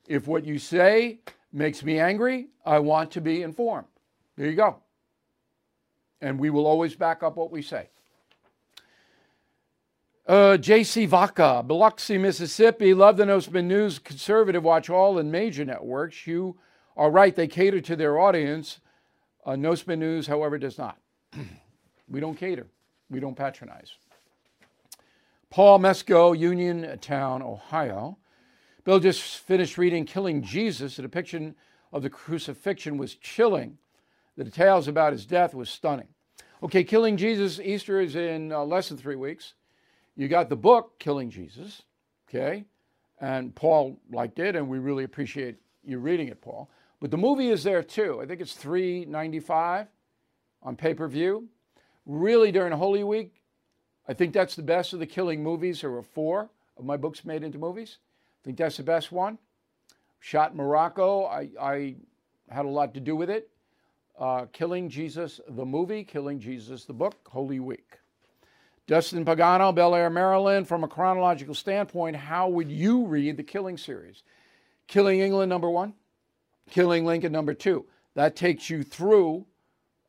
if 0.08 0.26
what 0.26 0.44
you 0.44 0.58
say 0.58 1.20
makes 1.52 1.82
me 1.82 1.98
angry. 1.98 2.48
I 2.64 2.78
want 2.78 3.10
to 3.12 3.20
be 3.20 3.42
informed. 3.42 3.86
There 4.36 4.48
you 4.48 4.56
go. 4.56 4.76
And 6.22 6.38
we 6.38 6.50
will 6.50 6.66
always 6.66 6.94
back 6.94 7.22
up 7.22 7.36
what 7.36 7.50
we 7.50 7.60
say. 7.60 7.90
Uh, 10.24 10.56
J.C. 10.56 11.06
Vaca, 11.06 11.64
Biloxi, 11.66 12.16
Mississippi. 12.16 12.94
Love 12.94 13.16
the 13.16 13.26
No 13.26 13.40
Spin 13.40 13.66
News. 13.66 13.98
Conservative 13.98 14.62
watch 14.62 14.88
all 14.88 15.18
and 15.18 15.32
major 15.32 15.64
networks. 15.64 16.28
You 16.28 16.56
are 16.96 17.10
right. 17.10 17.34
They 17.34 17.48
cater 17.48 17.80
to 17.80 17.96
their 17.96 18.20
audience. 18.20 18.78
Uh, 19.44 19.56
no 19.56 19.74
Spin 19.74 19.98
News, 19.98 20.28
however, 20.28 20.58
does 20.58 20.78
not. 20.78 20.98
we 22.08 22.20
don't 22.20 22.36
cater. 22.36 22.68
We 23.10 23.18
don't 23.18 23.34
patronize. 23.34 23.96
Paul 25.50 25.80
Mesco, 25.80 26.38
Uniontown, 26.38 27.42
Ohio. 27.42 28.16
Bill 28.84 29.00
just 29.00 29.38
finished 29.38 29.76
reading 29.76 30.04
Killing 30.04 30.40
Jesus. 30.40 30.96
The 30.96 31.02
depiction 31.02 31.56
of 31.92 32.02
the 32.02 32.10
crucifixion 32.10 32.96
was 32.96 33.16
chilling. 33.16 33.76
The 34.36 34.44
details 34.44 34.86
about 34.86 35.12
his 35.12 35.26
death 35.26 35.52
was 35.52 35.68
stunning. 35.68 36.08
Okay, 36.62 36.84
Killing 36.84 37.16
Jesus, 37.16 37.58
Easter 37.58 38.00
is 38.00 38.14
in 38.14 38.52
uh, 38.52 38.60
less 38.60 38.88
than 38.88 38.96
three 38.96 39.16
weeks. 39.16 39.54
You 40.16 40.28
got 40.28 40.48
the 40.48 40.56
book, 40.56 40.98
Killing 40.98 41.30
Jesus, 41.30 41.82
okay? 42.28 42.64
And 43.20 43.54
Paul 43.54 43.98
liked 44.10 44.38
it, 44.38 44.56
and 44.56 44.68
we 44.68 44.78
really 44.78 45.04
appreciate 45.04 45.56
you 45.84 45.98
reading 45.98 46.28
it, 46.28 46.40
Paul. 46.40 46.70
But 47.00 47.10
the 47.10 47.16
movie 47.16 47.48
is 47.48 47.64
there 47.64 47.82
too. 47.82 48.20
I 48.20 48.26
think 48.26 48.40
it's 48.40 48.54
$3.95 48.54 49.88
on 50.62 50.76
pay 50.76 50.94
per 50.94 51.08
view. 51.08 51.48
Really, 52.06 52.52
during 52.52 52.72
Holy 52.72 53.04
Week, 53.04 53.42
I 54.06 54.14
think 54.14 54.32
that's 54.32 54.56
the 54.56 54.62
best 54.62 54.92
of 54.92 54.98
the 54.98 55.06
Killing 55.06 55.42
movies. 55.42 55.80
There 55.80 55.90
were 55.90 56.02
four 56.02 56.50
of 56.76 56.84
my 56.84 56.96
books 56.96 57.24
made 57.24 57.42
into 57.42 57.58
movies. 57.58 57.98
I 58.42 58.44
think 58.44 58.58
that's 58.58 58.76
the 58.76 58.82
best 58.82 59.12
one. 59.12 59.38
Shot 60.20 60.54
Morocco, 60.54 61.24
I, 61.24 61.48
I 61.60 61.96
had 62.48 62.64
a 62.64 62.68
lot 62.68 62.94
to 62.94 63.00
do 63.00 63.16
with 63.16 63.30
it. 63.30 63.48
Uh, 64.18 64.46
Killing 64.52 64.88
Jesus, 64.88 65.40
the 65.48 65.64
movie, 65.64 66.04
Killing 66.04 66.38
Jesus, 66.38 66.84
the 66.84 66.92
book, 66.92 67.16
Holy 67.28 67.60
Week. 67.60 67.98
Dustin 68.92 69.24
Pagano, 69.24 69.74
Bel 69.74 69.94
Air, 69.94 70.10
Maryland. 70.10 70.68
From 70.68 70.84
a 70.84 70.86
chronological 70.86 71.54
standpoint, 71.54 72.14
how 72.14 72.50
would 72.50 72.70
you 72.70 73.06
read 73.06 73.38
the 73.38 73.42
Killing 73.42 73.78
series? 73.78 74.22
Killing 74.86 75.20
England, 75.20 75.48
number 75.48 75.70
one. 75.70 75.94
Killing 76.68 77.06
Lincoln, 77.06 77.32
number 77.32 77.54
two. 77.54 77.86
That 78.16 78.36
takes 78.36 78.68
you 78.68 78.82
through, 78.82 79.46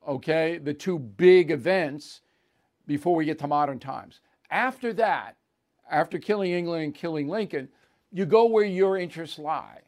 okay, 0.05 0.57
the 0.57 0.73
two 0.73 0.99
big 0.99 1.49
events 1.49 2.19
before 2.85 3.15
we 3.15 3.23
get 3.23 3.39
to 3.39 3.47
modern 3.47 3.79
times. 3.79 4.19
After 4.51 4.91
that, 4.95 5.37
after 5.89 6.19
Killing 6.19 6.51
England 6.51 6.83
and 6.83 6.93
Killing 6.93 7.29
Lincoln, 7.29 7.69
you 8.11 8.25
go 8.25 8.47
where 8.47 8.65
your 8.65 8.97
interests 8.97 9.39
lie. 9.39 9.79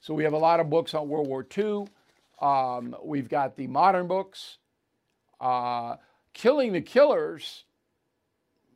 So 0.00 0.12
we 0.12 0.24
have 0.24 0.32
a 0.32 0.38
lot 0.38 0.58
of 0.58 0.68
books 0.68 0.92
on 0.92 1.08
World 1.08 1.28
War 1.28 1.46
II. 1.56 1.86
Um, 2.42 2.96
we've 3.00 3.28
got 3.28 3.54
the 3.56 3.68
modern 3.68 4.08
books. 4.08 4.58
Uh, 5.40 5.98
Killing 6.34 6.72
the 6.72 6.80
Killers 6.80 7.62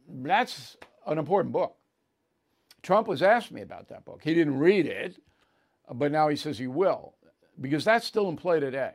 that's 0.08 0.76
an 1.06 1.18
important 1.18 1.52
book. 1.52 1.76
Trump 2.82 3.06
was 3.06 3.22
asking 3.22 3.56
me 3.56 3.62
about 3.62 3.88
that 3.88 4.04
book. 4.04 4.20
He 4.22 4.34
didn't 4.34 4.58
read 4.58 4.86
it, 4.86 5.20
but 5.92 6.10
now 6.10 6.28
he 6.28 6.36
says 6.36 6.58
he 6.58 6.66
will, 6.66 7.14
because 7.60 7.84
that's 7.84 8.06
still 8.06 8.28
in 8.28 8.36
play 8.36 8.60
today. 8.60 8.92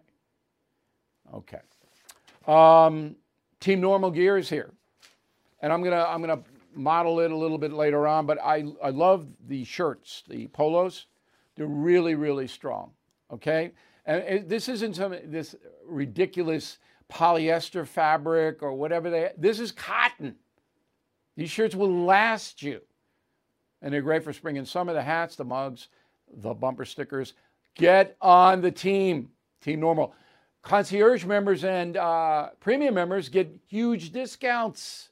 Okay. 1.34 1.60
Um, 2.46 3.16
Team 3.60 3.82
Normal 3.82 4.12
Gear 4.12 4.38
is 4.38 4.50
here, 4.50 4.72
and 5.62 5.72
I'm 5.74 5.84
gonna 5.84 6.06
I'm 6.08 6.22
gonna 6.22 6.42
model 6.74 7.20
it 7.22 7.32
a 7.32 7.36
little 7.36 7.58
bit 7.58 7.74
later 7.74 8.08
on. 8.08 8.26
But 8.26 8.40
I 8.42 8.66
I 8.84 8.90
love 8.90 9.28
the 9.48 9.64
shirts, 9.64 10.24
the 10.28 10.48
polos. 10.48 11.08
They're 11.56 11.66
really 11.66 12.16
really 12.16 12.48
strong. 12.48 12.92
Okay, 13.32 13.72
and 14.06 14.24
it, 14.24 14.50
this 14.50 14.70
isn't 14.70 14.96
some 14.96 15.16
this 15.26 15.56
ridiculous 15.86 16.78
polyester 17.12 17.86
fabric 17.86 18.62
or 18.62 18.74
whatever 18.74 19.10
they. 19.10 19.32
This 19.38 19.60
is 19.60 19.72
cotton. 19.72 20.36
These 21.38 21.52
shirts 21.52 21.76
will 21.76 22.06
last 22.06 22.62
you. 22.64 22.82
And 23.82 23.94
they're 23.94 24.02
great 24.02 24.24
for 24.24 24.34
spring 24.34 24.58
and 24.58 24.68
summer. 24.68 24.92
The 24.92 25.04
hats, 25.04 25.36
the 25.36 25.46
mugs, 25.46 25.88
the 26.36 26.54
bumper 26.54 26.84
stickers. 26.84 27.34
Get 27.76 28.18
on 28.20 28.60
the 28.60 28.72
team. 28.72 29.30
Team 29.62 29.80
Normal. 29.80 30.16
Concierge 30.64 31.24
members 31.24 31.64
and 31.64 31.96
uh, 31.96 32.50
premium 32.60 32.96
members 32.96 33.30
get 33.30 33.56
huge 33.68 34.12
discounts. 34.12 35.10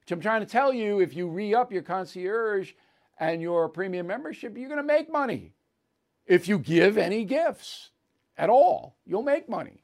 Which 0.00 0.10
I'm 0.10 0.20
trying 0.20 0.40
to 0.40 0.46
tell 0.46 0.74
you, 0.74 1.00
if 1.00 1.14
you 1.14 1.28
re 1.28 1.54
up 1.54 1.72
your 1.72 1.82
concierge 1.82 2.72
and 3.18 3.40
your 3.40 3.68
premium 3.68 4.08
membership, 4.08 4.58
you're 4.58 4.68
going 4.68 4.80
to 4.80 4.82
make 4.82 5.10
money. 5.10 5.52
If 6.26 6.48
you 6.48 6.58
give 6.58 6.98
any 6.98 7.24
gifts 7.24 7.90
at 8.36 8.50
all, 8.50 8.96
you'll 9.06 9.22
make 9.22 9.48
money. 9.48 9.83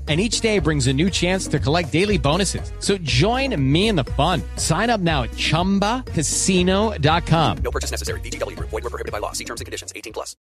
and 0.11 0.19
each 0.19 0.41
day 0.41 0.59
brings 0.59 0.85
a 0.87 0.93
new 0.93 1.09
chance 1.09 1.47
to 1.47 1.57
collect 1.57 1.89
daily 1.89 2.17
bonuses. 2.17 2.73
So 2.79 2.97
join 2.97 3.55
me 3.71 3.87
in 3.87 3.95
the 3.95 4.03
fun. 4.03 4.41
Sign 4.57 4.89
up 4.89 4.99
now 4.99 5.23
at 5.23 5.29
ChumbaCasino.com. 5.31 7.57
No 7.63 7.71
purchase 7.71 7.91
necessary. 7.91 8.19
VGW. 8.19 8.59
Void 8.59 8.73
were 8.73 8.89
prohibited 8.89 9.13
by 9.13 9.19
law. 9.19 9.31
See 9.31 9.45
terms 9.45 9.61
and 9.61 9.65
conditions. 9.65 9.93
18 9.95 10.11
plus. 10.11 10.35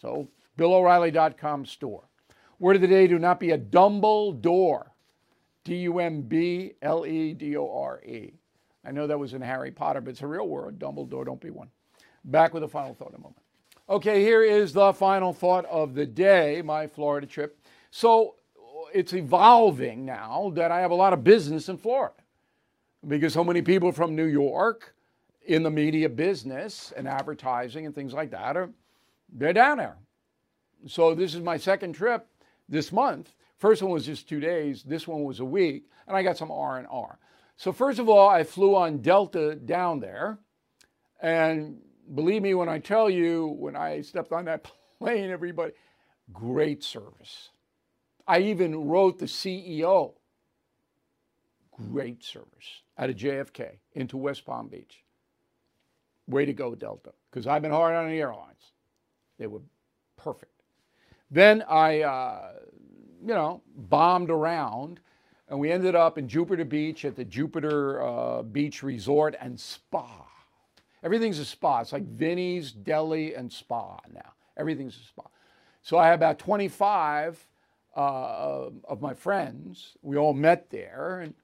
So, 0.00 0.28
BillO'Reilly.com 0.56 1.66
store. 1.66 2.04
Word 2.60 2.76
of 2.76 2.82
the 2.82 2.86
day, 2.86 3.08
do 3.08 3.18
not 3.18 3.40
be 3.40 3.50
a 3.50 3.58
Dumbledore. 3.58 4.90
D-U-M-B-L-E-D-O-R-E. 5.64 6.74
I 8.84 8.92
know 8.92 9.08
that 9.08 9.18
was 9.18 9.34
in 9.34 9.42
Harry 9.42 9.72
Potter, 9.72 10.00
but 10.00 10.10
it's 10.10 10.22
a 10.22 10.28
real 10.28 10.46
word. 10.46 10.78
Dumbledore, 10.78 11.26
don't 11.26 11.40
be 11.40 11.50
one. 11.50 11.70
Back 12.24 12.54
with 12.54 12.62
a 12.62 12.68
final 12.68 12.94
thought 12.94 13.08
in 13.08 13.16
a 13.16 13.18
moment. 13.18 13.42
Okay, 13.88 14.22
here 14.22 14.44
is 14.44 14.72
the 14.72 14.92
final 14.92 15.32
thought 15.32 15.64
of 15.66 15.94
the 15.94 16.06
day, 16.06 16.62
my 16.62 16.86
Florida 16.86 17.26
trip. 17.26 17.57
So 17.90 18.34
it's 18.92 19.12
evolving 19.12 20.04
now 20.04 20.52
that 20.54 20.70
I 20.70 20.80
have 20.80 20.90
a 20.90 20.96
lot 20.96 21.12
of 21.12 21.24
business 21.24 21.68
in 21.68 21.76
Florida 21.78 22.14
because 23.06 23.32
so 23.32 23.44
many 23.44 23.62
people 23.62 23.92
from 23.92 24.16
New 24.16 24.26
York 24.26 24.94
in 25.46 25.62
the 25.62 25.70
media 25.70 26.08
business 26.08 26.92
and 26.96 27.08
advertising 27.08 27.86
and 27.86 27.94
things 27.94 28.12
like 28.12 28.30
that 28.30 28.56
are 28.56 28.70
they're 29.32 29.52
down 29.52 29.78
there. 29.78 29.96
So 30.86 31.14
this 31.14 31.34
is 31.34 31.42
my 31.42 31.56
second 31.56 31.94
trip 31.94 32.26
this 32.68 32.92
month. 32.92 33.34
First 33.58 33.82
one 33.82 33.92
was 33.92 34.06
just 34.06 34.28
two 34.28 34.40
days. 34.40 34.82
This 34.82 35.08
one 35.08 35.24
was 35.24 35.40
a 35.40 35.44
week, 35.44 35.84
and 36.06 36.16
I 36.16 36.22
got 36.22 36.38
some 36.38 36.50
R 36.50 36.78
and 36.78 36.86
R. 36.90 37.18
So 37.56 37.72
first 37.72 37.98
of 37.98 38.08
all, 38.08 38.28
I 38.28 38.44
flew 38.44 38.76
on 38.76 38.98
Delta 38.98 39.56
down 39.56 39.98
there, 40.00 40.38
and 41.20 41.78
believe 42.14 42.42
me 42.42 42.54
when 42.54 42.68
I 42.68 42.78
tell 42.78 43.10
you, 43.10 43.56
when 43.58 43.74
I 43.74 44.02
stepped 44.02 44.32
on 44.32 44.44
that 44.44 44.70
plane, 44.98 45.30
everybody, 45.30 45.72
great 46.32 46.84
service. 46.84 47.50
I 48.28 48.40
even 48.40 48.88
wrote 48.88 49.18
the 49.18 49.26
CEO. 49.26 50.12
Great 51.90 52.22
service 52.22 52.82
out 52.98 53.08
of 53.08 53.16
JFK 53.16 53.78
into 53.94 54.18
West 54.18 54.44
Palm 54.44 54.68
Beach. 54.68 55.02
Way 56.26 56.44
to 56.44 56.52
go, 56.52 56.74
Delta, 56.74 57.12
because 57.30 57.46
I've 57.46 57.62
been 57.62 57.70
hard 57.70 57.94
on 57.94 58.08
the 58.08 58.20
airlines. 58.20 58.72
They 59.38 59.46
were 59.46 59.62
perfect. 60.16 60.52
Then 61.30 61.64
I, 61.68 62.02
uh, 62.02 62.52
you 63.22 63.34
know, 63.34 63.62
bombed 63.74 64.30
around, 64.30 65.00
and 65.48 65.58
we 65.58 65.72
ended 65.72 65.94
up 65.94 66.18
in 66.18 66.28
Jupiter 66.28 66.64
Beach 66.64 67.04
at 67.06 67.16
the 67.16 67.24
Jupiter 67.24 68.02
uh, 68.02 68.42
Beach 68.42 68.82
Resort 68.82 69.36
and 69.40 69.58
Spa. 69.58 70.26
Everything's 71.02 71.38
a 71.38 71.44
spa. 71.44 71.80
It's 71.80 71.92
like 71.92 72.04
Vinny's 72.04 72.72
Deli 72.72 73.34
and 73.34 73.50
Spa 73.52 73.98
now. 74.12 74.32
Everything's 74.56 74.96
a 74.96 75.04
spa. 75.04 75.22
So 75.82 75.96
I 75.96 76.06
had 76.06 76.14
about 76.14 76.38
25 76.38 77.46
uh, 77.98 78.70
of 78.84 79.00
my 79.02 79.12
friends. 79.12 79.96
We 80.02 80.16
all 80.16 80.32
met 80.32 80.70
there, 80.70 81.20
and 81.20 81.34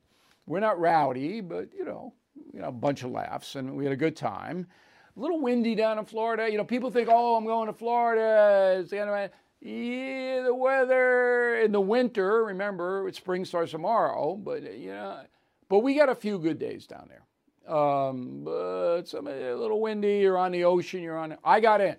we're 0.47 0.61
not 0.61 0.79
rowdy, 0.79 1.41
but 1.41 1.69
you 1.77 1.85
know, 1.85 2.15
you 2.53 2.61
know, 2.61 2.69
a 2.69 2.73
bunch 2.73 3.03
of 3.03 3.11
laughs, 3.11 3.57
and 3.57 3.77
we 3.77 3.85
had 3.85 3.93
a 3.93 3.97
good 3.97 4.17
time. 4.17 4.69
A 5.17 5.21
little 5.21 5.41
windy 5.41 5.75
down 5.75 5.99
in 5.99 6.05
Florida. 6.05 6.51
You 6.51 6.59
know, 6.59 6.65
people 6.65 6.91
think, 6.91 7.09
oh, 7.11 7.37
I'm 7.37 7.45
going 7.45 7.67
to 7.67 7.73
Florida. 7.73 8.77
It's 8.81 8.91
the 8.91 9.01
end 9.01 9.11
of 9.11 9.31
yeah, 9.61 10.43
the 10.43 10.55
weather 10.55 11.61
in 11.61 11.73
the 11.73 11.81
winter. 11.81 12.45
Remember, 12.45 13.11
spring 13.13 13.45
starts 13.45 13.73
tomorrow, 13.73 14.37
but 14.37 14.63
you 14.63 14.91
know, 14.91 15.23
but 15.69 15.81
we 15.81 15.95
got 15.95 16.09
a 16.09 16.15
few 16.15 16.39
good 16.39 16.59
days 16.61 16.87
down 16.87 17.09
there. 17.09 17.75
Um, 17.75 18.43
but 18.45 19.05
some 19.05 19.27
a 19.27 19.55
little 19.55 19.81
windy. 19.81 20.19
You're 20.19 20.39
on 20.39 20.53
the 20.53 20.65
ocean. 20.65 21.03
You're 21.03 21.19
on. 21.19 21.37
I 21.43 21.59
got 21.59 21.81
in. 21.81 21.97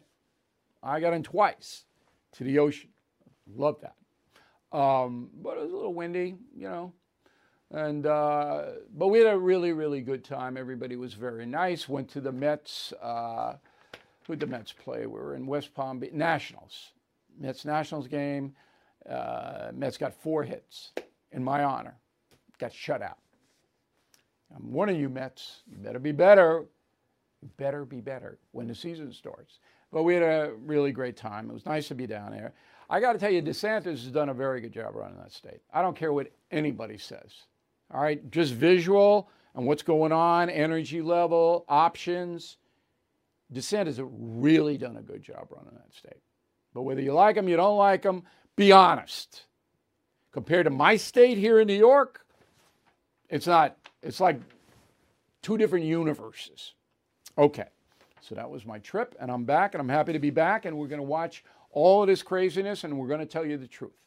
I 0.81 0.99
got 1.01 1.13
in 1.13 1.23
twice 1.23 1.83
to 2.33 2.43
the 2.45 2.59
ocean. 2.59 2.91
Love 3.47 3.81
that. 3.81 3.95
Um, 4.76 5.30
but 5.41 5.57
it 5.57 5.63
was 5.63 5.71
a 5.71 5.76
little 5.76 5.93
windy, 5.93 6.36
you 6.53 6.67
know. 6.67 6.93
And 7.71 8.05
uh, 8.05 8.65
but 8.93 9.07
we 9.07 9.19
had 9.19 9.34
a 9.34 9.38
really 9.38 9.71
really 9.71 10.01
good 10.01 10.23
time. 10.23 10.57
Everybody 10.57 10.97
was 10.97 11.13
very 11.13 11.45
nice. 11.45 11.88
Went 11.88 12.09
to 12.09 12.21
the 12.21 12.32
Mets. 12.32 12.93
Uh, 13.01 13.55
who 14.28 14.36
the 14.36 14.47
Mets 14.47 14.73
play? 14.73 15.05
We 15.05 15.19
were 15.19 15.36
in 15.36 15.45
West 15.47 15.73
Palm 15.73 15.99
Beach 15.99 16.11
Nationals. 16.11 16.91
Mets 17.39 17.63
Nationals 17.63 18.07
game. 18.07 18.53
Uh, 19.09 19.71
Mets 19.73 19.97
got 19.97 20.13
four 20.13 20.43
hits 20.43 20.91
in 21.32 21.43
my 21.43 21.63
honor. 21.63 21.95
Got 22.59 22.73
shut 22.73 23.01
out. 23.01 23.19
I'm 24.55 24.71
warning 24.71 24.99
you, 24.99 25.09
Mets. 25.09 25.61
You 25.69 25.78
better 25.78 25.99
be 25.99 26.11
better. 26.11 26.65
You 27.41 27.49
better 27.57 27.86
be 27.86 28.01
better 28.01 28.39
when 28.51 28.67
the 28.67 28.76
season 28.76 29.13
starts. 29.13 29.59
But 29.91 30.03
we 30.03 30.15
had 30.15 30.23
a 30.23 30.53
really 30.65 30.91
great 30.91 31.17
time. 31.17 31.49
It 31.49 31.53
was 31.53 31.65
nice 31.65 31.88
to 31.89 31.95
be 31.95 32.07
down 32.07 32.32
there. 32.32 32.53
I 32.89 32.99
got 32.99 33.13
to 33.13 33.19
tell 33.19 33.31
you, 33.31 33.41
DeSantis 33.41 33.86
has 33.86 34.07
done 34.07 34.29
a 34.29 34.33
very 34.33 34.61
good 34.61 34.73
job 34.73 34.95
running 34.95 35.17
that 35.17 35.31
state. 35.31 35.61
I 35.73 35.81
don't 35.81 35.95
care 35.95 36.13
what 36.13 36.31
anybody 36.51 36.97
says. 36.97 37.31
All 37.93 38.01
right, 38.01 38.29
just 38.31 38.53
visual 38.53 39.29
and 39.55 39.65
what's 39.65 39.83
going 39.83 40.11
on, 40.11 40.49
energy 40.49 41.01
level, 41.01 41.65
options. 41.67 42.57
DeSantis 43.53 43.97
has 43.97 44.01
really 44.03 44.77
done 44.77 44.97
a 44.97 45.01
good 45.01 45.21
job 45.21 45.47
running 45.49 45.73
that 45.73 45.93
state. 45.95 46.21
But 46.73 46.83
whether 46.83 47.01
you 47.01 47.13
like 47.13 47.38
him, 47.38 47.47
you 47.47 47.55
don't 47.55 47.77
like 47.77 48.03
him, 48.03 48.23
be 48.55 48.71
honest. 48.71 49.45
Compared 50.31 50.65
to 50.65 50.69
my 50.69 50.97
state 50.97 51.38
here 51.38 51.59
in 51.59 51.67
New 51.67 51.77
York, 51.77 52.25
it's 53.29 53.47
not, 53.47 53.77
it's 54.03 54.19
like 54.19 54.39
two 55.41 55.57
different 55.57 55.86
universes. 55.86 56.73
Okay, 57.38 57.67
so 58.21 58.36
that 58.36 58.49
was 58.49 58.65
my 58.65 58.79
trip, 58.79 59.15
and 59.19 59.31
I'm 59.31 59.45
back, 59.45 59.73
and 59.73 59.81
I'm 59.81 59.89
happy 59.89 60.13
to 60.13 60.19
be 60.19 60.31
back, 60.31 60.65
and 60.65 60.77
we're 60.77 60.88
going 60.88 60.99
to 60.99 61.03
watch 61.03 61.43
all 61.76 62.01
of 62.01 62.07
this 62.07 62.23
craziness, 62.23 62.84
and 62.84 62.97
we're 62.97 63.07
going 63.07 63.19
to 63.19 63.26
tell 63.28 63.45
you 63.45 63.57
the 63.57 63.67
truth. 63.67 64.01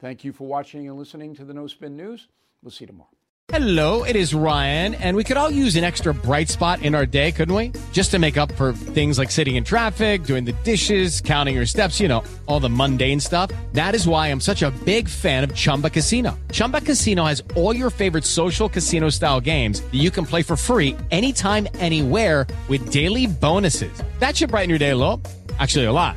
Thank 0.00 0.24
you 0.24 0.32
for 0.32 0.48
watching 0.48 0.88
and 0.88 0.98
listening 0.98 1.36
to 1.36 1.44
the 1.44 1.54
No 1.54 1.68
Spin 1.68 1.96
News. 1.96 2.26
We'll 2.62 2.72
see 2.72 2.82
you 2.84 2.88
tomorrow. 2.88 3.10
Hello, 3.48 4.04
it 4.04 4.16
is 4.16 4.34
Ryan, 4.34 4.94
and 4.94 5.18
we 5.18 5.22
could 5.22 5.36
all 5.36 5.50
use 5.50 5.76
an 5.76 5.84
extra 5.84 6.14
bright 6.14 6.48
spot 6.48 6.80
in 6.80 6.94
our 6.94 7.04
day, 7.04 7.30
couldn't 7.30 7.54
we? 7.54 7.72
Just 7.92 8.10
to 8.12 8.18
make 8.18 8.38
up 8.38 8.50
for 8.52 8.72
things 8.72 9.18
like 9.18 9.30
sitting 9.30 9.56
in 9.56 9.64
traffic, 9.64 10.24
doing 10.24 10.46
the 10.46 10.54
dishes, 10.64 11.20
counting 11.20 11.54
your 11.54 11.66
steps, 11.66 12.00
you 12.00 12.08
know, 12.08 12.24
all 12.46 12.58
the 12.58 12.70
mundane 12.70 13.20
stuff. 13.20 13.50
That 13.74 13.94
is 13.94 14.08
why 14.08 14.28
I'm 14.28 14.40
such 14.40 14.62
a 14.62 14.70
big 14.86 15.10
fan 15.10 15.44
of 15.44 15.54
Chumba 15.54 15.90
Casino. 15.90 16.38
Chumba 16.52 16.80
Casino 16.80 17.26
has 17.26 17.42
all 17.54 17.76
your 17.76 17.90
favorite 17.90 18.24
social 18.24 18.66
casino 18.66 19.10
style 19.10 19.42
games 19.42 19.82
that 19.82 20.00
you 20.00 20.10
can 20.10 20.24
play 20.24 20.42
for 20.42 20.56
free 20.56 20.96
anytime, 21.10 21.68
anywhere 21.74 22.46
with 22.68 22.90
daily 22.90 23.26
bonuses. 23.26 23.92
That 24.20 24.38
should 24.38 24.50
brighten 24.50 24.70
your 24.70 24.78
day 24.78 24.90
a 24.90 24.96
little. 24.96 25.20
Actually, 25.58 25.84
a 25.84 25.92
lot. 25.92 26.16